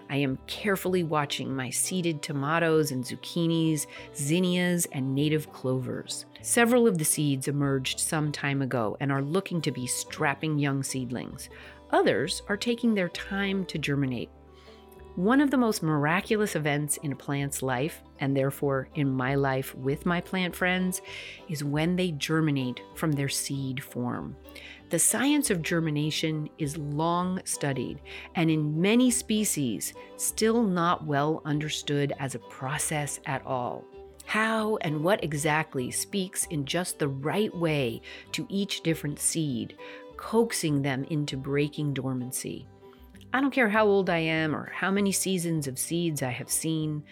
I 0.10 0.17
am 0.17 0.39
carefully 0.48 1.04
watching 1.04 1.56
my 1.56 1.69
seeded 1.69 2.22
tomatoes 2.22 2.91
and 2.91 3.04
zucchinis, 3.04 3.86
zinnias, 4.15 4.88
and 4.91 5.13
native 5.13 5.52
clovers. 5.54 6.26
Several 6.41 6.88
of 6.88 6.98
the 6.98 7.06
seeds 7.06 7.48
emerged 7.48 8.00
some 8.00 8.32
time 8.32 8.63
ago 8.63 8.98
and 9.00 9.12
are 9.12 9.22
looking 9.22 9.62
to 9.62 9.72
be 9.72 9.86
strapping 9.86 10.58
young 10.58 10.82
seedlings. 10.82 11.50
Others 11.91 12.41
are 12.48 12.58
taking 12.58 12.95
their 12.95 13.10
time 13.10 13.65
to 13.65 13.78
germinate. 13.78 14.30
One 15.15 15.41
of 15.41 15.52
the 15.52 15.58
most 15.58 15.84
miraculous 15.84 16.56
events 16.56 16.98
in 16.98 17.12
a 17.12 17.15
plant's 17.15 17.62
life, 17.62 18.02
and 18.19 18.38
therefore 18.38 18.88
in 18.95 19.12
my 19.12 19.36
life 19.36 19.76
with 19.76 20.06
my 20.06 20.22
plant 20.22 20.56
friends, 20.56 21.02
is 21.50 21.63
when 21.63 21.98
they 21.98 22.12
germinate 22.12 22.80
from 22.95 23.12
their 23.12 23.28
seed 23.28 23.84
form. 23.84 24.38
The 24.89 24.97
science 24.97 25.52
of 25.52 25.62
germination 25.62 26.49
is 26.58 26.75
long 26.75 27.41
studied 27.45 28.02
and 28.34 28.49
in 28.49 28.82
many 28.82 29.12
species 29.12 29.93
still 30.17 30.63
not 30.63 31.06
well 31.06 31.43
understood 31.45 32.12
as 32.17 32.34
a 32.34 32.39
process 32.39 33.19
at 33.28 33.45
all. 33.45 33.86
How 34.25 34.78
and 34.78 35.04
what 35.04 35.23
exactly 35.23 35.91
speaks 35.91 36.45
in 36.47 36.65
just 36.65 36.97
the 36.97 37.08
right 37.08 37.56
way 37.56 38.02
to 38.32 38.47
each 38.49 38.82
different 38.82 39.19
seed, 39.19 39.78
coaxing 40.17 40.82
them 40.82 41.04
into 41.12 41.38
breaking 41.38 41.93
dormancy. 41.93 42.67
I 43.32 43.41
don't 43.41 43.52
care 43.52 43.69
how 43.69 43.86
old 43.86 44.10
I 44.10 44.17
am 44.17 44.56
or 44.56 44.71
how 44.73 44.89
many 44.89 45.12
seasons 45.12 45.67
of 45.67 45.78
seeds 45.78 46.23
I 46.23 46.32
have 46.32 46.49
seen. 46.49 47.04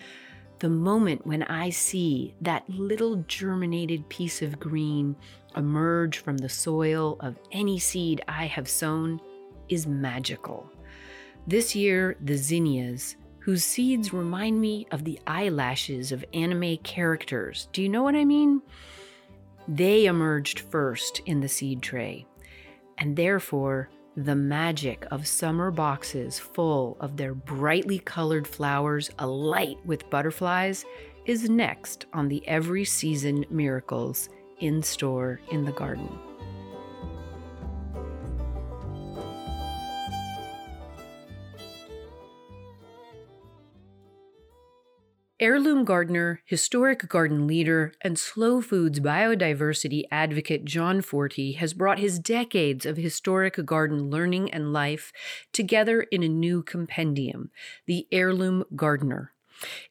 The 0.60 0.70
moment 0.70 1.26
when 1.26 1.44
I 1.44 1.70
see 1.70 2.34
that 2.42 2.68
little 2.68 3.18
germinated 3.28 4.10
piece 4.10 4.42
of 4.42 4.60
green 4.60 5.16
emerge 5.56 6.18
from 6.18 6.38
the 6.38 6.50
soil 6.50 7.18
of 7.20 7.40
any 7.52 7.78
seed 7.78 8.22
I 8.28 8.46
have 8.48 8.68
sown 8.68 9.22
is 9.70 9.86
magical. 9.86 10.68
This 11.46 11.76
year, 11.76 12.18
the 12.22 12.36
zinnias, 12.36 13.18
whose 13.40 13.64
seeds 13.64 14.14
remind 14.14 14.60
me 14.60 14.88
of 14.92 15.04
the 15.04 15.20
eyelashes 15.28 16.12
of 16.12 16.26
anime 16.34 16.78
characters. 16.78 17.70
Do 17.72 17.82
you 17.82 17.90
know 17.90 18.04
what 18.04 18.16
I 18.16 18.26
mean? 18.26 18.62
They 19.68 20.06
emerged 20.06 20.62
first 20.62 21.22
in 21.26 21.40
the 21.40 21.48
seed 21.48 21.82
tray, 21.82 22.26
and 22.98 23.16
therefore 23.16 23.90
the 24.18 24.36
magic 24.36 25.06
of 25.12 25.28
summer 25.28 25.70
boxes 25.70 26.40
full 26.40 26.98
of 27.00 27.18
their 27.18 27.36
brightly 27.36 28.00
colored 28.00 28.48
flowers 28.48 29.12
alight 29.20 29.78
with 29.86 30.10
butterflies 30.10 30.84
is 31.28 31.48
next 31.48 32.08
on 32.14 32.28
the 32.28 32.46
Every 32.48 32.84
Season 32.84 33.46
Miracles 33.52 34.30
in 34.60 34.82
store 34.82 35.40
in 35.52 35.66
the 35.66 35.72
garden. 35.72 36.10
Heirloom 45.40 45.86
gardener, 45.86 46.42
historic 46.46 47.08
garden 47.08 47.46
leader, 47.46 47.94
and 48.02 48.18
slow 48.18 48.60
foods 48.60 49.00
biodiversity 49.00 50.06
advocate 50.10 50.66
John 50.66 51.00
Forti 51.00 51.52
has 51.52 51.76
brought 51.76 52.00
his 52.00 52.18
decades 52.18 52.88
of 52.88 52.98
historic 52.98 53.64
garden 53.64 54.10
learning 54.10 54.52
and 54.52 54.74
life 54.74 55.14
together 55.54 56.02
in 56.02 56.24
a 56.24 56.28
new 56.28 56.64
compendium, 56.64 57.52
The 57.86 58.08
Heirloom 58.12 58.64
Gardener 58.76 59.34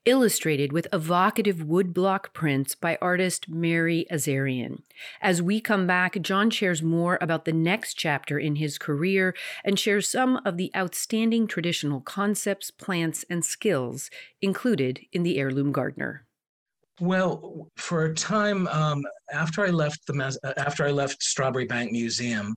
illustrated 0.05 0.73
with 0.73 0.87
evocative 0.93 1.57
woodblock 1.57 2.33
prints 2.33 2.75
by 2.75 2.99
artist 3.01 3.49
Mary 3.49 4.07
Azarian. 4.11 4.83
As 5.21 5.43
we 5.43 5.61
come 5.61 5.87
back, 5.87 6.21
John 6.23 6.51
shares 6.51 6.83
more 6.83 7.19
about 7.21 7.45
the 7.45 7.53
next 7.53 7.95
chapter 7.95 8.39
in 8.39 8.57
his 8.57 8.79
career 8.79 9.35
and 9.65 9.79
shares 9.79 10.09
some 10.09 10.41
of 10.45 10.57
the 10.57 10.71
outstanding 10.77 11.47
traditional 11.47 12.01
concepts, 12.01 12.71
plants, 12.71 13.25
and 13.29 13.45
skills 13.45 14.11
included 14.41 15.01
in 15.13 15.23
the 15.23 15.39
Heirloom 15.39 15.73
Gardener. 15.73 16.27
Well, 17.01 17.69
for 17.77 18.07
a 18.07 18.15
time 18.15 18.67
um, 18.69 19.03
after 19.31 19.67
I 19.67 19.71
left 19.71 20.07
the 20.07 20.55
after 20.57 20.87
I 20.87 20.91
left 20.93 21.21
Strawbery 21.21 21.69
Banke 21.69 21.93
Museum, 21.93 22.55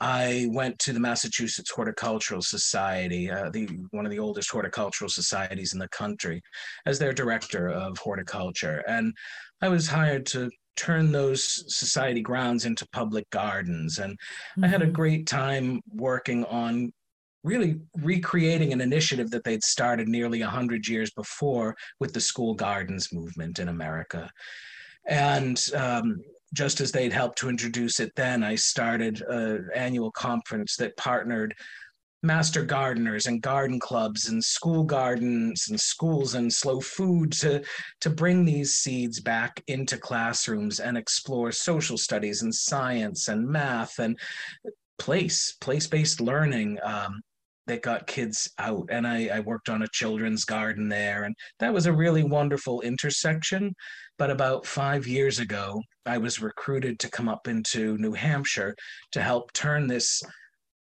I 0.00 0.48
went 0.50 0.78
to 0.80 0.92
the 0.92 1.00
Massachusetts 1.00 1.70
Horticultural 1.70 2.40
Society, 2.40 3.30
uh, 3.30 3.50
the 3.50 3.66
one 3.90 4.06
of 4.06 4.10
the 4.10 4.18
oldest 4.18 4.50
horticultural 4.50 5.10
societies 5.10 5.74
in 5.74 5.78
the 5.78 5.88
country, 5.88 6.40
as 6.86 6.98
their 6.98 7.12
director 7.12 7.68
of 7.68 7.98
horticulture, 7.98 8.82
and 8.88 9.12
I 9.60 9.68
was 9.68 9.86
hired 9.86 10.24
to 10.26 10.50
turn 10.76 11.12
those 11.12 11.64
society 11.76 12.22
grounds 12.22 12.64
into 12.64 12.88
public 12.92 13.28
gardens, 13.30 13.98
and 13.98 14.14
mm-hmm. 14.14 14.64
I 14.64 14.68
had 14.68 14.80
a 14.80 14.86
mm-hmm. 14.86 14.94
great 14.94 15.26
time 15.26 15.80
working 15.92 16.44
on 16.46 16.92
really 17.42 17.80
recreating 17.96 18.72
an 18.72 18.80
initiative 18.80 19.30
that 19.30 19.44
they'd 19.44 19.62
started 19.62 20.08
nearly 20.08 20.40
100 20.40 20.86
years 20.86 21.10
before 21.10 21.74
with 21.98 22.12
the 22.12 22.20
school 22.20 22.54
gardens 22.54 23.12
movement 23.12 23.58
in 23.58 23.68
America. 23.68 24.30
And 25.06 25.62
um, 25.74 26.20
just 26.52 26.80
as 26.80 26.92
they'd 26.92 27.12
helped 27.12 27.38
to 27.38 27.48
introduce 27.48 28.00
it 28.00 28.12
then, 28.16 28.42
I 28.42 28.54
started 28.54 29.22
an 29.22 29.68
annual 29.74 30.10
conference 30.10 30.76
that 30.76 30.96
partnered 30.96 31.54
master 32.22 32.62
gardeners 32.62 33.26
and 33.26 33.40
garden 33.40 33.80
clubs 33.80 34.28
and 34.28 34.44
school 34.44 34.84
gardens 34.84 35.68
and 35.70 35.80
schools 35.80 36.34
and 36.34 36.52
slow 36.52 36.80
food 36.80 37.32
to, 37.32 37.62
to 38.00 38.10
bring 38.10 38.44
these 38.44 38.76
seeds 38.76 39.20
back 39.20 39.62
into 39.68 39.96
classrooms 39.96 40.80
and 40.80 40.98
explore 40.98 41.50
social 41.50 41.96
studies 41.96 42.42
and 42.42 42.54
science 42.54 43.28
and 43.28 43.46
math 43.48 43.98
and 43.98 44.18
place 44.98 45.56
place-based 45.62 46.20
learning 46.20 46.78
um, 46.82 47.22
that 47.66 47.82
got 47.82 48.06
kids 48.06 48.50
out. 48.58 48.86
And 48.90 49.06
I, 49.06 49.28
I 49.32 49.40
worked 49.40 49.70
on 49.70 49.82
a 49.82 49.88
children's 49.92 50.44
garden 50.44 50.88
there. 50.88 51.24
And 51.24 51.34
that 51.58 51.72
was 51.72 51.86
a 51.86 51.92
really 51.92 52.24
wonderful 52.24 52.82
intersection. 52.82 53.72
But 54.20 54.30
about 54.30 54.66
five 54.66 55.06
years 55.06 55.38
ago, 55.38 55.82
I 56.04 56.18
was 56.18 56.42
recruited 56.42 56.98
to 56.98 57.08
come 57.08 57.26
up 57.26 57.48
into 57.48 57.96
New 57.96 58.12
Hampshire 58.12 58.76
to 59.12 59.22
help 59.22 59.50
turn 59.54 59.86
this 59.86 60.22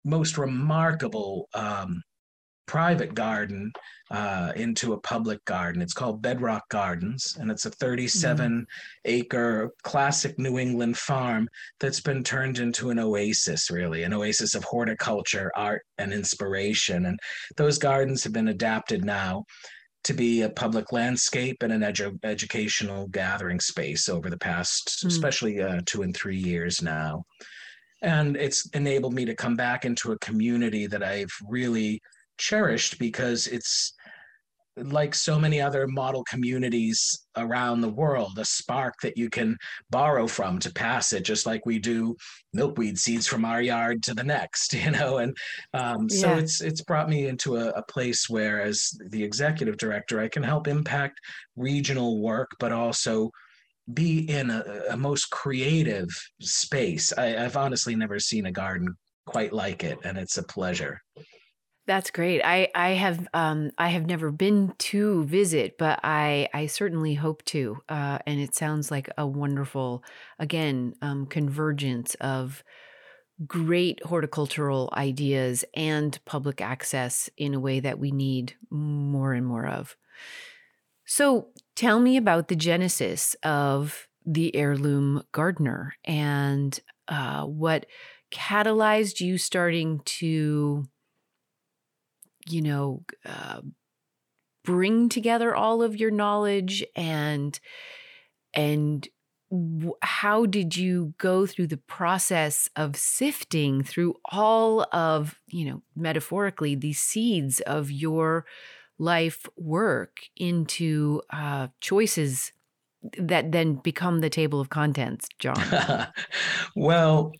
most 0.04 0.38
remarkable 0.38 1.48
um, 1.52 2.00
private 2.66 3.12
garden 3.12 3.72
uh, 4.12 4.52
into 4.54 4.92
a 4.92 5.00
public 5.00 5.44
garden. 5.46 5.82
It's 5.82 5.92
called 5.92 6.22
Bedrock 6.22 6.68
Gardens, 6.68 7.36
and 7.40 7.50
it's 7.50 7.66
a 7.66 7.70
37 7.70 8.52
mm. 8.52 8.64
acre 9.04 9.72
classic 9.82 10.38
New 10.38 10.60
England 10.60 10.96
farm 10.96 11.48
that's 11.80 12.00
been 12.00 12.22
turned 12.22 12.60
into 12.60 12.90
an 12.90 13.00
oasis, 13.00 13.68
really, 13.68 14.04
an 14.04 14.12
oasis 14.12 14.54
of 14.54 14.62
horticulture, 14.62 15.50
art, 15.56 15.82
and 15.98 16.12
inspiration. 16.12 17.06
And 17.06 17.18
those 17.56 17.78
gardens 17.78 18.22
have 18.22 18.32
been 18.32 18.48
adapted 18.48 19.04
now 19.04 19.44
to 20.04 20.12
be 20.14 20.42
a 20.42 20.50
public 20.50 20.92
landscape 20.92 21.62
and 21.62 21.72
an 21.72 21.80
edu- 21.80 22.18
educational 22.24 23.08
gathering 23.08 23.58
space 23.58 24.08
over 24.08 24.30
the 24.30 24.38
past, 24.38 25.02
mm. 25.04 25.08
especially 25.08 25.60
uh, 25.60 25.80
two 25.86 26.02
and 26.02 26.14
three 26.14 26.36
years 26.36 26.82
now. 26.82 27.24
And 28.02 28.36
it's 28.36 28.68
enabled 28.70 29.14
me 29.14 29.24
to 29.24 29.34
come 29.34 29.56
back 29.56 29.84
into 29.84 30.12
a 30.12 30.18
community 30.18 30.86
that 30.86 31.02
I've 31.02 31.32
really 31.48 32.02
cherished 32.36 32.98
because 32.98 33.46
it's 33.46 33.94
like 34.76 35.14
so 35.14 35.38
many 35.38 35.60
other 35.60 35.86
model 35.86 36.24
communities 36.24 37.26
around 37.36 37.80
the 37.80 37.88
world, 37.88 38.38
a 38.38 38.44
spark 38.44 38.94
that 39.02 39.16
you 39.16 39.30
can 39.30 39.56
borrow 39.90 40.26
from 40.26 40.58
to 40.58 40.72
pass 40.72 41.12
it, 41.12 41.24
just 41.24 41.46
like 41.46 41.64
we 41.64 41.78
do 41.78 42.16
milkweed 42.52 42.98
seeds 42.98 43.26
from 43.26 43.44
our 43.44 43.62
yard 43.62 44.02
to 44.02 44.14
the 44.14 44.24
next, 44.24 44.74
you 44.84 44.90
know. 44.90 45.18
And 45.18 45.36
um, 45.74 46.08
so 46.08 46.28
yeah. 46.28 46.38
it's 46.38 46.60
it's 46.60 46.82
brought 46.82 47.08
me 47.08 47.28
into 47.28 47.56
a, 47.56 47.68
a 47.70 47.82
place 47.82 48.28
where, 48.28 48.62
as 48.62 48.90
the 49.10 49.22
executive 49.22 49.76
director, 49.76 50.20
I 50.20 50.28
can 50.28 50.42
help 50.42 50.66
impact 50.66 51.20
regional 51.56 52.20
work, 52.20 52.50
but 52.58 52.72
also 52.72 53.30
be 53.92 54.20
in 54.30 54.50
a, 54.50 54.64
a 54.90 54.96
most 54.96 55.30
creative 55.30 56.08
space. 56.40 57.12
I, 57.16 57.44
I've 57.44 57.56
honestly 57.56 57.94
never 57.94 58.18
seen 58.18 58.46
a 58.46 58.52
garden 58.52 58.88
quite 59.26 59.52
like 59.52 59.84
it, 59.84 59.98
and 60.04 60.18
it's 60.18 60.38
a 60.38 60.42
pleasure. 60.42 61.00
That's 61.86 62.10
great. 62.10 62.40
I 62.42 62.68
I 62.74 62.90
have 62.90 63.28
um 63.34 63.70
I 63.76 63.88
have 63.88 64.06
never 64.06 64.30
been 64.30 64.72
to 64.90 65.24
visit, 65.24 65.76
but 65.78 66.00
I 66.02 66.48
I 66.54 66.66
certainly 66.66 67.14
hope 67.14 67.44
to. 67.46 67.78
Uh, 67.88 68.18
and 68.26 68.40
it 68.40 68.54
sounds 68.54 68.90
like 68.90 69.08
a 69.18 69.26
wonderful 69.26 70.02
again 70.38 70.94
um, 71.02 71.26
convergence 71.26 72.14
of 72.16 72.64
great 73.46 74.02
horticultural 74.04 74.90
ideas 74.94 75.64
and 75.74 76.18
public 76.26 76.60
access 76.60 77.30
in 77.36 77.54
a 77.54 77.60
way 77.60 77.80
that 77.80 77.98
we 77.98 78.12
need 78.12 78.54
more 78.70 79.34
and 79.34 79.46
more 79.46 79.66
of. 79.66 79.96
So 81.06 81.48
tell 81.76 82.00
me 82.00 82.16
about 82.16 82.48
the 82.48 82.56
genesis 82.56 83.34
of 83.42 84.08
the 84.24 84.54
heirloom 84.56 85.22
gardener 85.32 85.94
and 86.04 86.78
uh, 87.08 87.44
what 87.44 87.86
catalyzed 88.32 89.20
you 89.20 89.36
starting 89.36 90.00
to 90.06 90.88
you 92.46 92.62
know, 92.62 93.02
uh, 93.24 93.60
bring 94.64 95.08
together 95.08 95.54
all 95.54 95.82
of 95.82 95.96
your 95.96 96.10
knowledge 96.10 96.84
and 96.96 97.58
and 98.54 99.08
how 100.02 100.46
did 100.46 100.76
you 100.76 101.14
go 101.18 101.46
through 101.46 101.66
the 101.66 101.76
process 101.76 102.68
of 102.74 102.96
sifting 102.96 103.82
through 103.82 104.14
all 104.32 104.86
of 104.92 105.38
you 105.46 105.64
know 105.64 105.82
metaphorically 105.94 106.74
the 106.74 106.92
seeds 106.92 107.60
of 107.60 107.90
your 107.90 108.46
life 108.98 109.46
work 109.56 110.22
into 110.36 111.20
uh, 111.30 111.68
choices 111.80 112.52
that 113.18 113.52
then 113.52 113.74
become 113.74 114.20
the 114.20 114.30
table 114.30 114.60
of 114.60 114.70
contents 114.70 115.28
john? 115.38 116.08
Well 116.76 117.32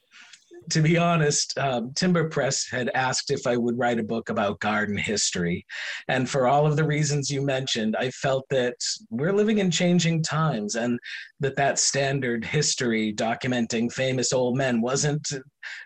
to 0.71 0.81
be 0.81 0.97
honest, 0.99 1.57
um, 1.59 1.93
Timber 1.95 2.29
Press 2.29 2.69
had 2.71 2.91
asked 2.95 3.31
if 3.31 3.47
I 3.47 3.57
would 3.57 3.79
write 3.79 3.99
a 3.99 4.05
book 4.05 4.29
about 4.29 4.61
garden 4.61 4.97
history. 4.97 5.65
And 6.09 6.29
for 6.29 6.47
all 6.47 6.67
of 6.67 6.77
the 6.77 6.85
reasons 6.85 7.31
you 7.31 7.43
mentioned, 7.43 7.97
I 7.99 8.11
felt 8.11 8.45
that 8.51 8.77
we're 9.11 9.33
living 9.33 9.59
in 9.59 9.71
changing 9.71 10.23
times 10.23 10.75
and 10.75 10.99
that 11.45 11.57
that 11.57 11.79
standard 11.79 12.43
history 12.45 13.13
documenting 13.13 13.93
famous 13.93 14.33
old 14.33 14.57
men 14.57 14.81
wasn't 14.81 15.27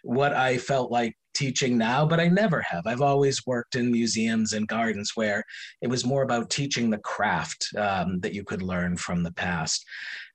what 0.02 0.32
I 0.32 0.56
felt 0.56 0.92
like 0.92 1.14
teaching 1.34 1.76
now, 1.76 2.06
but 2.06 2.20
I 2.20 2.28
never 2.28 2.62
have. 2.62 2.86
I've 2.86 3.02
always 3.02 3.44
worked 3.44 3.74
in 3.74 3.90
museums 3.90 4.52
and 4.52 4.68
gardens 4.68 5.12
where 5.16 5.42
it 5.82 5.88
was 5.88 6.04
more 6.04 6.22
about 6.22 6.50
teaching 6.50 6.90
the 6.90 6.98
craft 6.98 7.66
um, 7.76 8.20
that 8.20 8.34
you 8.34 8.44
could 8.44 8.62
learn 8.62 8.96
from 8.96 9.22
the 9.22 9.32
past. 9.32 9.84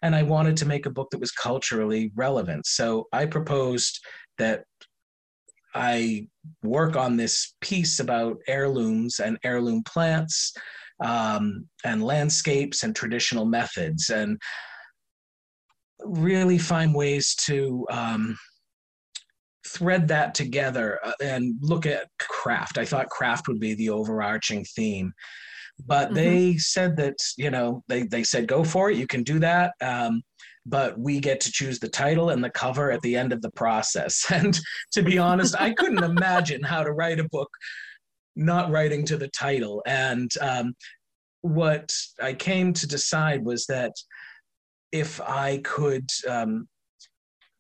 And 0.02 0.14
I 0.14 0.24
wanted 0.24 0.58
to 0.58 0.66
make 0.66 0.86
a 0.86 0.92
book 0.92 1.10
that 1.12 1.22
was 1.22 1.32
culturally 1.32 2.12
relevant. 2.16 2.66
So 2.66 3.08
I 3.14 3.26
proposed 3.26 4.00
that 4.38 4.66
I 5.74 6.28
work 6.64 6.98
on 6.98 7.16
this 7.16 7.56
piece 7.62 8.00
about 8.00 8.38
heirlooms 8.48 9.20
and 9.20 9.38
heirloom 9.44 9.84
plants 9.84 10.54
um, 11.02 11.66
and 11.86 12.04
landscapes 12.04 12.84
and 12.84 12.94
traditional 12.94 13.46
methods 13.46 14.10
and 14.10 14.38
really 16.02 16.58
find 16.58 16.94
ways 16.94 17.36
to 17.46 17.86
um, 17.90 18.38
thread 19.68 20.08
that 20.08 20.36
together 20.36 21.00
uh, 21.04 21.14
and 21.22 21.56
look 21.62 21.86
at 21.86 22.08
craft. 22.20 22.78
I 22.78 22.86
thought 22.86 23.10
craft 23.10 23.48
would 23.48 23.60
be 23.60 23.74
the 23.76 23.90
overarching 23.90 24.66
theme. 24.76 25.14
But 25.86 26.08
mm-hmm. 26.08 26.16
they 26.16 26.58
said 26.58 26.98
that, 26.98 27.16
you 27.38 27.50
know, 27.50 27.84
they, 27.88 28.04
they 28.04 28.24
said, 28.24 28.48
go 28.48 28.64
for 28.64 28.92
it, 28.92 28.98
you 28.98 29.08
can 29.08 29.24
do 29.24 29.40
that. 29.40 29.74
Um, 29.82 30.22
but 30.66 30.98
we 30.98 31.20
get 31.20 31.42
to 31.42 31.52
choose 31.52 31.80
the 31.80 31.90
title 31.90 32.30
and 32.30 32.44
the 32.44 32.50
cover 32.50 32.92
at 32.92 33.02
the 33.02 33.18
end 33.18 33.34
of 33.34 33.42
the 33.42 33.52
process. 33.52 34.26
And 34.32 34.58
to 34.92 35.02
be 35.02 35.18
honest, 35.18 35.56
I 35.60 35.74
couldn't 35.74 36.04
imagine 36.18 36.64
how 36.64 36.84
to 36.84 36.92
write 36.92 37.20
a 37.20 37.28
book 37.30 37.50
not 38.36 38.72
writing 38.72 39.06
to 39.06 39.18
the 39.18 39.28
title. 39.30 39.84
And 39.86 40.32
um, 40.42 40.74
what 41.42 41.94
I 42.22 42.34
came 42.34 42.74
to 42.74 42.88
decide 42.88 43.44
was 43.46 43.66
that 43.68 43.92
if 44.94 45.20
I 45.20 45.58
could 45.58 46.08
um, 46.30 46.70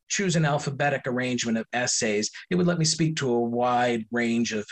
choose 0.08 0.36
an 0.36 0.46
alphabetic 0.46 1.02
arrangement 1.08 1.58
of 1.58 1.65
essays, 1.74 2.30
it 2.50 2.56
would 2.56 2.67
let 2.67 2.78
me 2.78 2.86
speak 2.86 3.17
to 3.17 3.34
a 3.34 3.39
wide 3.39 4.06
range 4.12 4.54
of 4.54 4.65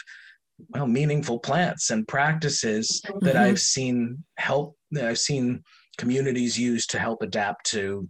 well 0.70 0.88
meaningful 0.88 1.40
plants 1.40 1.90
and 1.90 2.08
practices 2.08 3.02
mm-hmm. 3.06 3.26
that 3.26 3.36
I've 3.36 3.60
seen 3.60 4.24
help. 4.38 4.78
That 4.92 5.06
I've 5.06 5.20
seen 5.20 5.64
communities 5.98 6.58
use 6.58 6.86
to 6.88 7.00
help 7.00 7.24
adapt 7.24 7.66
to 7.72 8.08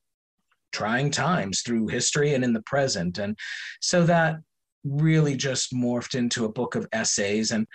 trying 0.71 1.11
times 1.11 1.61
through 1.61 1.87
history 1.87 2.33
and 2.33 2.43
in 2.43 2.53
the 2.53 2.61
present. 2.63 3.17
And 3.17 3.37
so 3.79 4.03
that 4.05 4.35
really 4.83 5.35
just 5.35 5.73
morphed 5.73 6.15
into 6.15 6.45
a 6.45 6.51
book 6.51 6.75
of 6.75 6.87
essays 6.91 7.51
and 7.51 7.67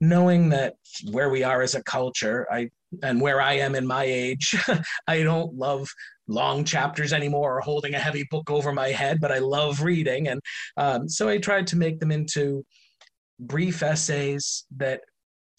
knowing 0.00 0.48
that 0.48 0.74
where 1.10 1.30
we 1.30 1.42
are 1.42 1.62
as 1.62 1.74
a 1.74 1.82
culture 1.82 2.46
i 2.50 2.68
and 3.02 3.20
where 3.20 3.40
i 3.40 3.54
am 3.54 3.74
in 3.74 3.86
my 3.86 4.04
age 4.04 4.54
i 5.08 5.22
don't 5.22 5.54
love 5.54 5.88
long 6.26 6.64
chapters 6.64 7.12
anymore 7.12 7.56
or 7.56 7.60
holding 7.60 7.94
a 7.94 7.98
heavy 7.98 8.26
book 8.30 8.50
over 8.50 8.72
my 8.72 8.88
head 8.88 9.20
but 9.20 9.32
i 9.32 9.38
love 9.38 9.82
reading 9.82 10.28
and 10.28 10.40
um, 10.76 11.08
so 11.08 11.28
i 11.28 11.38
tried 11.38 11.66
to 11.66 11.76
make 11.76 12.00
them 12.00 12.10
into 12.10 12.64
brief 13.38 13.82
essays 13.82 14.64
that 14.76 15.00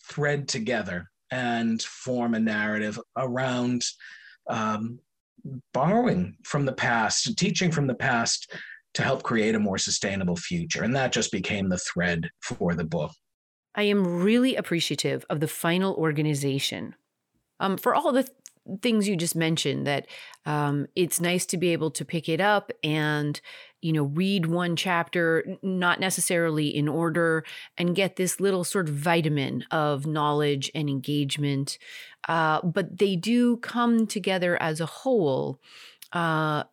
thread 0.04 0.48
together 0.48 1.10
and 1.32 1.82
form 1.82 2.34
a 2.36 2.39
narrative 2.39 3.00
around 3.17 3.84
um, 4.50 5.00
borrowing 5.74 6.38
from 6.43 6.65
the 6.65 6.74
past, 6.74 7.38
teaching 7.38 7.71
from 7.71 7.88
the 7.88 7.95
past 7.95 8.54
to 8.93 9.04
help 9.04 9.24
create 9.24 9.56
a 9.56 9.60
more 9.60 9.78
sustainable 9.78 10.36
future. 10.36 10.84
And 10.84 10.95
that 10.95 11.12
just 11.12 11.32
became 11.32 11.69
the 11.69 11.78
thread 11.78 12.30
for 12.41 12.74
the 12.74 12.86
book. 12.86 13.12
I 13.76 13.84
am 13.84 14.24
really 14.24 14.56
appreciative 14.56 15.26
of 15.30 15.41
the 15.41 15.48
final 15.48 15.95
organization. 15.95 16.95
Um, 17.59 17.77
for 17.77 17.95
all 17.95 18.11
the 18.11 18.23
th- 18.23 18.81
things 18.81 19.07
you 19.07 19.15
just 19.15 19.35
mentioned, 19.35 19.85
that 19.87 20.07
um, 20.45 20.87
it's 20.95 21.21
nice 21.21 21.45
to 21.47 21.57
be 21.57 21.69
able 21.69 21.91
to 21.91 22.05
pick 22.05 22.27
it 22.29 22.41
up 22.41 22.71
and 22.83 23.39
you 23.81 23.93
know 23.93 24.03
read 24.03 24.47
one 24.47 24.75
chapter 24.75 25.57
not 25.61 25.99
necessarily 25.99 26.75
in 26.75 26.87
order 26.87 27.43
and 27.77 27.95
get 27.95 28.15
this 28.15 28.39
little 28.39 28.63
sort 28.63 28.89
of 28.89 28.95
vitamin 28.95 29.63
of 29.69 30.07
knowledge 30.07 30.71
and 30.73 30.89
engagement 30.89 31.77
uh, 32.27 32.61
but 32.63 32.97
they 32.97 33.15
do 33.15 33.57
come 33.57 34.07
together 34.07 34.59
as 34.59 34.81
a 34.81 34.87
whole 34.87 35.59
uh, 36.13 36.63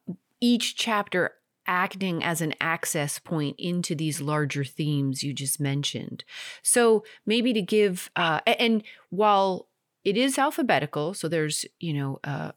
each 0.41 0.75
chapter 0.77 1.35
acting 1.67 2.23
as 2.25 2.41
an 2.41 2.55
access 2.61 3.19
point 3.19 3.55
into 3.59 3.95
these 3.95 4.21
larger 4.21 4.65
themes 4.65 5.23
you 5.23 5.33
just 5.33 5.61
mentioned. 5.61 6.25
So 6.63 7.05
maybe 7.25 7.53
to 7.53 7.63
give, 7.63 8.11
uh, 8.17 8.41
and 8.47 8.83
while 9.11 9.69
it 10.05 10.17
is 10.17 10.39
alphabetical, 10.39 11.15
so 11.15 11.29
there's, 11.29 11.65
you 11.81 11.95
know, 11.95 12.19
uh, 12.25 12.53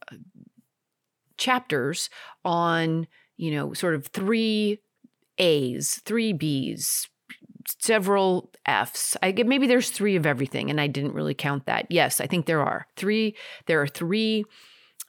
chapters 1.38 2.10
on, 2.44 3.08
you 3.38 3.52
know, 3.52 3.74
sort 3.74 3.96
of 3.96 4.08
three 4.08 4.80
A's, 5.38 6.02
three 6.06 6.34
B's, 6.34 7.10
several 7.80 8.52
F's. 8.66 9.18
I 9.22 9.32
get 9.32 9.48
maybe 9.48 9.68
there's 9.68 9.90
three 9.90 10.16
of 10.16 10.26
everything, 10.26 10.70
and 10.70 10.80
I 10.80 10.88
didn't 10.88 11.14
really 11.14 11.34
count 11.34 11.66
that. 11.66 11.88
Yes, 11.90 12.22
I 12.22 12.28
think 12.28 12.46
there 12.46 12.62
are 12.62 12.88
three. 12.96 13.36
There 13.66 13.82
are 13.82 13.88
three 13.88 14.46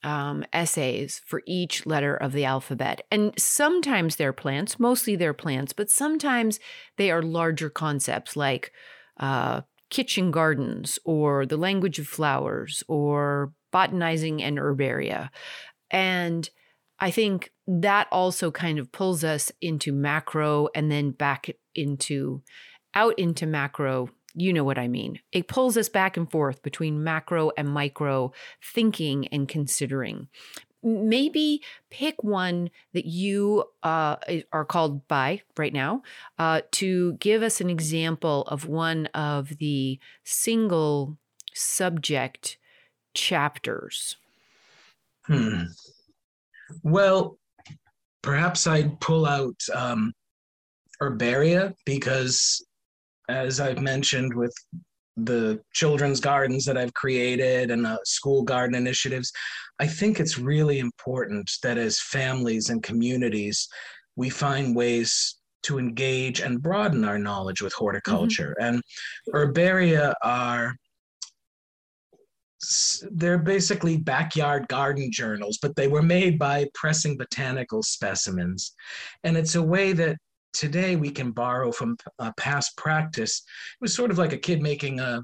um, 0.02 0.44
essays 0.52 1.20
for 1.24 1.42
each 1.46 1.86
letter 1.86 2.14
of 2.16 2.32
the 2.32 2.44
alphabet. 2.44 3.02
And 3.10 3.34
sometimes 3.38 4.16
they're 4.16 4.32
plants, 4.32 4.78
mostly 4.78 5.16
they're 5.16 5.34
plants, 5.34 5.72
but 5.72 5.90
sometimes 5.90 6.60
they 6.96 7.10
are 7.10 7.22
larger 7.22 7.70
concepts 7.70 8.36
like 8.36 8.72
uh, 9.18 9.62
kitchen 9.90 10.30
gardens 10.30 10.98
or 11.04 11.46
the 11.46 11.56
language 11.56 11.98
of 11.98 12.06
flowers 12.06 12.82
or 12.88 13.52
botanizing 13.72 14.42
an 14.42 14.56
herbaria. 14.56 15.30
And 15.90 16.48
I 16.98 17.10
think 17.10 17.52
that 17.66 18.08
also 18.10 18.50
kind 18.50 18.78
of 18.78 18.90
pulls 18.92 19.22
us 19.22 19.52
into 19.60 19.92
macro 19.92 20.68
and 20.74 20.90
then 20.90 21.10
back 21.10 21.50
into 21.74 22.42
out 22.94 23.18
into 23.18 23.46
macro 23.46 24.08
you 24.38 24.52
know 24.52 24.64
what 24.64 24.78
I 24.78 24.86
mean. 24.86 25.20
It 25.32 25.48
pulls 25.48 25.78
us 25.78 25.88
back 25.88 26.18
and 26.18 26.30
forth 26.30 26.62
between 26.62 27.02
macro 27.02 27.52
and 27.56 27.68
micro 27.68 28.32
thinking 28.62 29.26
and 29.28 29.48
considering. 29.48 30.28
Maybe 30.86 31.62
pick 31.90 32.22
one 32.22 32.70
that 32.94 33.06
you 33.06 33.64
uh, 33.82 34.16
are 34.52 34.64
called 34.64 35.08
by 35.08 35.42
right 35.56 35.72
now 35.72 36.02
uh, 36.38 36.60
to 36.72 37.14
give 37.14 37.42
us 37.42 37.60
an 37.60 37.68
example 37.68 38.42
of 38.42 38.66
one 38.66 39.06
of 39.06 39.58
the 39.58 39.98
single 40.22 41.18
subject 41.52 42.56
chapters. 43.14 44.16
Hmm. 45.24 45.64
Well, 46.82 47.38
perhaps 48.22 48.68
I'd 48.68 49.00
pull 49.00 49.26
out 49.26 49.60
um, 49.74 50.12
herbaria 51.02 51.74
because 51.84 52.64
as 53.28 53.58
I've 53.58 53.80
mentioned 53.80 54.34
with 54.34 54.54
the 55.16 55.60
children's 55.72 56.20
gardens 56.20 56.64
that 56.66 56.76
I've 56.76 56.94
created 56.94 57.70
and 57.70 57.84
the 57.84 57.98
school 58.04 58.42
garden 58.42 58.74
initiatives, 58.74 59.32
I 59.80 59.86
think 59.86 60.20
it's 60.20 60.38
really 60.38 60.78
important 60.78 61.50
that 61.62 61.78
as 61.78 62.00
families 62.00 62.70
and 62.70 62.82
communities, 62.82 63.68
we 64.16 64.30
find 64.30 64.76
ways 64.76 65.36
to 65.64 65.78
engage 65.78 66.40
and 66.40 66.62
broaden 66.62 67.04
our 67.04 67.18
knowledge 67.18 67.60
with 67.62 67.72
horticulture. 67.72 68.54
Mm-hmm. 68.60 68.74
And 68.74 68.82
herbaria 69.32 70.14
are 70.22 70.74
they're 73.12 73.38
basically 73.38 73.96
backyard 73.96 74.66
garden 74.68 75.10
journals, 75.12 75.58
but 75.60 75.76
they 75.76 75.88
were 75.88 76.02
made 76.02 76.38
by 76.38 76.66
pressing 76.74 77.16
botanical 77.16 77.82
specimens. 77.82 78.72
And 79.24 79.36
it's 79.36 79.54
a 79.54 79.62
way 79.62 79.92
that 79.92 80.16
today 80.56 80.96
we 80.96 81.10
can 81.10 81.30
borrow 81.30 81.70
from 81.70 81.96
uh, 82.18 82.32
past 82.38 82.76
practice. 82.76 83.42
It 83.74 83.82
was 83.82 83.94
sort 83.94 84.10
of 84.10 84.18
like 84.18 84.32
a 84.32 84.38
kid 84.38 84.62
making 84.62 85.00
a 85.00 85.22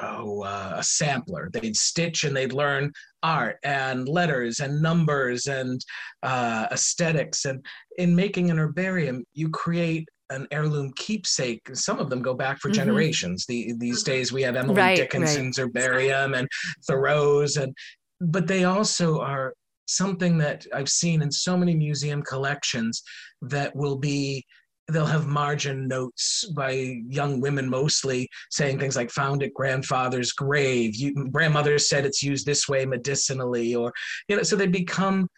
oh 0.00 0.42
uh, 0.42 0.74
a 0.76 0.82
sampler. 0.82 1.50
They'd 1.52 1.76
stitch 1.76 2.24
and 2.24 2.36
they'd 2.36 2.52
learn 2.52 2.92
art 3.22 3.56
and 3.64 4.08
letters 4.08 4.60
and 4.60 4.80
numbers 4.80 5.46
and 5.46 5.80
uh, 6.22 6.68
aesthetics. 6.70 7.44
And 7.44 7.64
in 7.98 8.14
making 8.14 8.50
an 8.50 8.58
herbarium, 8.58 9.24
you 9.34 9.48
create 9.50 10.08
an 10.30 10.46
heirloom 10.50 10.92
keepsake. 10.96 11.62
Some 11.72 11.98
of 11.98 12.10
them 12.10 12.22
go 12.22 12.34
back 12.34 12.60
for 12.60 12.68
mm-hmm. 12.68 12.74
generations. 12.74 13.46
The, 13.46 13.72
these 13.78 14.02
days 14.02 14.32
we 14.32 14.42
have 14.42 14.56
Emily 14.56 14.80
right, 14.80 14.96
Dickinson's 14.96 15.58
right. 15.58 15.64
herbarium 15.64 16.34
and 16.34 16.46
Thoreau's, 16.86 17.56
and 17.56 17.74
but 18.20 18.46
they 18.46 18.64
also 18.64 19.20
are 19.20 19.54
something 19.88 20.38
that 20.38 20.64
I've 20.74 20.88
seen 20.88 21.22
in 21.22 21.32
so 21.32 21.56
many 21.56 21.74
museum 21.74 22.22
collections 22.22 23.02
that 23.42 23.74
will 23.74 23.96
be 23.96 24.44
they'll 24.90 25.04
have 25.04 25.26
margin 25.26 25.86
notes 25.86 26.50
by 26.56 26.96
young 27.08 27.40
women 27.40 27.68
mostly 27.68 28.26
saying 28.50 28.78
things 28.78 28.96
like 28.96 29.10
found 29.10 29.42
at 29.42 29.52
grandfather's 29.52 30.32
grave. 30.32 30.96
You, 30.96 31.28
grandmother 31.30 31.78
said 31.78 32.06
it's 32.06 32.22
used 32.22 32.46
this 32.46 32.68
way 32.68 32.86
medicinally 32.86 33.74
or 33.74 33.92
you 34.28 34.36
know 34.36 34.42
so 34.42 34.56
they 34.56 34.66
become 34.66 35.28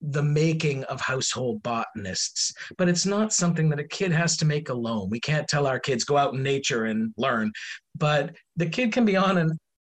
the 0.00 0.22
making 0.22 0.84
of 0.84 1.00
household 1.00 1.62
botanists. 1.62 2.52
But 2.76 2.88
it's 2.88 3.06
not 3.06 3.32
something 3.32 3.68
that 3.70 3.80
a 3.80 3.88
kid 3.88 4.12
has 4.12 4.36
to 4.38 4.44
make 4.44 4.68
alone. 4.68 5.08
We 5.10 5.20
can't 5.20 5.48
tell 5.48 5.66
our 5.66 5.80
kids 5.80 6.04
go 6.04 6.16
out 6.16 6.34
in 6.34 6.42
nature 6.42 6.84
and 6.86 7.12
learn. 7.16 7.50
But 7.94 8.36
the 8.56 8.66
kid 8.66 8.92
can 8.92 9.04
be 9.04 9.16
on 9.16 9.38
an 9.38 9.58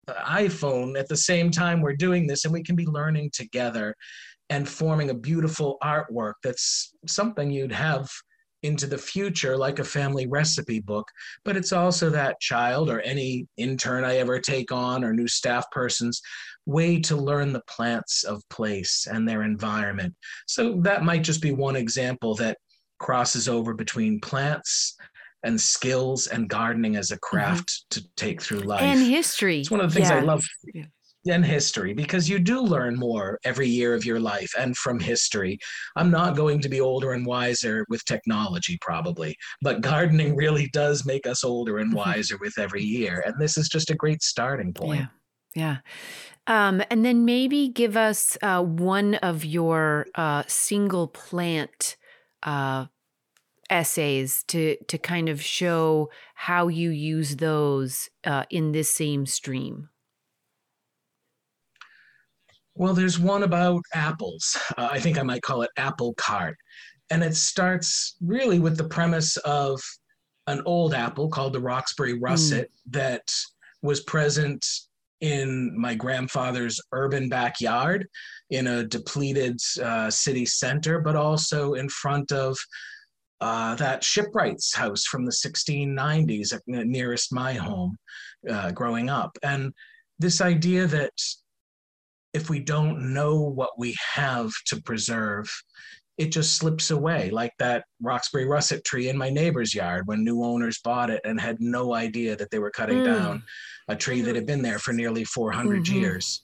iphone 0.09 0.99
at 0.99 1.09
the 1.09 1.17
same 1.17 1.51
time 1.51 1.81
we're 1.81 1.97
doing 1.97 2.27
this 2.27 2.45
and 2.45 2.53
we 2.53 2.63
can 2.63 2.77
be 2.77 2.87
learning 2.87 3.31
together 3.33 3.95
and 4.51 4.69
forming 4.69 5.11
a 5.11 5.15
beautiful 5.15 5.77
artwork 5.83 6.35
that's 6.43 6.95
something 7.07 7.51
you'd 7.51 7.73
have 7.73 8.09
into 8.63 8.87
the 8.87 8.99
future 8.99 9.57
like 9.57 9.79
a 9.79 9.85
family 9.85 10.27
recipe 10.27 10.81
book. 10.81 11.09
But 11.45 11.57
it's 11.57 11.73
also 11.73 12.11
that 12.11 12.41
child 12.41 12.91
or 12.91 13.01
any 13.01 13.47
intern 13.57 14.05
i 14.05 14.17
ever 14.17 14.39
take 14.39 14.73
on 14.73 15.05
or 15.05 15.13
new 15.13 15.29
staff 15.29 15.71
person's 15.71 16.21
way 16.67 17.01
to 17.01 17.17
learn 17.17 17.53
the 17.53 17.63
plants 17.69 18.25
of 18.25 18.43
place 18.51 19.07
and 19.11 19.29
their 19.29 19.43
environment. 19.43 20.15
So 20.47 20.81
that 20.83 21.05
might 21.05 21.23
just 21.23 21.41
be 21.41 21.53
one 21.53 21.77
example 21.77 22.35
that 22.37 22.59
crosses 22.99 23.49
over 23.49 23.75
between 23.75 24.21
plants 24.21 24.97
and 25.47 25.61
skills 25.61 26.27
and 26.27 26.49
gardening 26.49 26.97
as 26.97 27.11
a 27.11 27.15
mm-hmm. 27.15 27.37
craft 27.37 27.69
mm-hmm. 27.69 28.01
to 28.01 28.09
take 28.17 28.43
through 28.43 28.61
life 28.61 28.83
and 28.83 29.01
history 29.01 29.61
it's 29.61 29.71
one 29.71 29.81
of 29.81 29.91
the 29.91 29.95
things 29.95 30.11
yeah. 30.11 30.19
i 30.19 30.21
love 30.21 30.45
yeah 30.75 30.85
in 31.29 31.43
history 31.43 31.93
because 31.93 32.29
you 32.29 32.39
do 32.39 32.61
learn 32.61 32.97
more 32.97 33.39
every 33.45 33.69
year 33.69 33.95
of 33.95 34.05
your 34.05 34.21
life 34.21 34.53
and 34.59 34.77
from 34.77 34.99
history. 34.99 35.59
I'm 35.97 36.11
not 36.11 36.37
going 36.37 36.61
to 36.61 36.69
be 36.69 36.81
older 36.81 37.13
and 37.13 37.27
wiser 37.27 37.85
with 37.89 38.05
technology, 38.05 38.79
probably, 38.81 39.37
but 39.63 39.81
gardening 39.81 40.37
really 40.37 40.69
does 40.73 41.05
make 41.05 41.27
us 41.27 41.45
older 41.45 41.79
and 41.79 41.89
mm-hmm. 41.89 42.11
wiser 42.11 42.37
with 42.41 42.59
every 42.59 42.83
year. 42.83 43.23
And 43.27 43.35
this 43.39 43.57
is 43.57 43.69
just 43.69 43.91
a 43.91 43.95
great 43.95 44.23
starting 44.23 44.73
point. 44.73 45.01
Yeah. 45.01 45.07
Yeah. 45.55 45.77
Um, 46.47 46.83
and 46.91 47.05
then 47.05 47.25
maybe 47.25 47.69
give 47.69 47.97
us 47.97 48.39
uh, 48.43 48.63
one 48.63 49.17
of 49.17 49.45
your 49.45 50.07
uh, 50.15 50.45
single 50.47 51.09
plant 51.09 51.97
uh, 52.43 52.87
essays 53.71 54.45
to 54.49 54.77
to 54.89 54.99
kind 54.99 55.29
of 55.29 55.43
show 55.43 56.11
how 56.35 56.69
you 56.69 56.91
use 56.91 57.37
those 57.37 58.09
uh, 58.25 58.45
in 58.51 58.73
this 58.73 58.93
same 58.93 59.27
stream. 59.27 59.89
Well, 62.75 62.93
there's 62.93 63.19
one 63.19 63.43
about 63.43 63.81
apples. 63.95 64.57
Uh, 64.77 64.89
I 64.93 65.01
think 65.01 65.19
I 65.19 65.23
might 65.23 65.43
call 65.43 65.63
it 65.63 65.71
Apple 65.79 66.13
Cart. 66.15 66.57
And 67.11 67.23
it 67.23 67.35
starts 67.35 68.17
really 68.21 68.59
with 68.59 68.77
the 68.77 68.89
premise 68.89 69.37
of 69.39 69.81
an 70.47 70.61
old 70.67 70.93
apple 70.93 71.29
called 71.29 71.55
the 71.55 71.61
Roxbury 71.61 72.19
russet 72.19 72.67
mm. 72.67 72.93
that 72.93 73.23
was 73.83 74.03
present 74.03 74.67
in 75.23 75.73
my 75.79 75.95
grandfather's 75.95 76.81
urban 76.93 77.29
backyard 77.29 78.07
in 78.51 78.67
a 78.67 78.85
depleted 78.85 79.59
uh, 79.83 80.11
city 80.11 80.45
center, 80.45 81.01
but 81.01 81.17
also 81.17 81.75
in 81.75 81.89
front 81.89 82.31
of 82.33 82.59
uh, 83.41 83.75
that 83.77 84.03
shipwright's 84.03 84.75
house 84.75 85.05
from 85.05 85.25
the 85.25 85.33
1690s 85.33 86.55
uh, 86.55 86.59
nearest 86.67 87.33
my 87.33 87.53
home 87.53 87.97
uh, 88.49 88.71
growing 88.73 89.11
up. 89.11 89.37
And 89.43 89.73
this 90.19 90.41
idea 90.41 90.87
that 90.87 91.13
if 92.33 92.51
we 92.51 92.61
don't 92.61 93.15
know 93.15 93.41
what 93.41 93.79
we 93.79 93.95
have 94.15 94.51
to 94.67 94.81
preserve, 94.83 95.51
it 96.19 96.33
just 96.33 96.57
slips 96.57 96.91
away, 96.91 97.31
like 97.31 97.53
that 97.59 97.85
Roxbury 98.01 98.47
russet 98.47 98.85
tree 98.85 99.11
in 99.11 99.19
my 99.19 99.29
neighbor's 99.29 99.75
yard 99.75 100.07
when 100.07 100.25
new 100.25 100.43
owners 100.43 100.81
bought 100.83 101.11
it 101.11 101.21
and 101.25 101.39
had 101.39 101.61
no 101.61 101.95
idea 101.95 102.37
that 102.37 102.51
they 102.51 102.59
were 102.59 102.71
cutting 102.71 102.99
mm. 102.99 103.05
down 103.05 103.43
a 103.89 103.97
tree 103.97 104.23
that 104.23 104.35
had 104.35 104.47
been 104.47 104.63
there 104.63 104.79
for 104.79 104.93
nearly 104.93 105.25
400 105.25 105.85
mm-hmm. 105.85 105.95
years. 105.95 106.43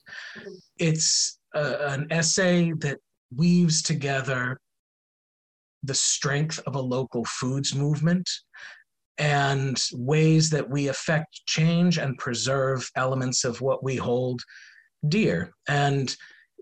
It's 0.77 1.39
a, 1.55 1.89
an 1.89 2.07
essay 2.11 2.71
that 2.79 2.99
weaves 3.35 3.81
together 3.81 4.59
the 5.83 5.93
strength 5.93 6.59
of 6.65 6.75
a 6.75 6.81
local 6.81 7.25
foods 7.25 7.75
movement 7.75 8.29
and 9.17 9.81
ways 9.93 10.49
that 10.49 10.69
we 10.69 10.87
affect 10.87 11.45
change 11.45 11.97
and 11.97 12.17
preserve 12.17 12.89
elements 12.95 13.43
of 13.43 13.61
what 13.61 13.83
we 13.83 13.95
hold 13.95 14.41
dear. 15.07 15.53
And, 15.67 16.15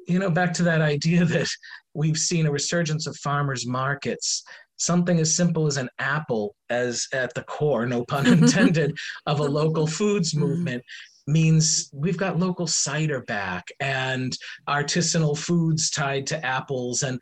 you 0.07 0.19
know, 0.19 0.29
back 0.29 0.53
to 0.55 0.63
that 0.63 0.81
idea 0.81 1.25
that 1.25 1.47
we've 1.93 2.17
seen 2.17 2.45
a 2.45 2.51
resurgence 2.51 3.07
of 3.07 3.15
farmers 3.17 3.65
markets 3.65 4.43
something 4.77 5.19
as 5.19 5.35
simple 5.35 5.67
as 5.67 5.77
an 5.77 5.87
apple 5.99 6.55
as 6.71 7.05
at 7.13 7.31
the 7.35 7.43
core 7.43 7.85
no 7.85 8.03
pun 8.05 8.25
intended 8.39 8.97
of 9.27 9.39
a 9.39 9.43
local 9.43 9.85
foods 9.97 10.33
mm-hmm. 10.33 10.45
movement 10.45 10.83
means 11.27 11.89
we've 11.93 12.17
got 12.17 12.39
local 12.39 12.65
cider 12.65 13.21
back 13.21 13.67
and 13.79 14.35
artisanal 14.67 15.37
foods 15.37 15.91
tied 15.91 16.25
to 16.25 16.45
apples 16.45 17.03
and 17.03 17.19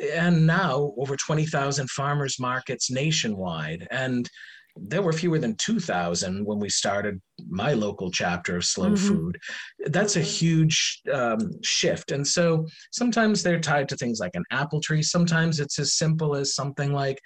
and 0.00 0.46
now 0.46 0.92
over 0.96 1.16
20,000 1.16 1.90
farmers 1.90 2.38
markets 2.38 2.90
nationwide. 2.90 3.86
And 3.90 4.28
there 4.76 5.02
were 5.02 5.12
fewer 5.12 5.38
than 5.38 5.54
2000 5.56 6.46
when 6.46 6.58
we 6.58 6.70
started 6.70 7.20
my 7.48 7.74
local 7.74 8.10
chapter 8.10 8.56
of 8.56 8.64
slow 8.64 8.90
mm-hmm. 8.90 9.06
food. 9.06 9.38
That's 9.86 10.16
a 10.16 10.20
huge 10.20 11.02
um, 11.12 11.50
shift. 11.62 12.10
And 12.10 12.26
so 12.26 12.66
sometimes 12.90 13.42
they're 13.42 13.60
tied 13.60 13.88
to 13.90 13.96
things 13.96 14.18
like 14.18 14.34
an 14.34 14.44
apple 14.50 14.80
tree. 14.80 15.02
Sometimes 15.02 15.60
it's 15.60 15.78
as 15.78 15.94
simple 15.94 16.34
as 16.34 16.54
something 16.54 16.92
like 16.92 17.20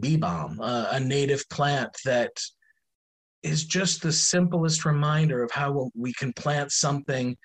bee 0.00 0.16
balm 0.16 0.60
uh, 0.60 0.86
a 0.92 1.00
native 1.00 1.48
plant 1.50 1.90
that 2.04 2.30
is 3.42 3.64
just 3.64 4.02
the 4.02 4.12
simplest 4.12 4.84
reminder 4.84 5.42
of 5.42 5.50
how 5.50 5.90
we 5.94 6.12
can 6.14 6.32
plant 6.32 6.72
something 6.72 7.36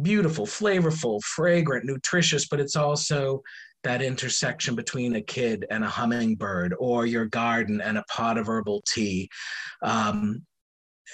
beautiful, 0.00 0.46
flavorful, 0.46 1.22
fragrant, 1.22 1.84
nutritious, 1.84 2.48
but 2.48 2.60
it's 2.60 2.76
also 2.76 3.42
that 3.84 4.02
intersection 4.02 4.74
between 4.74 5.16
a 5.16 5.22
kid 5.22 5.66
and 5.70 5.84
a 5.84 5.88
hummingbird 5.88 6.74
or 6.78 7.06
your 7.06 7.26
garden 7.26 7.80
and 7.80 7.98
a 7.98 8.04
pot 8.10 8.38
of 8.38 8.48
herbal 8.48 8.82
tea. 8.86 9.28
Um, 9.82 10.44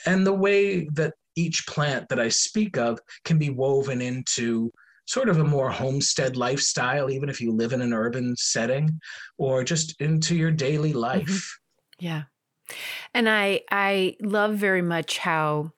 and 0.07 0.27
the 0.27 0.33
way 0.33 0.89
that 0.95 1.15
each 1.37 1.67
plant 1.67 2.09
that 2.09 2.21
I 2.21 2.29
speak 2.29 2.77
of 2.77 2.99
can 3.25 3.39
be 3.39 3.51
woven 3.51 4.01
into 4.01 4.71
sort 5.07 5.29
of 5.29 5.39
a 5.39 5.45
more 5.45 5.71
homestead 5.71 6.37
lifestyle, 6.37 7.11
even 7.11 7.29
if 7.29 7.41
you 7.41 7.53
live 7.53 7.73
in 7.73 7.83
an 7.83 7.93
urban 7.93 8.35
setting 8.37 9.01
or 9.39 9.65
just 9.65 10.01
into 10.01 10.37
your 10.37 10.51
daily 10.53 10.91
mm-hmm. 10.91 10.99
life. 10.99 11.29
Mm-hmm. 11.29 12.05
Yeah. 12.05 12.23
And 13.15 13.29
I 13.29 13.63
I 13.71 14.17
love 14.23 14.55
very 14.55 14.83
much 14.83 15.19
how 15.19 15.73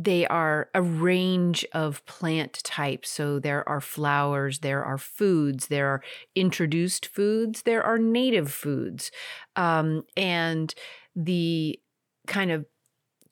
they 0.00 0.24
are 0.28 0.70
a 0.74 0.80
range 0.80 1.66
of 1.72 2.06
plant 2.06 2.60
types. 2.62 3.10
So 3.10 3.40
there 3.40 3.68
are 3.68 3.80
flowers, 3.80 4.60
there 4.60 4.84
are 4.84 4.96
foods, 4.96 5.66
there 5.66 5.88
are 5.88 6.02
introduced 6.36 7.06
foods, 7.06 7.62
there 7.62 7.82
are 7.82 7.98
native 7.98 8.52
foods. 8.52 9.10
Um, 9.56 10.04
and 10.16 10.72
the 11.16 11.80
kind 12.28 12.52
of 12.52 12.64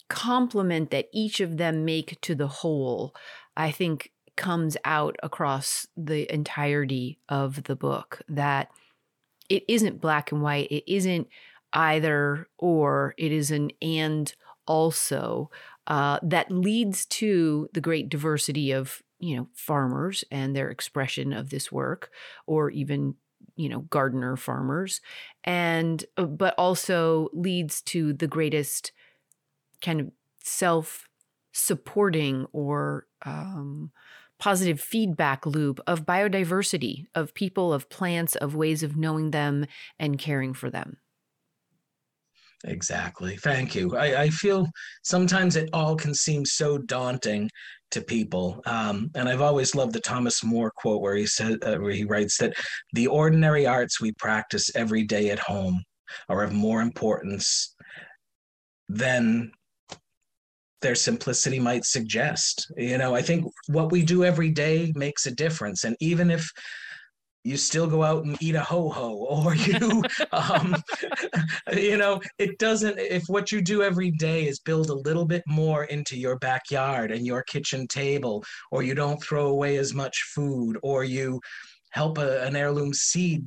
complement 0.09 0.91
that 0.91 1.07
each 1.13 1.39
of 1.39 1.57
them 1.57 1.85
make 1.85 2.21
to 2.23 2.35
the 2.35 2.49
whole, 2.49 3.15
I 3.57 3.71
think 3.71 4.11
comes 4.37 4.77
out 4.85 5.15
across 5.23 5.87
the 5.97 6.33
entirety 6.35 7.21
of 7.29 7.63
the 7.65 7.77
book 7.77 8.23
that 8.29 8.71
it 9.49 9.63
isn't 9.69 10.01
black 10.01 10.33
and 10.33 10.43
white. 10.43 10.73
It 10.73 10.83
isn't 10.93 11.29
either 11.73 12.49
or, 12.59 13.15
it 13.17 13.31
is 13.31 13.53
an 13.53 13.71
and 13.81 14.35
also 14.67 15.49
uh, 15.87 16.19
that 16.23 16.51
leads 16.51 17.07
to 17.07 17.69
the 17.73 17.81
great 17.81 18.09
diversity 18.09 18.73
of 18.73 19.03
you 19.19 19.37
know 19.37 19.49
farmers 19.55 20.25
and 20.31 20.55
their 20.55 20.71
expression 20.71 21.33
of 21.33 21.51
this 21.51 21.73
work 21.73 22.11
or 22.47 22.71
even 22.71 23.15
you 23.57 23.69
know 23.69 23.81
gardener 23.81 24.37
farmers. 24.37 25.01
And 25.45 26.05
uh, 26.17 26.25
but 26.25 26.55
also 26.59 27.29
leads 27.33 27.83
to 27.83 28.13
the 28.13 28.27
greatest 28.27 28.93
kind 29.83 30.01
of 30.01 30.11
self 30.43 31.09
supporting 31.53 32.47
or 32.53 33.07
um, 33.25 33.91
positive 34.39 34.81
feedback 34.81 35.47
loop 35.47 35.81
of 35.87 36.05
biodiversity 36.05 37.07
of 37.15 37.35
people 37.35 37.73
of 37.73 37.89
plants 37.89 38.37
of 38.37 38.55
ways 38.55 38.83
of 38.83 38.97
knowing 38.97 39.31
them 39.31 39.67
and 39.99 40.19
caring 40.19 40.53
for 40.53 40.69
them 40.69 40.99
Exactly. 42.67 43.37
Thank 43.37 43.75
you. 43.75 43.97
I, 43.97 44.23
I, 44.23 44.31
feel 44.31 44.69
sometimes 45.05 45.55
it 45.55 45.71
all 45.73 45.95
can 45.95 46.13
seem 46.13 46.45
so 46.45 46.79
daunting 46.79 47.49
to 47.93 48.01
people, 48.01 48.61
um, 48.67 49.11
and 49.15 49.29
I've 49.29 49.41
always 49.41 49.77
loved 49.77 49.93
the 49.93 50.01
Thomas 50.01 50.43
More 50.43 50.73
quote 50.77 51.01
where 51.01 51.15
he 51.15 51.27
said, 51.27 51.63
uh, 51.63 51.77
where 51.77 51.93
he 51.93 52.05
writes 52.05 52.39
that 52.39 52.55
the 52.93 53.07
ordinary 53.07 53.67
arts 53.67 54.01
we 54.01 54.13
practice 54.13 54.75
every 54.75 55.05
day 55.05 55.31
at 55.31 55.39
home 55.39 55.83
are 56.29 56.43
of 56.43 56.53
more 56.53 56.83
importance 56.83 57.75
than 58.89 59.53
their 60.83 60.97
simplicity 60.97 61.61
might 61.61 61.85
suggest. 61.85 62.67
You 62.77 62.99
know, 62.99 63.15
I 63.15 63.23
think 63.23 63.47
what 63.69 63.93
we 63.93 64.03
do 64.03 64.25
every 64.25 64.51
day 64.51 64.93
makes 64.97 65.27
a 65.27 65.31
difference, 65.35 65.85
and 65.85 65.97
even 66.01 66.33
if 66.33 66.51
you 67.47 67.57
still 67.57 67.87
go 67.87 68.03
out 68.03 68.25
and 68.25 68.37
eat 68.43 68.57
a 68.57 68.61
ho 68.61 68.89
ho 68.89 69.15
or 69.15 69.55
you 69.55 70.03
um, 70.33 70.75
you 71.73 71.97
know 71.97 72.21
it 72.39 72.59
doesn't 72.59 72.99
if 72.99 73.23
what 73.29 73.53
you 73.53 73.63
do 73.63 73.83
every 73.83 74.11
day 74.11 74.49
is 74.49 74.59
build 74.59 74.91
a 74.91 74.95
little 74.95 75.25
bit 75.25 75.45
more 75.47 75.85
into 75.85 76.19
your 76.19 76.39
backyard 76.41 77.13
and 77.13 77.25
your 77.25 77.43
kitchen 77.45 77.87
table 77.87 78.45
or 78.73 78.83
you 78.83 78.95
don't 78.95 79.23
throw 79.23 79.47
away 79.47 79.77
as 79.77 79.95
much 79.95 80.25
food 80.35 80.77
or 80.83 81.05
you 81.05 81.41
help 81.91 82.19
a, 82.19 82.43
an 82.43 82.57
heirloom 82.57 82.93
seed 82.93 83.47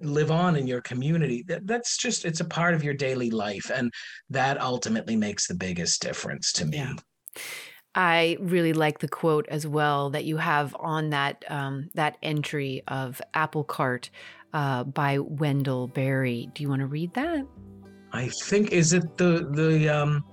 live 0.00 0.30
on 0.30 0.54
in 0.54 0.66
your 0.66 0.82
community 0.82 1.42
that, 1.48 1.66
that's 1.66 1.96
just 1.96 2.24
it's 2.24 2.40
a 2.40 2.44
part 2.44 2.74
of 2.74 2.84
your 2.84 2.94
daily 2.94 3.30
life 3.30 3.70
and 3.74 3.90
that 4.30 4.60
ultimately 4.60 5.16
makes 5.16 5.48
the 5.48 5.54
biggest 5.54 6.00
difference 6.00 6.52
to 6.52 6.64
me 6.64 6.78
yeah. 6.78 6.92
I 7.96 8.36
really 8.40 8.74
like 8.74 8.98
the 8.98 9.08
quote 9.08 9.46
as 9.48 9.66
well 9.66 10.10
that 10.10 10.26
you 10.26 10.36
have 10.36 10.76
on 10.78 11.10
that 11.10 11.44
um, 11.48 11.90
that 11.94 12.18
entry 12.22 12.82
of 12.88 13.22
Apple 13.32 13.64
Cart 13.64 14.10
uh, 14.52 14.84
by 14.84 15.18
Wendell 15.18 15.88
Berry. 15.88 16.50
Do 16.54 16.62
you 16.62 16.68
want 16.68 16.80
to 16.80 16.86
read 16.86 17.14
that? 17.14 17.46
I 18.12 18.28
think 18.28 18.70
is 18.72 18.92
it 18.92 19.16
the 19.16 19.48
the 19.50 19.88
um, 19.88 20.24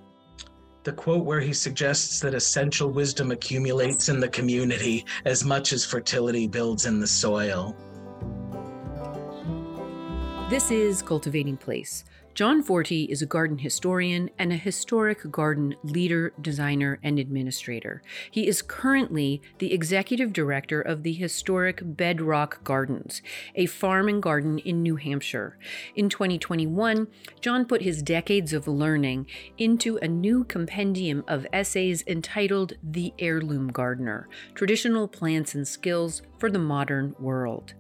the 0.84 0.92
quote 0.92 1.24
where 1.24 1.40
he 1.40 1.54
suggests 1.54 2.20
that 2.20 2.34
essential 2.34 2.90
wisdom 2.90 3.32
accumulates 3.32 4.10
in 4.10 4.20
the 4.20 4.28
community 4.28 5.06
as 5.24 5.46
much 5.46 5.72
as 5.72 5.86
fertility 5.86 6.48
builds 6.48 6.86
in 6.86 7.00
the 7.00 7.08
soil. 7.08 7.78
This 10.50 10.70
is 10.70 11.02
Cultivating 11.02 11.56
Place 11.56 12.04
John 12.36 12.64
Forti 12.64 13.04
is 13.04 13.22
a 13.22 13.28
garden 13.28 13.60
historian 13.60 14.32
and 14.40 14.52
a 14.52 14.56
historic 14.56 15.30
garden 15.32 15.76
leader, 15.84 16.34
designer, 16.42 17.00
and 17.04 17.20
administrator. 17.20 18.02
He 18.32 18.48
is 18.48 18.64
currently 18.64 19.40
the 19.60 19.72
executive 19.72 20.34
director 20.34 20.82
of 20.82 21.04
the 21.04 21.14
historic 21.14 21.82
Bedrock 21.84 22.64
Gardens, 22.64 23.22
a 23.54 23.68
farm 23.68 24.08
and 24.08 24.20
garden 24.20 24.58
in 24.58 24.82
New 24.82 24.96
Hampshire. 24.96 25.60
In 25.96 26.10
2021, 26.10 27.08
John 27.40 27.66
put 27.66 27.84
his 27.84 28.02
decades 28.02 28.52
of 28.52 28.68
learning 28.68 29.28
into 29.60 29.98
a 29.98 30.08
new 30.08 30.44
compendium 30.44 31.24
of 31.28 31.46
essays 31.54 32.04
entitled 32.08 32.74
The 32.82 33.14
Heirloom 33.20 33.68
Gardener 33.68 34.28
Traditional 34.56 35.08
Plants 35.08 35.54
and 35.54 35.68
Skills 35.68 36.24
for 36.44 36.52
the 36.52 36.60
Modern 36.60 37.16
World. 37.20 37.74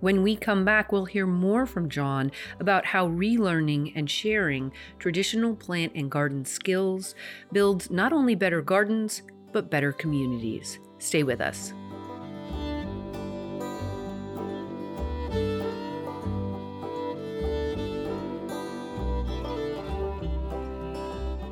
When 0.00 0.22
we 0.22 0.36
come 0.36 0.62
back, 0.62 0.92
we'll 0.92 1.06
hear 1.06 1.26
more 1.26 1.64
from 1.64 1.88
John 1.88 2.30
about 2.58 2.84
how 2.84 3.08
relearning 3.08 3.94
and 3.96 4.10
sharing 4.10 4.72
traditional 4.98 5.56
plant 5.56 5.92
and 5.94 6.10
garden 6.10 6.44
skills 6.44 7.14
builds 7.50 7.90
not 7.90 8.12
only 8.12 8.34
better 8.34 8.60
gardens, 8.60 9.22
but 9.52 9.70
better 9.70 9.90
communities. 9.90 10.78
Stay 10.98 11.22
with 11.22 11.40
us. 11.40 11.72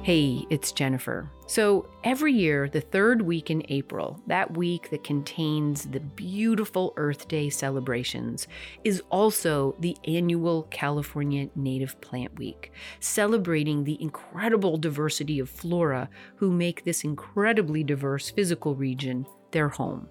Hey, 0.09 0.47
it's 0.49 0.73
Jennifer. 0.73 1.31
So, 1.47 1.87
every 2.03 2.33
year, 2.33 2.71
the 2.71 2.81
third 2.81 3.21
week 3.21 3.51
in 3.51 3.63
April, 3.69 4.19
that 4.27 4.57
week 4.57 4.89
that 4.89 5.05
contains 5.05 5.85
the 5.85 6.01
beautiful 6.01 6.95
Earth 6.97 7.29
Day 7.29 7.51
celebrations, 7.51 8.49
is 8.85 9.03
also 9.11 9.77
the 9.81 9.99
annual 10.07 10.63
California 10.71 11.51
Native 11.55 12.01
Plant 12.01 12.39
Week, 12.39 12.73
celebrating 13.01 13.85
the 13.85 14.01
incredible 14.01 14.79
diversity 14.79 15.39
of 15.41 15.51
flora 15.51 16.09
who 16.37 16.51
make 16.51 16.85
this 16.85 17.05
incredibly 17.05 17.85
diverse 17.85 18.31
physical 18.31 18.75
region 18.75 19.27
their 19.51 19.69
home. 19.69 20.09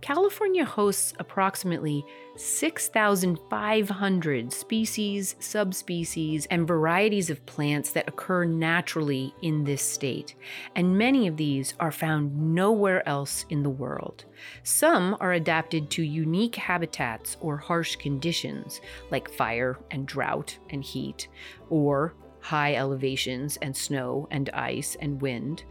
California 0.00 0.64
hosts 0.64 1.12
approximately 1.18 2.04
6,500 2.36 4.52
species, 4.52 5.34
subspecies, 5.40 6.46
and 6.46 6.66
varieties 6.66 7.28
of 7.28 7.44
plants 7.44 7.90
that 7.92 8.08
occur 8.08 8.44
naturally 8.44 9.34
in 9.42 9.64
this 9.64 9.82
state, 9.82 10.34
and 10.74 10.96
many 10.96 11.26
of 11.26 11.36
these 11.36 11.74
are 11.78 11.92
found 11.92 12.54
nowhere 12.54 13.06
else 13.06 13.44
in 13.50 13.62
the 13.62 13.68
world. 13.68 14.24
Some 14.62 15.18
are 15.20 15.34
adapted 15.34 15.90
to 15.90 16.02
unique 16.02 16.56
habitats 16.56 17.36
or 17.40 17.58
harsh 17.58 17.96
conditions, 17.96 18.80
like 19.10 19.30
fire 19.30 19.78
and 19.90 20.06
drought 20.06 20.56
and 20.70 20.82
heat, 20.82 21.28
or 21.68 22.14
high 22.40 22.74
elevations 22.74 23.58
and 23.58 23.76
snow 23.76 24.26
and 24.30 24.48
ice 24.50 24.96
and 25.00 25.20
wind 25.20 25.64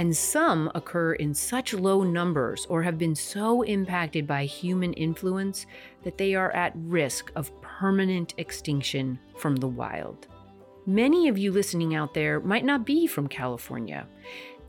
and 0.00 0.16
some 0.16 0.72
occur 0.74 1.12
in 1.12 1.34
such 1.34 1.74
low 1.74 2.02
numbers 2.02 2.64
or 2.70 2.82
have 2.82 2.96
been 2.96 3.14
so 3.14 3.60
impacted 3.60 4.26
by 4.26 4.46
human 4.46 4.94
influence 4.94 5.66
that 6.04 6.16
they 6.16 6.34
are 6.34 6.50
at 6.52 6.72
risk 6.74 7.30
of 7.36 7.52
permanent 7.60 8.32
extinction 8.38 9.18
from 9.36 9.56
the 9.56 9.68
wild. 9.68 10.26
Many 10.86 11.28
of 11.28 11.36
you 11.36 11.52
listening 11.52 11.94
out 11.94 12.14
there 12.14 12.40
might 12.40 12.64
not 12.64 12.86
be 12.86 13.06
from 13.06 13.28
California. 13.28 14.06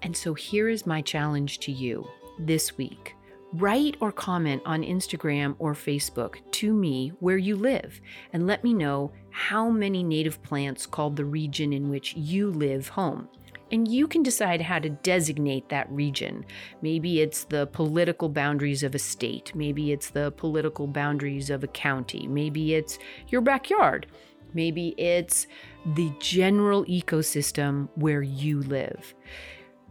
And 0.01 0.17
so 0.17 0.33
here 0.33 0.67
is 0.67 0.85
my 0.85 1.01
challenge 1.01 1.59
to 1.59 1.71
you 1.71 2.05
this 2.37 2.77
week. 2.77 3.15
Write 3.53 3.95
or 4.01 4.11
comment 4.11 4.61
on 4.65 4.83
Instagram 4.83 5.55
or 5.59 5.73
Facebook 5.73 6.39
to 6.51 6.73
me 6.73 7.13
where 7.21 7.37
you 7.37 7.55
live 7.55 8.01
and 8.33 8.47
let 8.47 8.65
me 8.65 8.73
know 8.73 9.13
how 9.29 9.69
many 9.69 10.03
native 10.03 10.43
plants 10.43 10.85
call 10.85 11.09
the 11.09 11.23
region 11.23 11.71
in 11.71 11.89
which 11.89 12.17
you 12.17 12.51
live 12.51 12.89
home 12.89 13.29
and 13.71 13.87
you 13.87 14.07
can 14.07 14.21
decide 14.21 14.61
how 14.61 14.79
to 14.79 14.89
designate 14.89 15.69
that 15.69 15.89
region. 15.91 16.45
Maybe 16.81 17.21
it's 17.21 17.45
the 17.45 17.67
political 17.67 18.29
boundaries 18.29 18.83
of 18.83 18.93
a 18.93 18.99
state, 18.99 19.53
maybe 19.55 19.91
it's 19.91 20.09
the 20.09 20.31
political 20.31 20.87
boundaries 20.87 21.49
of 21.49 21.63
a 21.63 21.67
county, 21.67 22.27
maybe 22.27 22.75
it's 22.75 22.99
your 23.29 23.41
backyard, 23.41 24.07
maybe 24.53 24.89
it's 24.97 25.47
the 25.95 26.11
general 26.19 26.85
ecosystem 26.85 27.87
where 27.95 28.21
you 28.21 28.61
live. 28.61 29.13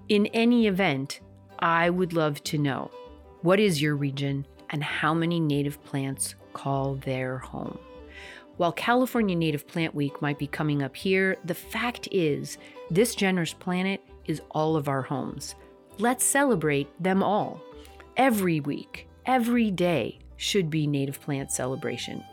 In 0.08 0.26
any 0.26 0.66
event, 0.66 1.20
I 1.58 1.90
would 1.90 2.12
love 2.12 2.42
to 2.44 2.58
know 2.58 2.90
what 3.42 3.60
is 3.60 3.80
your 3.80 3.96
region 3.96 4.46
and 4.70 4.84
how 4.84 5.14
many 5.14 5.40
native 5.40 5.82
plants 5.84 6.34
call 6.52 6.96
their 6.96 7.38
home. 7.38 7.78
While 8.56 8.72
California 8.72 9.34
Native 9.34 9.66
Plant 9.66 9.94
Week 9.94 10.20
might 10.20 10.38
be 10.38 10.46
coming 10.46 10.82
up 10.82 10.94
here, 10.94 11.38
the 11.44 11.54
fact 11.54 12.08
is, 12.12 12.58
this 12.90 13.14
generous 13.14 13.52
planet 13.52 14.00
is 14.24 14.42
all 14.50 14.76
of 14.76 14.88
our 14.88 15.02
homes. 15.02 15.54
Let's 15.98 16.24
celebrate 16.24 16.88
them 17.02 17.22
all. 17.22 17.60
Every 18.16 18.60
week, 18.60 19.08
every 19.26 19.70
day 19.70 20.18
should 20.36 20.70
be 20.70 20.86
Native 20.86 21.20
Plant 21.20 21.52
Celebration. 21.52 22.24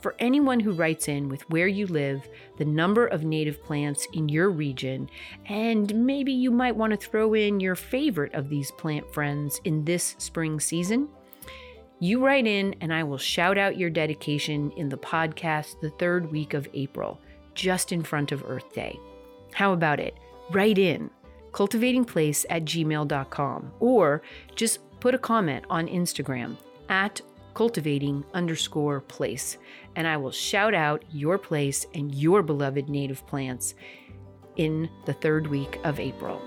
For 0.00 0.14
anyone 0.18 0.60
who 0.60 0.72
writes 0.72 1.08
in 1.08 1.28
with 1.28 1.48
where 1.50 1.68
you 1.68 1.86
live, 1.86 2.26
the 2.56 2.64
number 2.64 3.06
of 3.06 3.22
native 3.22 3.62
plants 3.62 4.08
in 4.14 4.30
your 4.30 4.48
region, 4.48 5.10
and 5.46 5.94
maybe 5.94 6.32
you 6.32 6.50
might 6.50 6.74
want 6.74 6.92
to 6.92 6.96
throw 6.96 7.34
in 7.34 7.60
your 7.60 7.76
favorite 7.76 8.32
of 8.32 8.48
these 8.48 8.70
plant 8.72 9.12
friends 9.12 9.60
in 9.64 9.84
this 9.84 10.16
spring 10.18 10.58
season, 10.58 11.08
you 11.98 12.24
write 12.24 12.46
in, 12.46 12.74
and 12.80 12.94
I 12.94 13.02
will 13.02 13.18
shout 13.18 13.58
out 13.58 13.76
your 13.76 13.90
dedication 13.90 14.72
in 14.72 14.88
the 14.88 14.96
podcast 14.96 15.78
the 15.82 15.90
third 15.90 16.32
week 16.32 16.54
of 16.54 16.66
April, 16.72 17.20
just 17.54 17.92
in 17.92 18.02
front 18.02 18.32
of 18.32 18.42
Earth 18.46 18.72
Day. 18.72 18.98
How 19.52 19.72
about 19.72 20.00
it? 20.00 20.14
Write 20.50 20.78
in 20.78 21.10
cultivatingplace 21.52 22.46
at 22.48 22.64
gmail.com 22.64 23.72
or 23.80 24.22
just 24.54 24.78
put 25.00 25.14
a 25.14 25.18
comment 25.18 25.64
on 25.68 25.88
Instagram 25.88 26.56
at 26.88 27.20
cultivating 27.54 28.24
underscore 28.32 29.00
place, 29.00 29.58
and 29.96 30.06
I 30.06 30.16
will 30.16 30.30
shout 30.30 30.74
out 30.74 31.04
your 31.10 31.38
place 31.38 31.86
and 31.94 32.14
your 32.14 32.42
beloved 32.42 32.88
native 32.88 33.26
plants 33.26 33.74
in 34.56 34.88
the 35.06 35.12
third 35.12 35.46
week 35.46 35.80
of 35.84 35.98
April. 35.98 36.40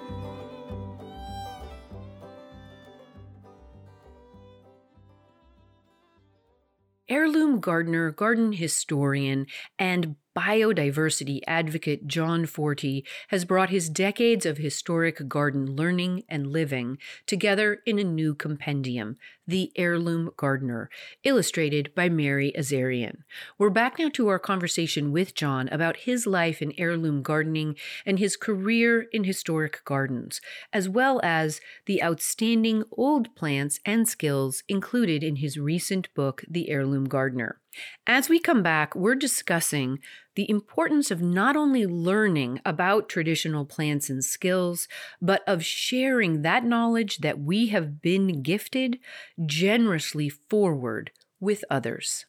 Heirloom 7.09 7.59
gardener, 7.59 8.11
garden 8.11 8.53
historian, 8.53 9.45
and 9.77 10.15
biodiversity 10.35 11.41
advocate 11.45 12.07
John 12.07 12.45
Forti 12.45 13.05
has 13.29 13.45
brought 13.45 13.69
his 13.69 13.89
decades 13.89 14.45
of 14.45 14.57
historic 14.57 15.27
garden 15.27 15.75
learning 15.75 16.23
and 16.27 16.47
living 16.47 16.97
together 17.27 17.81
in 17.85 17.99
a 17.99 18.03
new 18.03 18.33
compendium, 18.33 19.17
The 19.47 19.71
Heirloom 19.75 20.31
Gardener, 20.35 20.89
illustrated 21.23 21.93
by 21.95 22.09
Mary 22.09 22.51
Azarian. 22.57 23.23
We're 23.57 23.69
back 23.69 23.99
now 23.99 24.09
to 24.09 24.27
our 24.27 24.39
conversation 24.39 25.11
with 25.11 25.35
John 25.35 25.67
about 25.69 25.97
his 25.97 26.25
life 26.25 26.61
in 26.61 26.73
heirloom 26.77 27.21
gardening 27.21 27.75
and 28.05 28.19
his 28.19 28.35
career 28.35 29.07
in 29.11 29.25
historic 29.25 29.83
gardens, 29.85 30.41
as 30.71 30.89
well 30.89 31.19
as 31.23 31.61
the 31.85 32.01
outstanding 32.01 32.83
old 32.91 33.35
plants 33.35 33.79
and 33.85 34.07
skills 34.07 34.63
included 34.67 35.23
in 35.23 35.37
his 35.37 35.59
recent 35.59 36.13
book, 36.15 36.43
The 36.49 36.69
Heirloom 36.69 37.05
Gardener. 37.05 37.59
As 38.05 38.29
we 38.29 38.39
come 38.39 38.63
back, 38.63 38.95
we're 38.95 39.15
discussing 39.15 39.99
the 40.35 40.49
importance 40.49 41.11
of 41.11 41.21
not 41.21 41.55
only 41.55 41.85
learning 41.85 42.59
about 42.65 43.09
traditional 43.09 43.65
plants 43.65 44.09
and 44.09 44.23
skills, 44.23 44.87
but 45.21 45.43
of 45.47 45.63
sharing 45.63 46.41
that 46.41 46.65
knowledge 46.65 47.19
that 47.19 47.39
we 47.39 47.67
have 47.67 48.01
been 48.01 48.41
gifted 48.41 48.99
generously 49.45 50.29
forward 50.29 51.11
with 51.39 51.63
others. 51.69 52.25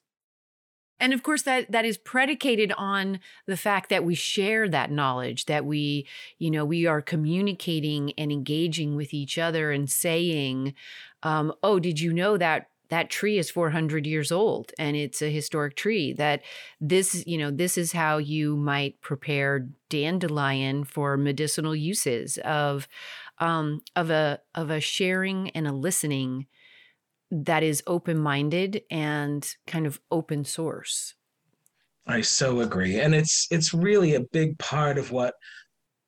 And 1.01 1.13
of 1.13 1.23
course 1.23 1.43
that 1.43 1.71
that 1.73 1.85
is 1.85 1.99
predicated 1.99 2.73
on 2.79 3.21
the 3.47 3.57
fact 3.57 3.91
that 3.91 4.05
we 4.05 4.15
share 4.15 4.69
that 4.69 4.91
knowledge 4.91 5.47
that 5.47 5.65
we 5.65 6.07
you 6.39 6.51
know 6.51 6.65
we 6.65 6.87
are 6.87 7.03
communicating 7.03 8.13
and 8.17 8.31
engaging 8.31 8.95
with 8.95 9.13
each 9.13 9.37
other 9.37 9.73
and 9.73 9.91
saying 9.91 10.73
um, 11.23 11.53
oh 11.63 11.79
did 11.79 12.01
you 12.01 12.13
know 12.13 12.37
that 12.39 12.69
that 12.91 13.11
tree 13.11 13.39
is 13.39 13.51
400 13.51 14.07
years 14.07 14.31
old 14.31 14.73
and 14.79 14.97
it's 14.97 15.23
a 15.23 15.31
historic 15.31 15.77
tree 15.77 16.13
that 16.15 16.43
this 16.81 17.25
you 17.27 17.39
know 17.39 17.51
this 17.51 17.79
is 17.79 17.93
how 17.93 18.19
you 18.19 18.57
might 18.57 19.01
prepare 19.01 19.69
dandelion 19.89 20.85
for 20.85 21.17
medicinal 21.17 21.75
uses 21.75 22.39
of 22.39 22.89
um 23.39 23.81
of 23.97 24.11
a 24.11 24.41
of 24.55 24.71
a 24.71 24.81
sharing 24.81 25.51
and 25.51 25.67
a 25.67 25.73
listening 25.73 26.47
that 27.31 27.63
is 27.63 27.83
open-minded 27.87 28.83
and 28.91 29.57
kind 29.67 29.87
of 29.87 30.01
open 30.11 30.45
source. 30.45 31.15
I 32.07 32.21
so 32.21 32.61
agree 32.61 33.01
and 33.01 33.15
it's 33.15 33.49
it's 33.51 33.73
really 33.73 34.15
a 34.15 34.21
big 34.21 34.59
part 34.59 34.99
of 34.99 35.11
what 35.11 35.35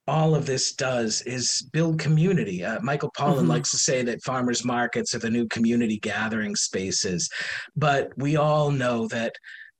all 0.09 0.35
of 0.35 0.47
this 0.47 0.73
does 0.73 1.23
is 1.23 1.69
build 1.73 1.99
community. 1.99 2.65
Uh, 2.65 2.81
Michael 2.81 3.11
Pollan 3.13 3.39
mm-hmm. 3.39 3.49
likes 3.49 3.71
to 3.73 3.79
say 3.79 4.03
that 4.03 4.23
farmers 4.23 4.65
markets 4.65 5.15
are 5.15 5.19
the 5.19 5.31
new 5.31 5.47
community 5.49 5.99
gathering 5.99 6.55
spaces, 6.55 7.29
but 7.75 8.11
we 8.17 8.37
all 8.37 8.71
know 8.71 9.09
that. 9.09 9.35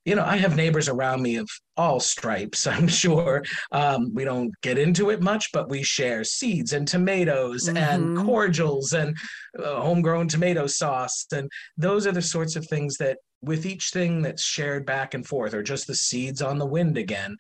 You 0.05 0.15
know, 0.15 0.25
I 0.25 0.37
have 0.37 0.55
neighbors 0.55 0.89
around 0.89 1.21
me 1.21 1.35
of 1.35 1.49
all 1.77 1.99
stripes, 1.99 2.65
I'm 2.69 2.87
sure. 2.87 3.43
Um, 3.73 4.15
we 4.15 4.23
don't 4.23 4.53
get 4.63 4.79
into 4.79 5.11
it 5.11 5.21
much, 5.21 5.51
but 5.53 5.69
we 5.69 5.83
share 5.83 6.23
seeds 6.23 6.75
and 6.75 6.87
tomatoes 6.87 7.65
mm-hmm. 7.65 7.77
and 7.77 8.17
cordials 8.17 8.93
and 8.93 9.17
uh, 9.59 9.81
homegrown 9.81 10.29
tomato 10.29 10.69
sauce. 10.69 11.27
And 11.33 11.51
those 11.77 12.07
are 12.07 12.13
the 12.13 12.23
sorts 12.23 12.55
of 12.55 12.65
things 12.69 12.97
that, 12.99 13.19
with 13.43 13.67
each 13.67 13.91
thing 13.91 14.23
that's 14.23 14.45
shared 14.45 14.87
back 14.87 15.15
and 15.15 15.27
forth, 15.27 15.55
or 15.55 15.65
just 15.65 15.89
the 15.89 15.97
seeds 15.97 16.41
on 16.41 16.59
the 16.59 16.67
wind 16.67 16.97
again, 16.97 17.37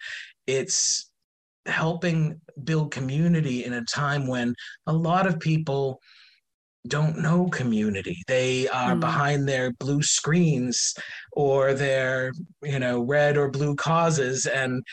it's 0.48 1.08
helping 1.66 2.40
build 2.64 2.90
community 2.90 3.64
in 3.64 3.74
a 3.74 3.84
time 3.84 4.26
when 4.26 4.54
a 4.86 4.92
lot 4.92 5.26
of 5.26 5.40
people 5.40 6.00
don't 6.88 7.18
know 7.18 7.46
community 7.48 8.22
they 8.28 8.68
are 8.68 8.94
mm. 8.94 9.00
behind 9.00 9.48
their 9.48 9.72
blue 9.72 10.02
screens 10.02 10.94
or 11.32 11.74
their 11.74 12.32
you 12.62 12.78
know 12.78 13.02
red 13.02 13.36
or 13.36 13.50
blue 13.50 13.74
causes 13.74 14.46
and 14.46 14.84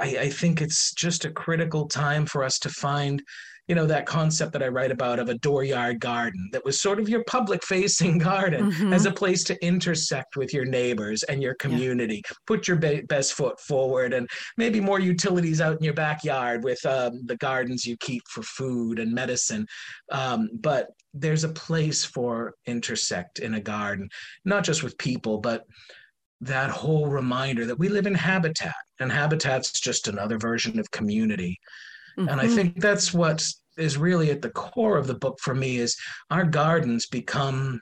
I, 0.00 0.18
I 0.20 0.30
think 0.30 0.62
it's 0.62 0.94
just 0.94 1.24
a 1.24 1.32
critical 1.32 1.88
time 1.88 2.24
for 2.24 2.44
us 2.44 2.58
to 2.60 2.68
find 2.68 3.22
you 3.68 3.74
know 3.74 3.86
that 3.86 4.06
concept 4.06 4.52
that 4.52 4.62
i 4.62 4.68
write 4.68 4.90
about 4.90 5.18
of 5.18 5.28
a 5.28 5.38
dooryard 5.38 5.98
garden 6.00 6.48
that 6.52 6.64
was 6.64 6.80
sort 6.80 6.98
of 6.98 7.08
your 7.08 7.24
public 7.24 7.64
facing 7.64 8.18
garden 8.30 8.70
mm-hmm. 8.70 8.92
as 8.92 9.06
a 9.06 9.12
place 9.12 9.44
to 9.44 9.64
intersect 9.64 10.36
with 10.36 10.52
your 10.52 10.64
neighbors 10.64 11.22
and 11.24 11.42
your 11.42 11.54
community 11.54 12.22
yeah. 12.24 12.36
put 12.46 12.66
your 12.66 12.76
be- 12.76 13.02
best 13.02 13.34
foot 13.34 13.58
forward 13.60 14.12
and 14.12 14.28
maybe 14.56 14.80
more 14.80 15.00
utilities 15.00 15.60
out 15.60 15.76
in 15.76 15.84
your 15.84 15.94
backyard 15.94 16.64
with 16.64 16.84
um, 16.86 17.20
the 17.26 17.36
gardens 17.36 17.84
you 17.84 17.96
keep 17.98 18.22
for 18.28 18.42
food 18.42 18.98
and 18.98 19.12
medicine 19.12 19.66
um, 20.12 20.48
but 20.60 20.88
there's 21.14 21.44
a 21.44 21.48
place 21.48 22.04
for 22.04 22.54
intersect 22.66 23.38
in 23.40 23.54
a 23.54 23.60
garden 23.60 24.08
not 24.44 24.64
just 24.64 24.82
with 24.82 24.96
people 24.98 25.38
but 25.38 25.64
that 26.40 26.70
whole 26.70 27.06
reminder 27.06 27.66
that 27.66 27.78
we 27.78 27.88
live 27.88 28.06
in 28.06 28.14
habitat 28.14 28.74
and 28.98 29.12
habitat's 29.12 29.78
just 29.78 30.08
another 30.08 30.38
version 30.38 30.78
of 30.78 30.90
community 30.90 31.58
Mm-hmm. 32.20 32.28
And 32.28 32.40
I 32.40 32.44
mm-hmm. 32.44 32.54
think 32.54 32.80
that's 32.80 33.14
what 33.14 33.46
is 33.78 33.96
really 33.96 34.30
at 34.30 34.42
the 34.42 34.50
core 34.50 34.98
of 34.98 35.06
the 35.06 35.14
book 35.14 35.38
for 35.40 35.54
me 35.54 35.78
is 35.78 35.96
our 36.30 36.44
gardens 36.44 37.06
become 37.06 37.80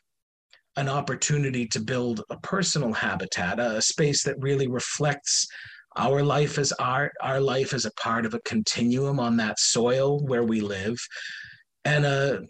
an 0.76 0.88
opportunity 0.88 1.66
to 1.66 1.80
build 1.80 2.22
a 2.30 2.38
personal 2.38 2.92
habitat, 2.92 3.58
a 3.58 3.82
space 3.82 4.22
that 4.22 4.38
really 4.38 4.68
reflects 4.68 5.48
our 5.96 6.22
life 6.22 6.56
as 6.56 6.72
art, 6.72 7.12
our 7.20 7.40
life 7.40 7.74
as 7.74 7.84
a 7.84 7.92
part 7.94 8.24
of 8.24 8.32
a 8.32 8.40
continuum 8.40 9.18
on 9.18 9.36
that 9.38 9.58
soil 9.58 10.20
where 10.20 10.44
we 10.44 10.60
live, 10.60 10.96
and 11.84 12.06
a 12.06 12.40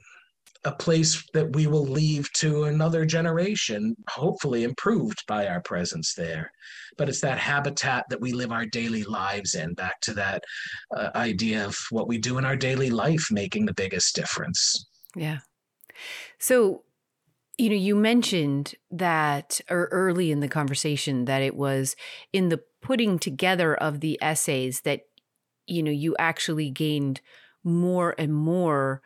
a 0.64 0.72
place 0.72 1.24
that 1.34 1.54
we 1.54 1.66
will 1.66 1.86
leave 1.86 2.30
to 2.32 2.64
another 2.64 3.04
generation, 3.04 3.94
hopefully 4.08 4.64
improved 4.64 5.24
by 5.26 5.46
our 5.46 5.60
presence 5.60 6.14
there. 6.14 6.50
But 6.96 7.08
it's 7.08 7.20
that 7.20 7.38
habitat 7.38 8.06
that 8.10 8.20
we 8.20 8.32
live 8.32 8.50
our 8.50 8.66
daily 8.66 9.04
lives 9.04 9.54
in, 9.54 9.74
back 9.74 10.00
to 10.02 10.14
that 10.14 10.42
uh, 10.96 11.10
idea 11.14 11.64
of 11.64 11.76
what 11.90 12.08
we 12.08 12.18
do 12.18 12.38
in 12.38 12.44
our 12.44 12.56
daily 12.56 12.90
life 12.90 13.28
making 13.30 13.66
the 13.66 13.74
biggest 13.74 14.16
difference. 14.16 14.86
Yeah. 15.14 15.38
So, 16.38 16.82
you 17.56 17.70
know, 17.70 17.76
you 17.76 17.94
mentioned 17.94 18.74
that 18.90 19.60
or 19.70 19.88
early 19.92 20.30
in 20.30 20.40
the 20.40 20.48
conversation 20.48 21.24
that 21.26 21.42
it 21.42 21.54
was 21.54 21.96
in 22.32 22.48
the 22.48 22.60
putting 22.80 23.18
together 23.18 23.74
of 23.74 24.00
the 24.00 24.18
essays 24.20 24.80
that, 24.82 25.02
you 25.66 25.82
know, 25.82 25.90
you 25.90 26.16
actually 26.18 26.70
gained 26.70 27.20
more 27.64 28.14
and 28.18 28.34
more 28.34 29.02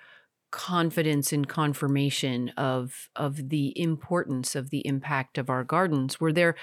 confidence 0.53 1.33
and 1.33 1.49
confirmation 1.49 2.51
of 2.51 3.09
of 3.17 3.49
the 3.49 3.79
importance 3.79 4.55
of 4.55 4.71
the 4.71 4.87
impact 4.87 5.37
of 5.39 5.51
our 5.51 5.65
gardens. 5.65 6.21
Were 6.21 6.33
there 6.33 6.55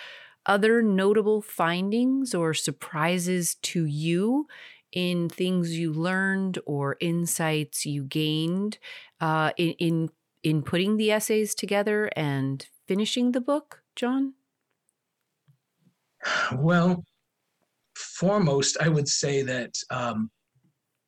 other 0.45 0.81
notable 0.81 1.41
findings 1.41 2.33
or 2.33 2.53
surprises 2.53 3.55
to 3.55 3.85
you 3.85 4.47
in 4.93 5.27
things 5.27 5.77
you 5.77 5.91
learned 5.91 6.57
or 6.65 6.95
insights 7.01 7.85
you 7.85 8.03
gained 8.03 8.77
uh, 9.19 9.51
in, 9.57 9.71
in 9.73 10.09
in 10.41 10.63
putting 10.63 10.95
the 10.95 11.11
essays 11.11 11.53
together 11.53 12.09
and 12.15 12.67
finishing 12.87 13.33
the 13.33 13.41
book 13.41 13.83
john? 13.95 14.33
Well 16.55 17.03
foremost 17.95 18.77
i 18.79 18.87
would 18.87 19.07
say 19.07 19.41
that 19.41 19.75
um, 19.89 20.31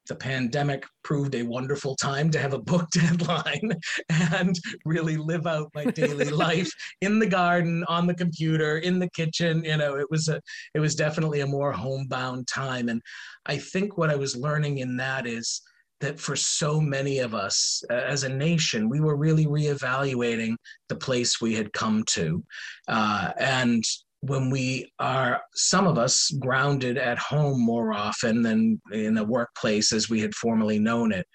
the 0.07 0.15
pandemic 0.15 0.83
proved 1.03 1.35
a 1.35 1.43
wonderful 1.43 1.95
time 1.95 2.29
to 2.31 2.39
have 2.39 2.53
a 2.53 2.59
book 2.59 2.89
deadline 2.91 3.71
and 4.09 4.59
really 4.85 5.17
live 5.17 5.47
out 5.47 5.71
my 5.73 5.85
daily 5.85 6.29
life 6.29 6.71
in 7.01 7.19
the 7.19 7.27
garden 7.27 7.83
on 7.87 8.07
the 8.07 8.13
computer 8.13 8.79
in 8.79 8.99
the 8.99 9.09
kitchen 9.11 9.63
you 9.63 9.77
know 9.77 9.95
it 9.97 10.09
was 10.09 10.27
a 10.27 10.41
it 10.73 10.79
was 10.79 10.95
definitely 10.95 11.41
a 11.41 11.47
more 11.47 11.71
homebound 11.71 12.47
time 12.47 12.89
and 12.89 13.01
i 13.45 13.57
think 13.57 13.97
what 13.97 14.09
i 14.09 14.15
was 14.15 14.35
learning 14.35 14.79
in 14.79 14.97
that 14.97 15.27
is 15.27 15.61
that 16.01 16.19
for 16.19 16.35
so 16.35 16.81
many 16.81 17.19
of 17.19 17.33
us 17.33 17.83
uh, 17.89 17.93
as 17.93 18.23
a 18.23 18.29
nation, 18.29 18.89
we 18.89 18.99
were 18.99 19.15
really 19.15 19.45
reevaluating 19.45 20.55
the 20.89 20.95
place 20.95 21.39
we 21.39 21.55
had 21.55 21.71
come 21.73 22.03
to. 22.07 22.43
Uh, 22.87 23.31
and 23.39 23.83
when 24.21 24.49
we 24.49 24.91
are 24.99 25.41
some 25.55 25.87
of 25.87 25.97
us 25.97 26.31
grounded 26.39 26.97
at 26.97 27.17
home 27.17 27.59
more 27.59 27.91
often 27.91 28.41
than 28.41 28.79
in 28.91 29.15
the 29.15 29.23
workplace 29.23 29.91
as 29.91 30.09
we 30.09 30.21
had 30.21 30.33
formerly 30.35 30.79
known 30.79 31.11
it 31.11 31.25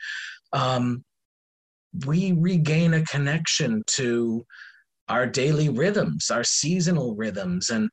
um, 0.52 1.04
we 2.06 2.32
regain 2.32 2.94
a 2.94 3.04
connection 3.04 3.82
to 3.86 4.44
our 5.08 5.26
daily 5.26 5.68
rhythms 5.68 6.30
our 6.30 6.44
seasonal 6.44 7.14
rhythms. 7.16 7.70
And 7.70 7.90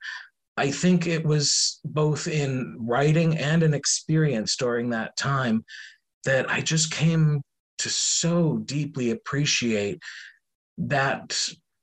i 0.57 0.69
think 0.69 1.07
it 1.07 1.25
was 1.25 1.79
both 1.83 2.27
in 2.27 2.77
writing 2.79 3.37
and 3.37 3.63
an 3.63 3.73
experience 3.73 4.55
during 4.55 4.91
that 4.91 5.17
time 5.17 5.65
that 6.25 6.49
i 6.49 6.61
just 6.61 6.91
came 6.91 7.41
to 7.79 7.89
so 7.89 8.57
deeply 8.59 9.11
appreciate 9.11 9.99
that 10.77 11.37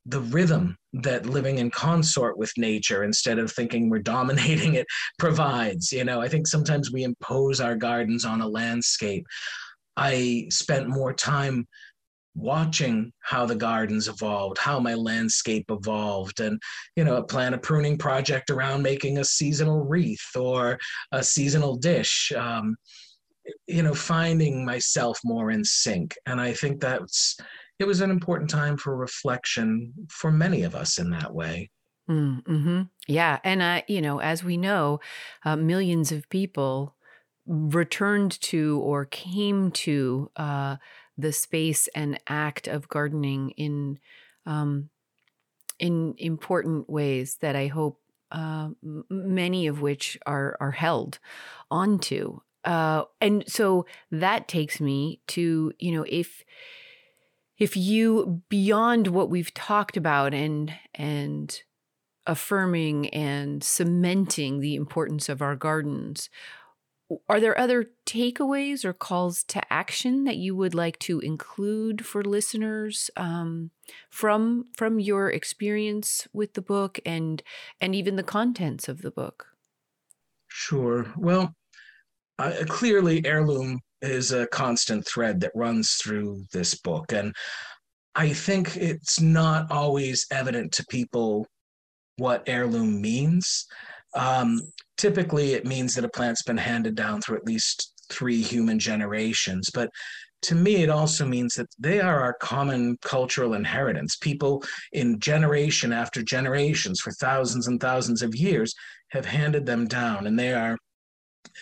the 0.07 0.20
rhythm 0.20 0.76
that 0.92 1.26
living 1.26 1.59
in 1.59 1.70
consort 1.70 2.38
with 2.38 2.53
nature 2.57 3.05
instead 3.05 3.38
of 3.38 3.53
thinking 3.53 3.88
we're 3.88 3.98
dominating 3.98 4.74
it 4.74 4.86
provides 5.18 5.92
you 5.92 6.05
know? 6.05 6.20
I 6.20 6.28
think 6.28 6.46
sometimes 6.46 6.90
we 6.90 7.05
impose 7.05 7.61
our 7.61 7.76
gardens 7.76 8.24
on 8.24 8.40
a 8.40 8.48
landscape. 8.48 9.26
I 9.96 10.46
spent 10.51 10.88
more 10.88 11.12
time 11.12 11.66
watching 12.34 13.12
how 13.20 13.44
the 13.44 13.57
gardens 13.57 14.07
evolved 14.07 14.57
how 14.57 14.78
my 14.78 14.94
landscape 14.94 15.66
evolved 15.68 16.38
and 16.38 16.61
you 16.94 17.03
know 17.03 17.20
plan 17.22 17.55
a 17.55 17.59
pruning 17.59 17.98
project 17.98 18.51
around 18.51 18.82
making 18.82 19.18
a 19.18 19.24
seasonal 19.24 19.84
wreath 19.84 20.36
or 20.36 20.78
a 21.11 21.22
seasonal 21.22 21.76
dish 21.76 22.32
um, 22.36 22.76
you 23.66 23.82
know 23.82 23.94
finding 23.94 24.64
myself 24.64 25.18
more 25.24 25.51
in 25.51 25.64
sync. 25.64 26.14
And 26.26 26.40
i 26.40 26.53
think 26.53 26.80
that's 26.80 27.36
it 27.81 27.87
was 27.87 28.03
an 28.03 28.11
important 28.11 28.51
time 28.51 28.76
for 28.76 28.95
reflection 28.95 29.93
for 30.11 30.31
many 30.31 30.62
of 30.62 30.74
us 30.74 30.99
in 30.99 31.11
that 31.11 31.35
way. 31.35 31.70
Mm, 32.09 32.43
mm-hmm. 32.43 32.83
Yeah. 33.09 33.39
And, 33.43 33.62
uh, 33.62 33.83
you 33.89 34.03
know, 34.03 34.20
as 34.20 34.45
we 34.45 34.59
know, 34.59 35.01
uh, 35.45 35.57
millions 35.57 36.12
of 36.12 36.28
people 36.28 36.95
returned 37.47 38.39
to 38.43 38.81
or 38.85 39.07
came 39.07 39.70
to 39.70 40.31
uh, 40.37 40.76
the 41.16 41.33
space 41.33 41.89
and 41.95 42.20
act 42.28 42.68
of 42.68 42.89
gardening 42.89 43.51
in 43.53 43.99
um, 44.45 44.91
in 45.78 46.14
important 46.18 46.91
ways 46.91 47.39
that 47.41 47.57
I 47.57 47.68
hope 47.68 48.01
uh, 48.31 48.70
many 49.09 49.66
of 49.66 49.81
which 49.81 50.18
are 50.26 50.57
are 50.61 50.70
held 50.70 51.18
onto. 51.70 52.41
Uh, 52.64 53.05
and 53.20 53.45
so 53.49 53.87
that 54.11 54.49
takes 54.49 54.81
me 54.81 55.22
to 55.28 55.72
you 55.78 55.93
know 55.93 56.05
if 56.09 56.45
if 57.61 57.76
you 57.76 58.42
beyond 58.48 59.08
what 59.08 59.30
we've 59.30 59.54
talked 59.54 59.96
about 59.96 60.34
and 60.34 60.72
and 60.94 61.62
affirming 62.26 63.08
and 63.11 63.62
cementing 63.62 64.61
the 64.61 64.74
importance 64.74 65.28
of 65.28 65.40
our 65.40 65.54
gardens 65.54 66.28
are 67.28 67.40
there 67.40 67.58
other 67.58 67.90
takeaways 68.06 68.84
or 68.84 68.92
calls 68.92 69.42
to 69.44 69.61
action 69.72 70.24
that 70.24 70.36
you 70.36 70.54
would 70.54 70.74
like 70.74 70.98
to 71.00 71.18
include 71.20 72.06
for 72.06 72.22
listeners 72.22 73.11
um, 73.16 73.70
from 74.08 74.66
from 74.76 75.00
your 75.00 75.28
experience 75.28 76.28
with 76.32 76.54
the 76.54 76.62
book 76.62 77.00
and 77.04 77.42
and 77.80 77.94
even 77.94 78.16
the 78.16 78.22
contents 78.22 78.88
of 78.88 79.02
the 79.02 79.11
book? 79.11 79.48
Sure. 80.48 81.12
Well 81.16 81.54
uh, 82.38 82.52
clearly 82.68 83.24
heirloom 83.26 83.80
is 84.03 84.32
a 84.32 84.46
constant 84.48 85.07
thread 85.07 85.40
that 85.40 85.53
runs 85.55 85.92
through 85.94 86.44
this 86.53 86.74
book. 86.74 87.12
And 87.12 87.34
I 88.14 88.32
think 88.32 88.76
it's 88.76 89.20
not 89.20 89.70
always 89.70 90.26
evident 90.30 90.72
to 90.72 90.86
people 90.90 91.46
what 92.16 92.42
heirloom 92.46 93.01
means. 93.01 93.66
Um, 94.14 94.61
typically, 94.96 95.55
it 95.55 95.64
means 95.64 95.94
that 95.94 96.05
a 96.05 96.09
plant's 96.09 96.42
been 96.42 96.57
handed 96.57 96.94
down 96.94 97.20
through 97.20 97.38
at 97.38 97.46
least 97.46 97.92
three 98.11 98.42
human 98.42 98.78
generations. 98.78 99.70
But 99.72 99.90
to 100.42 100.55
me, 100.55 100.76
it 100.76 100.90
also 100.90 101.26
means 101.26 101.55
that 101.55 101.68
they 101.78 102.01
are 102.01 102.20
our 102.20 102.34
common 102.40 102.96
cultural 103.03 103.55
inheritance. 103.55 104.16
People 104.16 104.62
in 104.92 105.20
generation 105.20 105.92
after 105.92 106.22
generations 106.22 107.01
for 107.01 107.12
thousands 107.12 107.68
and 107.68 107.80
thousands 107.80 108.22
of 108.22 108.34
years 108.34 108.74
have 109.11 109.26
handed 109.26 109.66
them 109.66 109.86
down, 109.86 110.26
and 110.26 110.38
they 110.38 110.53
are 110.53 110.78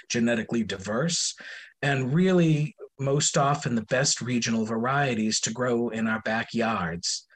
genetically 0.09 0.63
diverse 0.63 1.35
and 1.83 2.13
really 2.13 2.75
most 2.99 3.39
often 3.39 3.75
the 3.75 3.83
best 3.83 4.21
regional 4.21 4.65
varieties 4.65 5.41
to 5.41 5.53
grow 5.53 5.89
in 5.91 6.09
our 6.09 6.21
backyards. 6.23 7.27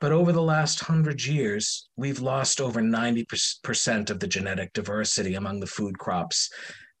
But 0.00 0.12
over 0.12 0.32
the 0.32 0.42
last 0.42 0.80
hundred 0.80 1.24
years, 1.24 1.88
we've 1.96 2.20
lost 2.20 2.60
over 2.60 2.80
90% 2.80 4.10
of 4.10 4.20
the 4.20 4.26
genetic 4.26 4.72
diversity 4.72 5.34
among 5.34 5.60
the 5.60 5.66
food 5.66 5.98
crops 5.98 6.50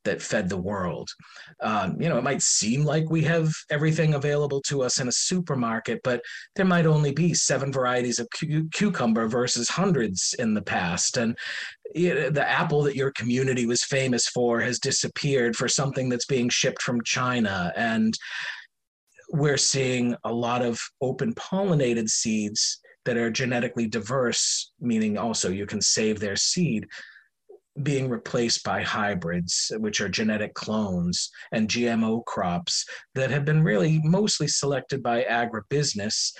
that 0.04 0.22
fed 0.22 0.48
the 0.48 0.56
world. 0.56 1.08
Um, 1.60 2.00
you 2.00 2.08
know, 2.08 2.18
it 2.18 2.24
might 2.24 2.42
seem 2.42 2.84
like 2.84 3.08
we 3.10 3.22
have 3.22 3.52
everything 3.70 4.14
available 4.14 4.60
to 4.62 4.82
us 4.82 5.00
in 5.00 5.08
a 5.08 5.12
supermarket, 5.12 6.00
but 6.02 6.22
there 6.56 6.66
might 6.66 6.86
only 6.86 7.12
be 7.12 7.34
seven 7.34 7.72
varieties 7.72 8.18
of 8.18 8.28
cu- 8.38 8.68
cucumber 8.70 9.28
versus 9.28 9.68
hundreds 9.68 10.34
in 10.38 10.54
the 10.54 10.62
past. 10.62 11.16
And 11.16 11.36
you 11.94 12.14
know, 12.14 12.30
the 12.30 12.48
apple 12.48 12.82
that 12.82 12.96
your 12.96 13.12
community 13.12 13.66
was 13.66 13.84
famous 13.84 14.26
for 14.28 14.60
has 14.60 14.78
disappeared 14.78 15.56
for 15.56 15.68
something 15.68 16.08
that's 16.08 16.26
being 16.26 16.48
shipped 16.48 16.82
from 16.82 17.02
China. 17.04 17.72
And 17.76 18.16
we're 19.30 19.58
seeing 19.58 20.16
a 20.24 20.32
lot 20.32 20.62
of 20.62 20.80
open 21.00 21.34
pollinated 21.34 22.08
seeds 22.08 22.80
that 23.04 23.16
are 23.16 23.30
genetically 23.30 23.86
diverse, 23.88 24.72
meaning 24.80 25.18
also 25.18 25.50
you 25.50 25.66
can 25.66 25.80
save 25.80 26.20
their 26.20 26.36
seed 26.36 26.86
being 27.82 28.08
replaced 28.08 28.64
by 28.64 28.82
hybrids, 28.82 29.72
which 29.78 30.00
are 30.00 30.08
genetic 30.08 30.54
clones, 30.54 31.30
and 31.52 31.68
GMO 31.68 32.24
crops 32.26 32.84
that 33.14 33.30
have 33.30 33.44
been 33.44 33.62
really 33.62 34.00
mostly 34.04 34.46
selected 34.46 35.02
by 35.02 35.24
agribusiness 35.24 36.32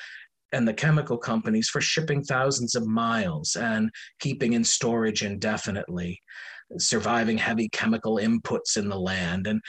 and 0.52 0.68
the 0.68 0.74
chemical 0.74 1.16
companies 1.16 1.68
for 1.68 1.80
shipping 1.80 2.22
thousands 2.22 2.74
of 2.74 2.86
miles 2.86 3.56
and 3.56 3.90
keeping 4.20 4.52
in 4.52 4.62
storage 4.62 5.22
indefinitely, 5.22 6.20
surviving 6.78 7.38
heavy 7.38 7.68
chemical 7.70 8.16
inputs 8.16 8.76
in 8.76 8.90
the 8.90 8.98
land. 8.98 9.46
And, 9.46 9.62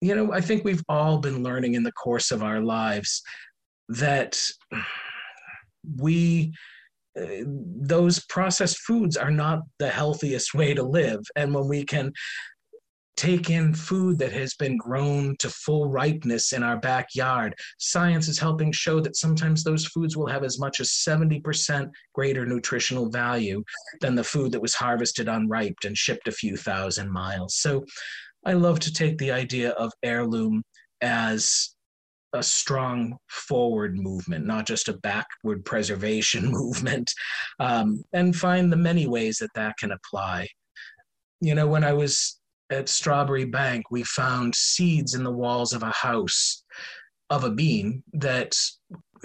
you 0.00 0.14
know, 0.14 0.32
I 0.32 0.40
think 0.40 0.64
we've 0.64 0.82
all 0.88 1.18
been 1.18 1.42
learning 1.42 1.74
in 1.74 1.82
the 1.82 1.92
course 1.92 2.30
of 2.30 2.42
our 2.42 2.62
lives 2.62 3.22
that 3.90 4.42
we 5.98 6.54
those 7.16 8.24
processed 8.26 8.78
foods 8.78 9.16
are 9.16 9.30
not 9.30 9.60
the 9.78 9.88
healthiest 9.88 10.54
way 10.54 10.74
to 10.74 10.82
live. 10.82 11.20
And 11.34 11.54
when 11.54 11.68
we 11.68 11.84
can 11.84 12.12
take 13.16 13.48
in 13.48 13.72
food 13.72 14.18
that 14.18 14.32
has 14.32 14.54
been 14.54 14.76
grown 14.76 15.34
to 15.38 15.48
full 15.48 15.88
ripeness 15.88 16.52
in 16.52 16.62
our 16.62 16.76
backyard. 16.76 17.54
Science 17.78 18.28
is 18.28 18.38
helping 18.38 18.70
show 18.70 19.00
that 19.00 19.16
sometimes 19.16 19.64
those 19.64 19.86
foods 19.86 20.16
will 20.16 20.26
have 20.26 20.44
as 20.44 20.58
much 20.58 20.80
as 20.80 20.90
70% 20.90 21.88
greater 22.14 22.44
nutritional 22.44 23.08
value 23.08 23.64
than 24.00 24.14
the 24.14 24.24
food 24.24 24.52
that 24.52 24.60
was 24.60 24.74
harvested 24.74 25.28
unripe 25.28 25.76
and 25.84 25.96
shipped 25.96 26.28
a 26.28 26.32
few 26.32 26.56
thousand 26.56 27.10
miles. 27.10 27.54
So 27.54 27.84
I 28.44 28.52
love 28.52 28.80
to 28.80 28.92
take 28.92 29.16
the 29.18 29.32
idea 29.32 29.70
of 29.70 29.92
heirloom 30.02 30.62
as 31.00 31.75
a 32.32 32.42
strong 32.42 33.16
forward 33.28 33.96
movement, 33.96 34.46
not 34.46 34.66
just 34.66 34.88
a 34.88 34.98
backward 34.98 35.64
preservation 35.64 36.46
movement, 36.50 37.12
um, 37.60 38.02
and 38.12 38.36
find 38.36 38.72
the 38.72 38.76
many 38.76 39.06
ways 39.06 39.38
that 39.38 39.50
that 39.54 39.76
can 39.78 39.92
apply. 39.92 40.48
You 41.40 41.54
know, 41.54 41.66
when 41.66 41.84
I 41.84 41.92
was 41.92 42.40
at 42.70 42.86
Strawbery 42.86 43.50
Banke, 43.50 43.84
we 43.90 44.02
found 44.02 44.54
seeds 44.54 45.14
in 45.14 45.22
the 45.22 45.32
walls 45.32 45.72
of 45.72 45.82
a 45.82 45.90
house 45.90 46.64
of 47.30 47.44
a 47.44 47.50
bean 47.50 48.02
that 48.12 48.54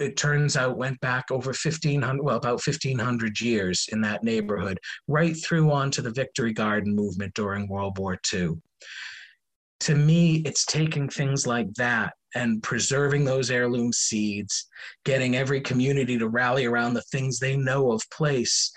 it 0.00 0.16
turns 0.16 0.56
out 0.56 0.76
went 0.76 0.98
back 1.00 1.24
over 1.30 1.50
1500 1.50 2.22
well 2.22 2.36
about 2.36 2.60
1500 2.66 3.40
years 3.40 3.88
in 3.92 4.00
that 4.00 4.24
neighborhood 4.24 4.78
right 5.06 5.36
through 5.36 5.70
onto 5.70 6.02
the 6.02 6.10
victory 6.10 6.52
garden 6.52 6.94
movement 6.94 7.32
during 7.34 7.68
world 7.68 7.96
war 7.98 8.18
ii 8.34 8.48
to 9.80 9.94
me 9.94 10.42
it's 10.44 10.64
taking 10.64 11.08
things 11.08 11.46
like 11.46 11.72
that 11.74 12.14
and 12.34 12.62
preserving 12.62 13.24
those 13.24 13.50
heirloom 13.50 13.92
seeds 13.92 14.66
getting 15.04 15.36
every 15.36 15.60
community 15.60 16.18
to 16.18 16.28
rally 16.28 16.64
around 16.64 16.94
the 16.94 17.02
things 17.02 17.38
they 17.38 17.56
know 17.56 17.92
of 17.92 18.00
place 18.10 18.72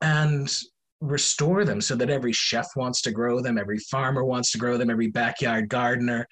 and 0.00 0.62
restore 1.00 1.64
them 1.64 1.80
so 1.80 1.94
that 1.94 2.10
every 2.10 2.32
chef 2.32 2.66
wants 2.76 3.02
to 3.02 3.12
grow 3.12 3.40
them, 3.40 3.58
every 3.58 3.78
farmer 3.78 4.24
wants 4.24 4.50
to 4.52 4.58
grow 4.58 4.76
them, 4.76 4.90
every 4.90 5.08
backyard 5.08 5.68
gardener. 5.68 6.26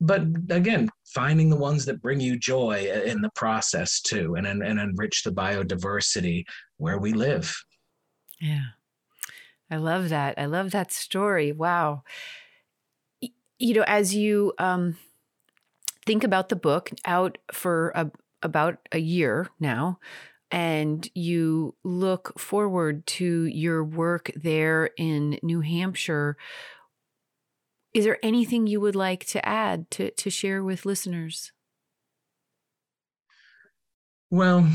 But 0.00 0.22
again, 0.50 0.88
finding 1.06 1.50
the 1.50 1.56
ones 1.56 1.84
that 1.86 2.00
bring 2.00 2.20
you 2.20 2.38
joy 2.38 2.90
in 3.04 3.20
the 3.20 3.30
process 3.34 4.00
too, 4.00 4.36
and, 4.36 4.46
and, 4.46 4.62
and 4.62 4.78
enrich 4.78 5.22
the 5.24 5.32
biodiversity 5.32 6.44
where 6.76 6.98
we 6.98 7.12
live. 7.12 7.54
Yeah. 8.40 8.66
I 9.70 9.76
love 9.76 10.08
that. 10.08 10.34
I 10.38 10.46
love 10.46 10.70
that 10.70 10.92
story. 10.92 11.52
Wow. 11.52 12.02
You 13.58 13.74
know, 13.74 13.84
as 13.86 14.14
you 14.14 14.52
um, 14.58 14.96
think 16.08 16.24
about 16.24 16.48
the 16.48 16.56
book 16.56 16.90
out 17.04 17.36
for 17.52 17.92
a, 17.94 18.10
about 18.42 18.78
a 18.92 18.98
year 18.98 19.46
now, 19.60 19.98
and 20.50 21.06
you 21.14 21.74
look 21.84 22.40
forward 22.40 23.06
to 23.06 23.44
your 23.44 23.84
work 23.84 24.30
there 24.34 24.88
in 24.96 25.38
New 25.42 25.60
Hampshire, 25.60 26.38
is 27.92 28.06
there 28.06 28.16
anything 28.22 28.66
you 28.66 28.80
would 28.80 28.96
like 28.96 29.26
to 29.26 29.46
add 29.46 29.90
to, 29.90 30.10
to 30.12 30.30
share 30.30 30.64
with 30.64 30.86
listeners? 30.86 31.52
Well, 34.30 34.66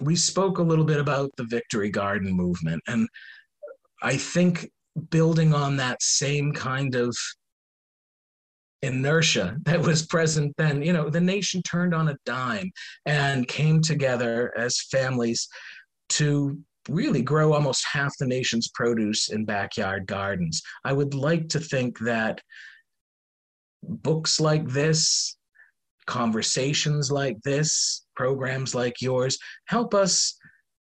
we 0.00 0.14
spoke 0.14 0.58
a 0.58 0.62
little 0.62 0.84
bit 0.84 1.00
about 1.00 1.30
the 1.36 1.44
Victory 1.44 1.90
Garden 1.90 2.36
movement, 2.36 2.84
and 2.86 3.08
I 4.00 4.16
think 4.16 4.70
building 5.10 5.54
on 5.54 5.76
that 5.78 6.00
same 6.02 6.52
kind 6.52 6.94
of 6.94 7.16
inertia 8.82 9.56
that 9.62 9.80
was 9.80 10.04
present 10.06 10.54
then. 10.56 10.82
You 10.82 10.92
know, 10.92 11.08
the 11.08 11.20
nation 11.20 11.62
turned 11.62 11.94
on 11.94 12.08
a 12.08 12.16
dime 12.26 12.70
and 13.06 13.48
came 13.48 13.80
together 13.80 14.52
as 14.56 14.80
families 14.90 15.48
to 16.10 16.58
really 16.88 17.22
grow 17.22 17.52
almost 17.52 17.86
half 17.90 18.12
the 18.18 18.26
nation's 18.26 18.68
produce 18.74 19.30
in 19.30 19.44
backyard 19.44 20.06
gardens. 20.06 20.62
I 20.84 20.92
would 20.92 21.14
like 21.14 21.48
to 21.50 21.60
think 21.60 21.98
that 22.00 22.40
books 23.82 24.40
like 24.40 24.68
this, 24.68 25.36
conversations 26.06 27.10
like 27.12 27.40
this, 27.42 28.04
programs 28.16 28.74
like 28.74 29.00
yours 29.00 29.38
help 29.66 29.94
us 29.94 30.36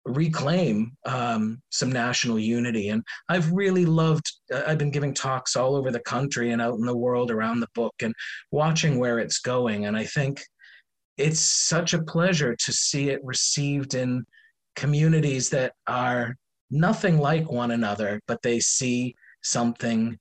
reclaim 0.05 0.92
um, 1.05 1.61
some 1.70 1.90
national 1.90 2.38
unity. 2.38 2.88
And 2.88 3.03
I've 3.28 3.51
really 3.53 3.84
loved, 3.84 4.30
uh, 4.53 4.62
I've 4.66 4.78
been 4.78 4.90
giving 4.90 5.14
talks 5.14 5.57
all 5.57 5.76
over 5.76 5.90
the 5.90 6.01
country 6.01 6.51
and 6.51 6.62
out 6.62 6.78
in 6.78 6.86
the 6.86 6.96
world 6.96 7.30
around 7.30 7.61
the 7.61 7.68
book 7.74 7.94
and 8.01 8.14
watching 8.51 8.99
where 8.99 9.18
it's 9.18 9.40
going. 9.40 9.86
And 9.86 9.96
I 9.96 10.05
think 10.05 10.40
it's 11.16 11.40
such 11.40 11.94
a 11.94 12.03
pleasure 12.03 12.57
to 12.57 12.72
see 12.72 13.11
it 13.11 13.20
received 13.24 13.94
in 13.94 14.24
communities 14.76 15.51
that 15.51 15.72
are 15.86 16.36
nothing 16.70 17.18
like 17.18 17.51
one 17.51 17.72
another, 17.72 18.20
but 18.26 18.42
they 18.42 18.61
see 18.61 19.14
something 19.42 20.18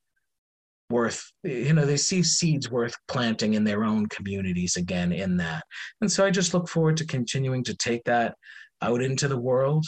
worth 0.89 1.31
you 1.43 1.73
know 1.73 1.85
they 1.85 1.97
see 1.97 2.23
seeds 2.23 2.71
worth 2.71 2.95
planting 3.09 3.55
in 3.55 3.65
their 3.65 3.83
own 3.83 4.05
communities 4.07 4.77
again 4.77 5.11
in 5.11 5.35
that 5.35 5.63
and 5.99 6.09
so 6.09 6.25
i 6.25 6.29
just 6.29 6.53
look 6.53 6.69
forward 6.69 6.95
to 6.95 7.05
continuing 7.05 7.61
to 7.61 7.75
take 7.75 8.01
that 8.05 8.35
out 8.81 9.01
into 9.01 9.27
the 9.27 9.39
world. 9.39 9.85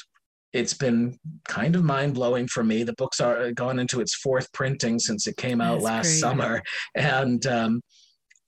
It's 0.52 0.74
been 0.74 1.18
kind 1.48 1.76
of 1.76 1.84
mind 1.84 2.16
blowing 2.16 2.48
for 2.48 2.64
me. 2.64 2.84
The 2.84 2.94
book's 2.94 3.20
are 3.20 3.38
uh, 3.38 3.52
gone 3.52 3.78
into 3.78 4.02
its 4.02 4.16
fourth 4.16 4.52
printing 4.52 4.98
since 4.98 5.28
it 5.28 5.38
came 5.38 5.62
out 5.62 5.76
That's 5.76 5.86
last 5.86 6.20
summer, 6.20 6.64
and 6.96 7.46
um, 7.46 7.82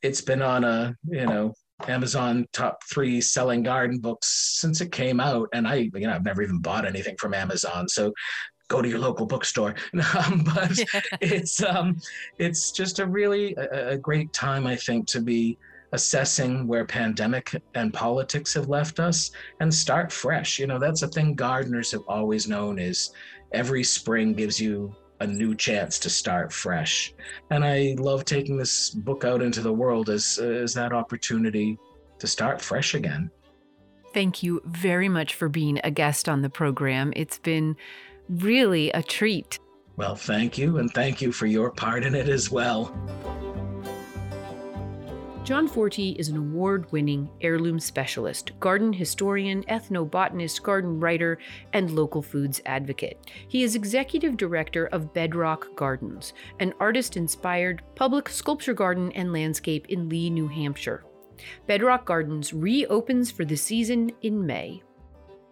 it's 0.02 0.22
been 0.22 0.42
on 0.42 0.64
a 0.64 0.96
you 1.08 1.28
know 1.28 1.54
Amazon 1.88 2.48
top 2.54 2.80
three 2.92 3.22
selling 3.22 3.64
garden 3.64 4.00
books 4.00 4.58
since 4.60 4.82
it 4.82 4.92
came 4.92 5.20
out. 5.20 5.50
And 5.54 5.68
I, 5.68 5.90
you 5.94 6.08
know, 6.08 6.14
I've 6.14 6.26
never 6.26 6.42
even 6.42 6.60
bought 6.60 6.86
anything 6.86 7.16
from 7.20 7.34
Amazon. 7.34 7.88
So 7.88 8.14
go 8.68 8.82
to 8.82 8.90
your 8.90 9.00
local 9.00 9.26
bookstore. 9.26 9.76
Um, 10.18 10.44
but 10.44 10.80
it's 11.22 11.62
um, 11.64 11.98
it's 12.38 12.72
just 12.72 13.00
a 13.00 13.06
really 13.06 13.56
a, 13.56 13.90
a, 13.90 13.98
great 13.98 14.32
time, 14.34 14.66
I 14.68 14.76
think, 14.76 15.08
to 15.08 15.22
be 15.22 15.58
assessing 15.94 16.68
where 16.68 16.86
pandemic 16.86 17.62
and 17.76 17.94
politics 17.94 18.54
have 18.54 18.70
left 18.70 19.00
us 19.00 19.32
and 19.60 19.74
start 19.74 20.12
fresh. 20.12 20.60
You 20.60 20.68
know, 20.68 20.80
that's 20.80 21.02
a 21.02 21.08
thing 21.08 21.36
gardeners 21.36 21.92
have 21.92 22.04
always 22.08 22.48
known 22.48 22.80
is 22.80 23.12
every 23.52 23.84
spring 23.84 24.34
gives 24.34 24.60
you 24.60 24.96
a 25.20 25.28
new 25.28 25.54
chance 25.54 26.00
to 26.00 26.10
start 26.10 26.52
fresh. 26.52 27.14
And 27.52 27.64
I 27.64 27.96
love 28.00 28.26
taking 28.26 28.58
this 28.58 28.90
book 28.90 29.24
out 29.24 29.42
into 29.42 29.62
the 29.62 29.72
world 29.72 30.10
as, 30.10 30.40
as 30.40 30.74
that 30.74 30.94
opportunity 30.94 31.78
to 32.20 32.28
start 32.28 32.62
fresh 32.62 32.96
again. 32.96 33.30
Thank 34.14 34.44
you 34.44 34.62
very 34.66 35.10
much 35.10 35.36
for 35.36 35.48
being 35.48 35.80
a 35.84 35.92
guest 35.92 36.28
on 36.28 36.42
the 36.42 36.50
program. 36.50 37.14
It's 37.16 37.38
been 37.38 37.78
really 38.30 38.92
a 38.92 39.04
treat. 39.04 39.60
Well, 39.96 40.16
thank 40.16 40.58
you. 40.58 40.78
And 40.80 40.92
thank 40.92 41.22
you 41.22 41.32
for 41.32 41.46
your 41.46 41.72
part 41.72 42.04
in 42.04 42.16
it 42.16 42.28
as 42.28 42.50
well. 42.50 42.92
John 45.44 45.68
Forti 45.68 46.12
is 46.20 46.30
an 46.30 46.38
award 46.38 46.92
winning 46.92 47.28
heirloom 47.42 47.80
specialist, 47.80 48.52
garden 48.60 48.94
historian, 48.94 49.64
ethnobotanist, 49.64 50.62
garden 50.62 51.00
writer, 51.00 51.40
and 51.74 51.90
local 51.90 52.22
foods 52.22 52.62
advocate. 52.68 53.18
He 53.48 53.64
is 53.64 53.74
executive 53.74 54.38
director 54.38 54.86
of 54.88 55.16
Bedrock 55.16 55.76
Gardens, 55.76 56.34
an 56.60 56.76
artist 56.80 57.18
inspired 57.18 57.82
public 57.96 58.30
sculpture 58.30 58.76
garden 58.76 59.12
and 59.14 59.34
landscape 59.34 59.88
in 59.90 60.10
Lee, 60.10 60.30
New 60.30 60.48
Hampshire. 60.48 61.04
Bedrock 61.66 62.06
Gardens 62.06 62.54
reopens 62.54 63.32
for 63.32 63.44
the 63.44 63.58
season 63.58 64.12
in 64.22 64.46
May. 64.46 64.84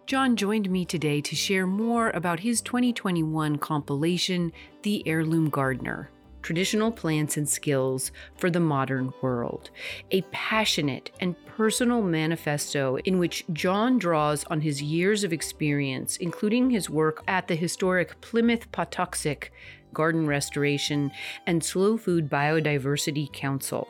John 0.06 0.36
joined 0.36 0.70
me 0.70 0.84
today 0.84 1.20
to 1.20 1.34
share 1.34 1.66
more 1.66 2.10
about 2.10 2.40
his 2.40 2.60
2021 2.62 3.58
compilation, 3.58 4.52
The 4.82 5.02
Heirloom 5.06 5.50
Gardener 5.50 6.10
traditional 6.42 6.90
plants 6.90 7.36
and 7.36 7.48
skills 7.48 8.12
for 8.36 8.50
the 8.50 8.60
modern 8.60 9.12
world. 9.22 9.70
A 10.10 10.22
passionate 10.32 11.10
and 11.20 11.36
personal 11.46 12.02
manifesto 12.02 12.96
in 13.04 13.18
which 13.18 13.44
John 13.52 13.98
draws 13.98 14.44
on 14.44 14.60
his 14.62 14.82
years 14.82 15.24
of 15.24 15.32
experience, 15.32 16.16
including 16.16 16.70
his 16.70 16.88
work 16.88 17.22
at 17.28 17.48
the 17.48 17.54
historic 17.54 18.20
Plymouth 18.20 18.70
Patuxet 18.72 19.48
Garden 19.92 20.26
Restoration 20.26 21.10
and 21.46 21.62
Slow 21.62 21.96
Food 21.96 22.30
Biodiversity 22.30 23.32
Council. 23.32 23.88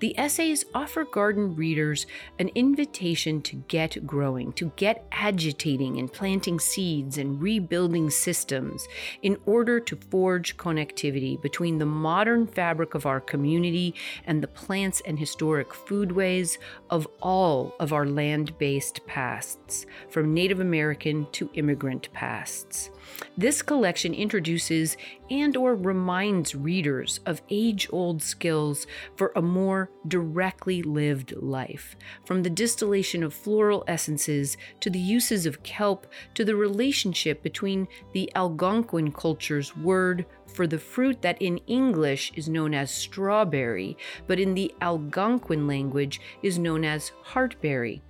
The 0.00 0.18
essays 0.18 0.64
offer 0.74 1.04
garden 1.04 1.54
readers 1.56 2.06
an 2.38 2.50
invitation 2.54 3.42
to 3.42 3.56
get 3.68 4.06
growing, 4.06 4.52
to 4.54 4.72
get 4.76 5.06
agitating 5.12 5.98
and 5.98 6.12
planting 6.12 6.58
seeds 6.58 7.18
and 7.18 7.40
rebuilding 7.40 8.10
systems 8.10 8.86
in 9.22 9.36
order 9.46 9.80
to 9.80 9.96
forge 10.10 10.56
connectivity 10.56 11.40
between 11.40 11.78
the 11.78 11.86
modern 11.86 12.46
fabric 12.46 12.94
of 12.94 13.06
our 13.06 13.20
community 13.20 13.94
and 14.26 14.42
the 14.42 14.48
plants 14.48 15.02
and 15.06 15.18
historic 15.18 15.70
foodways 15.70 16.58
of 16.90 17.06
all 17.20 17.74
of 17.80 17.92
our 17.92 18.06
land 18.06 18.56
based 18.58 19.06
pasts, 19.06 19.86
from 20.10 20.34
Native 20.34 20.60
American 20.60 21.26
to 21.32 21.50
immigrant 21.54 22.12
pasts. 22.12 22.90
This 23.36 23.62
collection 23.62 24.14
introduces 24.14 24.96
and 25.30 25.56
or 25.56 25.74
reminds 25.74 26.54
readers 26.54 27.20
of 27.26 27.42
age-old 27.50 28.22
skills 28.22 28.86
for 29.16 29.32
a 29.34 29.42
more 29.42 29.61
more 29.62 29.90
directly 30.08 30.82
lived 30.82 31.32
life, 31.36 31.94
from 32.24 32.42
the 32.42 32.50
distillation 32.50 33.22
of 33.22 33.32
floral 33.32 33.84
essences 33.86 34.56
to 34.80 34.90
the 34.90 34.98
uses 34.98 35.46
of 35.46 35.62
kelp 35.62 36.06
to 36.34 36.44
the 36.44 36.56
relationship 36.56 37.42
between 37.44 37.86
the 38.12 38.28
Algonquin 38.34 39.12
culture's 39.12 39.76
word 39.76 40.26
for 40.46 40.66
the 40.66 40.78
fruit 40.78 41.22
that 41.22 41.40
in 41.40 41.58
English 41.66 42.32
is 42.34 42.48
known 42.48 42.74
as 42.74 42.90
strawberry, 42.90 43.96
but 44.26 44.40
in 44.40 44.54
the 44.54 44.74
Algonquin 44.80 45.68
language 45.68 46.20
is 46.42 46.58
known 46.58 46.84
as 46.84 47.12
heartberry, 47.24 48.00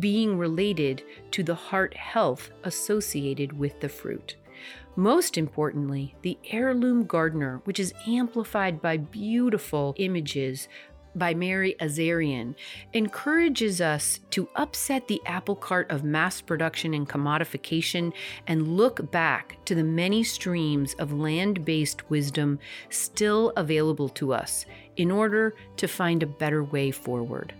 being 0.00 0.36
related 0.36 1.04
to 1.30 1.44
the 1.44 1.54
heart 1.54 1.96
health 1.96 2.50
associated 2.64 3.56
with 3.56 3.78
the 3.80 3.88
fruit. 3.88 4.36
Most 4.98 5.36
importantly, 5.36 6.14
the 6.22 6.38
heirloom 6.50 7.04
gardener, 7.04 7.60
which 7.64 7.78
is 7.78 7.92
amplified 8.06 8.80
by 8.80 8.96
beautiful 8.96 9.94
images 9.98 10.68
by 11.18 11.34
Mary 11.34 11.74
Azarian, 11.80 12.54
encourages 12.92 13.80
us 13.80 14.20
to 14.30 14.48
upset 14.56 15.08
the 15.08 15.20
apple 15.26 15.56
cart 15.56 15.90
of 15.90 16.04
mass 16.04 16.40
production 16.40 16.94
and 16.94 17.08
commodification 17.08 18.12
and 18.46 18.76
look 18.76 19.10
back 19.10 19.56
to 19.64 19.74
the 19.74 19.84
many 19.84 20.22
streams 20.22 20.94
of 20.94 21.12
land 21.12 21.64
based 21.64 22.08
wisdom 22.10 22.58
still 22.90 23.52
available 23.56 24.08
to 24.10 24.32
us 24.32 24.66
in 24.96 25.10
order 25.10 25.54
to 25.76 25.86
find 25.86 26.22
a 26.22 26.26
better 26.26 26.62
way 26.62 26.90
forward. 26.90 27.52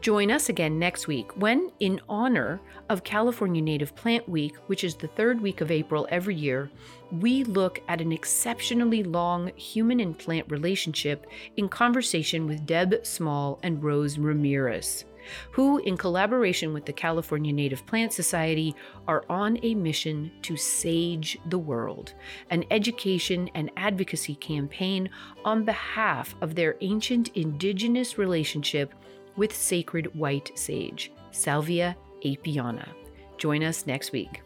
Join 0.00 0.30
us 0.30 0.48
again 0.48 0.78
next 0.78 1.08
week 1.08 1.36
when, 1.36 1.72
in 1.80 2.00
honor 2.08 2.60
of 2.88 3.02
California 3.02 3.60
Native 3.60 3.96
Plant 3.96 4.28
Week, 4.28 4.54
which 4.68 4.84
is 4.84 4.94
the 4.94 5.08
third 5.08 5.40
week 5.40 5.60
of 5.60 5.72
April 5.72 6.06
every 6.08 6.36
year, 6.36 6.70
we 7.10 7.42
look 7.42 7.82
at 7.88 8.00
an 8.00 8.12
exceptionally 8.12 9.02
long 9.02 9.50
human 9.56 9.98
and 9.98 10.16
plant 10.16 10.48
relationship 10.48 11.26
in 11.56 11.68
conversation 11.68 12.46
with 12.46 12.64
Deb 12.64 13.04
Small 13.04 13.58
and 13.64 13.82
Rose 13.82 14.18
Ramirez, 14.18 15.04
who, 15.50 15.78
in 15.78 15.96
collaboration 15.96 16.72
with 16.72 16.84
the 16.84 16.92
California 16.92 17.52
Native 17.52 17.84
Plant 17.84 18.12
Society, 18.12 18.76
are 19.08 19.24
on 19.28 19.58
a 19.64 19.74
mission 19.74 20.30
to 20.42 20.56
sage 20.56 21.38
the 21.46 21.58
world, 21.58 22.14
an 22.50 22.64
education 22.70 23.50
and 23.52 23.68
advocacy 23.76 24.36
campaign 24.36 25.10
on 25.44 25.64
behalf 25.64 26.36
of 26.40 26.54
their 26.54 26.76
ancient 26.82 27.30
indigenous 27.34 28.16
relationship 28.16 28.94
with 29.38 29.54
sacred 29.54 30.14
white 30.14 30.50
sage, 30.56 31.12
Salvia 31.30 31.96
apiana. 32.24 32.88
Join 33.38 33.62
us 33.62 33.86
next 33.86 34.12
week. 34.12 34.42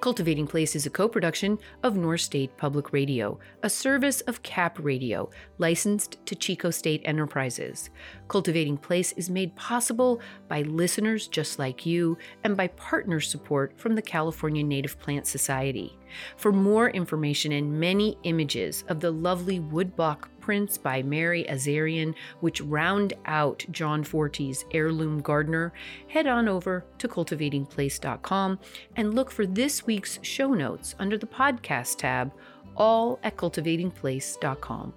Cultivating 0.00 0.46
Place 0.46 0.76
is 0.76 0.86
a 0.86 0.90
co 0.90 1.08
production 1.08 1.58
of 1.82 1.96
North 1.96 2.20
State 2.20 2.56
Public 2.56 2.92
Radio, 2.92 3.38
a 3.64 3.68
service 3.68 4.20
of 4.22 4.44
CAP 4.44 4.78
Radio, 4.80 5.28
licensed 5.58 6.24
to 6.24 6.36
Chico 6.36 6.70
State 6.70 7.02
Enterprises. 7.04 7.90
Cultivating 8.28 8.78
Place 8.78 9.10
is 9.12 9.28
made 9.28 9.56
possible 9.56 10.20
by 10.46 10.62
listeners 10.62 11.26
just 11.26 11.58
like 11.58 11.84
you 11.84 12.16
and 12.44 12.56
by 12.56 12.68
partner 12.68 13.18
support 13.18 13.76
from 13.76 13.96
the 13.96 14.02
California 14.02 14.62
Native 14.62 15.00
Plant 15.00 15.26
Society. 15.26 15.98
For 16.36 16.52
more 16.52 16.90
information 16.90 17.52
and 17.52 17.78
many 17.80 18.16
images 18.22 18.84
of 18.88 19.00
the 19.00 19.10
lovely 19.10 19.60
woodblock 19.60 20.28
prints 20.40 20.78
by 20.78 21.02
Mary 21.02 21.44
Azarian, 21.44 22.14
which 22.40 22.60
round 22.60 23.12
out 23.26 23.64
John 23.70 24.02
Forti's 24.02 24.64
Heirloom 24.72 25.20
Gardener, 25.20 25.72
head 26.08 26.26
on 26.26 26.48
over 26.48 26.84
to 26.98 27.08
cultivatingplace.com 27.08 28.58
and 28.96 29.14
look 29.14 29.30
for 29.30 29.46
this 29.46 29.86
week's 29.86 30.18
show 30.22 30.54
notes 30.54 30.94
under 30.98 31.18
the 31.18 31.26
podcast 31.26 31.98
tab, 31.98 32.32
all 32.76 33.18
at 33.22 33.36
cultivatingplace.com. 33.36 34.94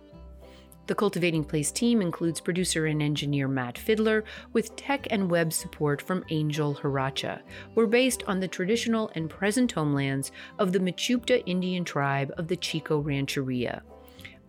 The 0.91 0.95
Cultivating 0.95 1.45
Place 1.45 1.71
team 1.71 2.01
includes 2.01 2.41
producer 2.41 2.87
and 2.87 3.01
engineer 3.01 3.47
Matt 3.47 3.77
Fiddler, 3.77 4.25
with 4.51 4.75
tech 4.75 5.07
and 5.09 5.31
web 5.31 5.53
support 5.53 6.01
from 6.01 6.25
Angel 6.29 6.75
Haracha. 6.75 7.43
We're 7.75 7.85
based 7.85 8.23
on 8.27 8.41
the 8.41 8.47
traditional 8.49 9.09
and 9.15 9.29
present 9.29 9.71
homelands 9.71 10.33
of 10.59 10.73
the 10.73 10.81
Mechoopda 10.81 11.43
Indian 11.45 11.85
tribe 11.85 12.33
of 12.37 12.49
the 12.49 12.57
Chico 12.57 12.99
Rancheria. 12.99 13.83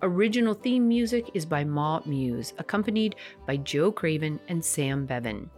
Original 0.02 0.54
theme 0.54 0.88
music 0.88 1.30
is 1.32 1.46
by 1.46 1.62
Ma 1.62 2.00
Muse, 2.06 2.54
accompanied 2.58 3.14
by 3.46 3.58
Joe 3.58 3.92
Craven 3.92 4.40
and 4.48 4.64
Sam 4.64 5.06
Bevan. 5.06 5.48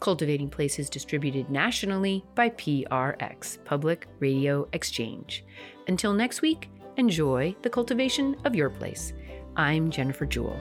Cultivating 0.00 0.50
Place 0.50 0.78
is 0.78 0.90
distributed 0.90 1.48
nationally 1.48 2.22
by 2.34 2.50
PRX, 2.50 3.64
Public 3.64 4.06
Radio 4.20 4.68
Exchange. 4.74 5.46
Until 5.88 6.12
next 6.12 6.42
week, 6.42 6.68
enjoy 6.98 7.56
the 7.62 7.70
cultivation 7.70 8.36
of 8.44 8.54
your 8.54 8.68
place. 8.68 9.14
I'm 9.58 9.90
Jennifer 9.90 10.26
Jewell. 10.26 10.60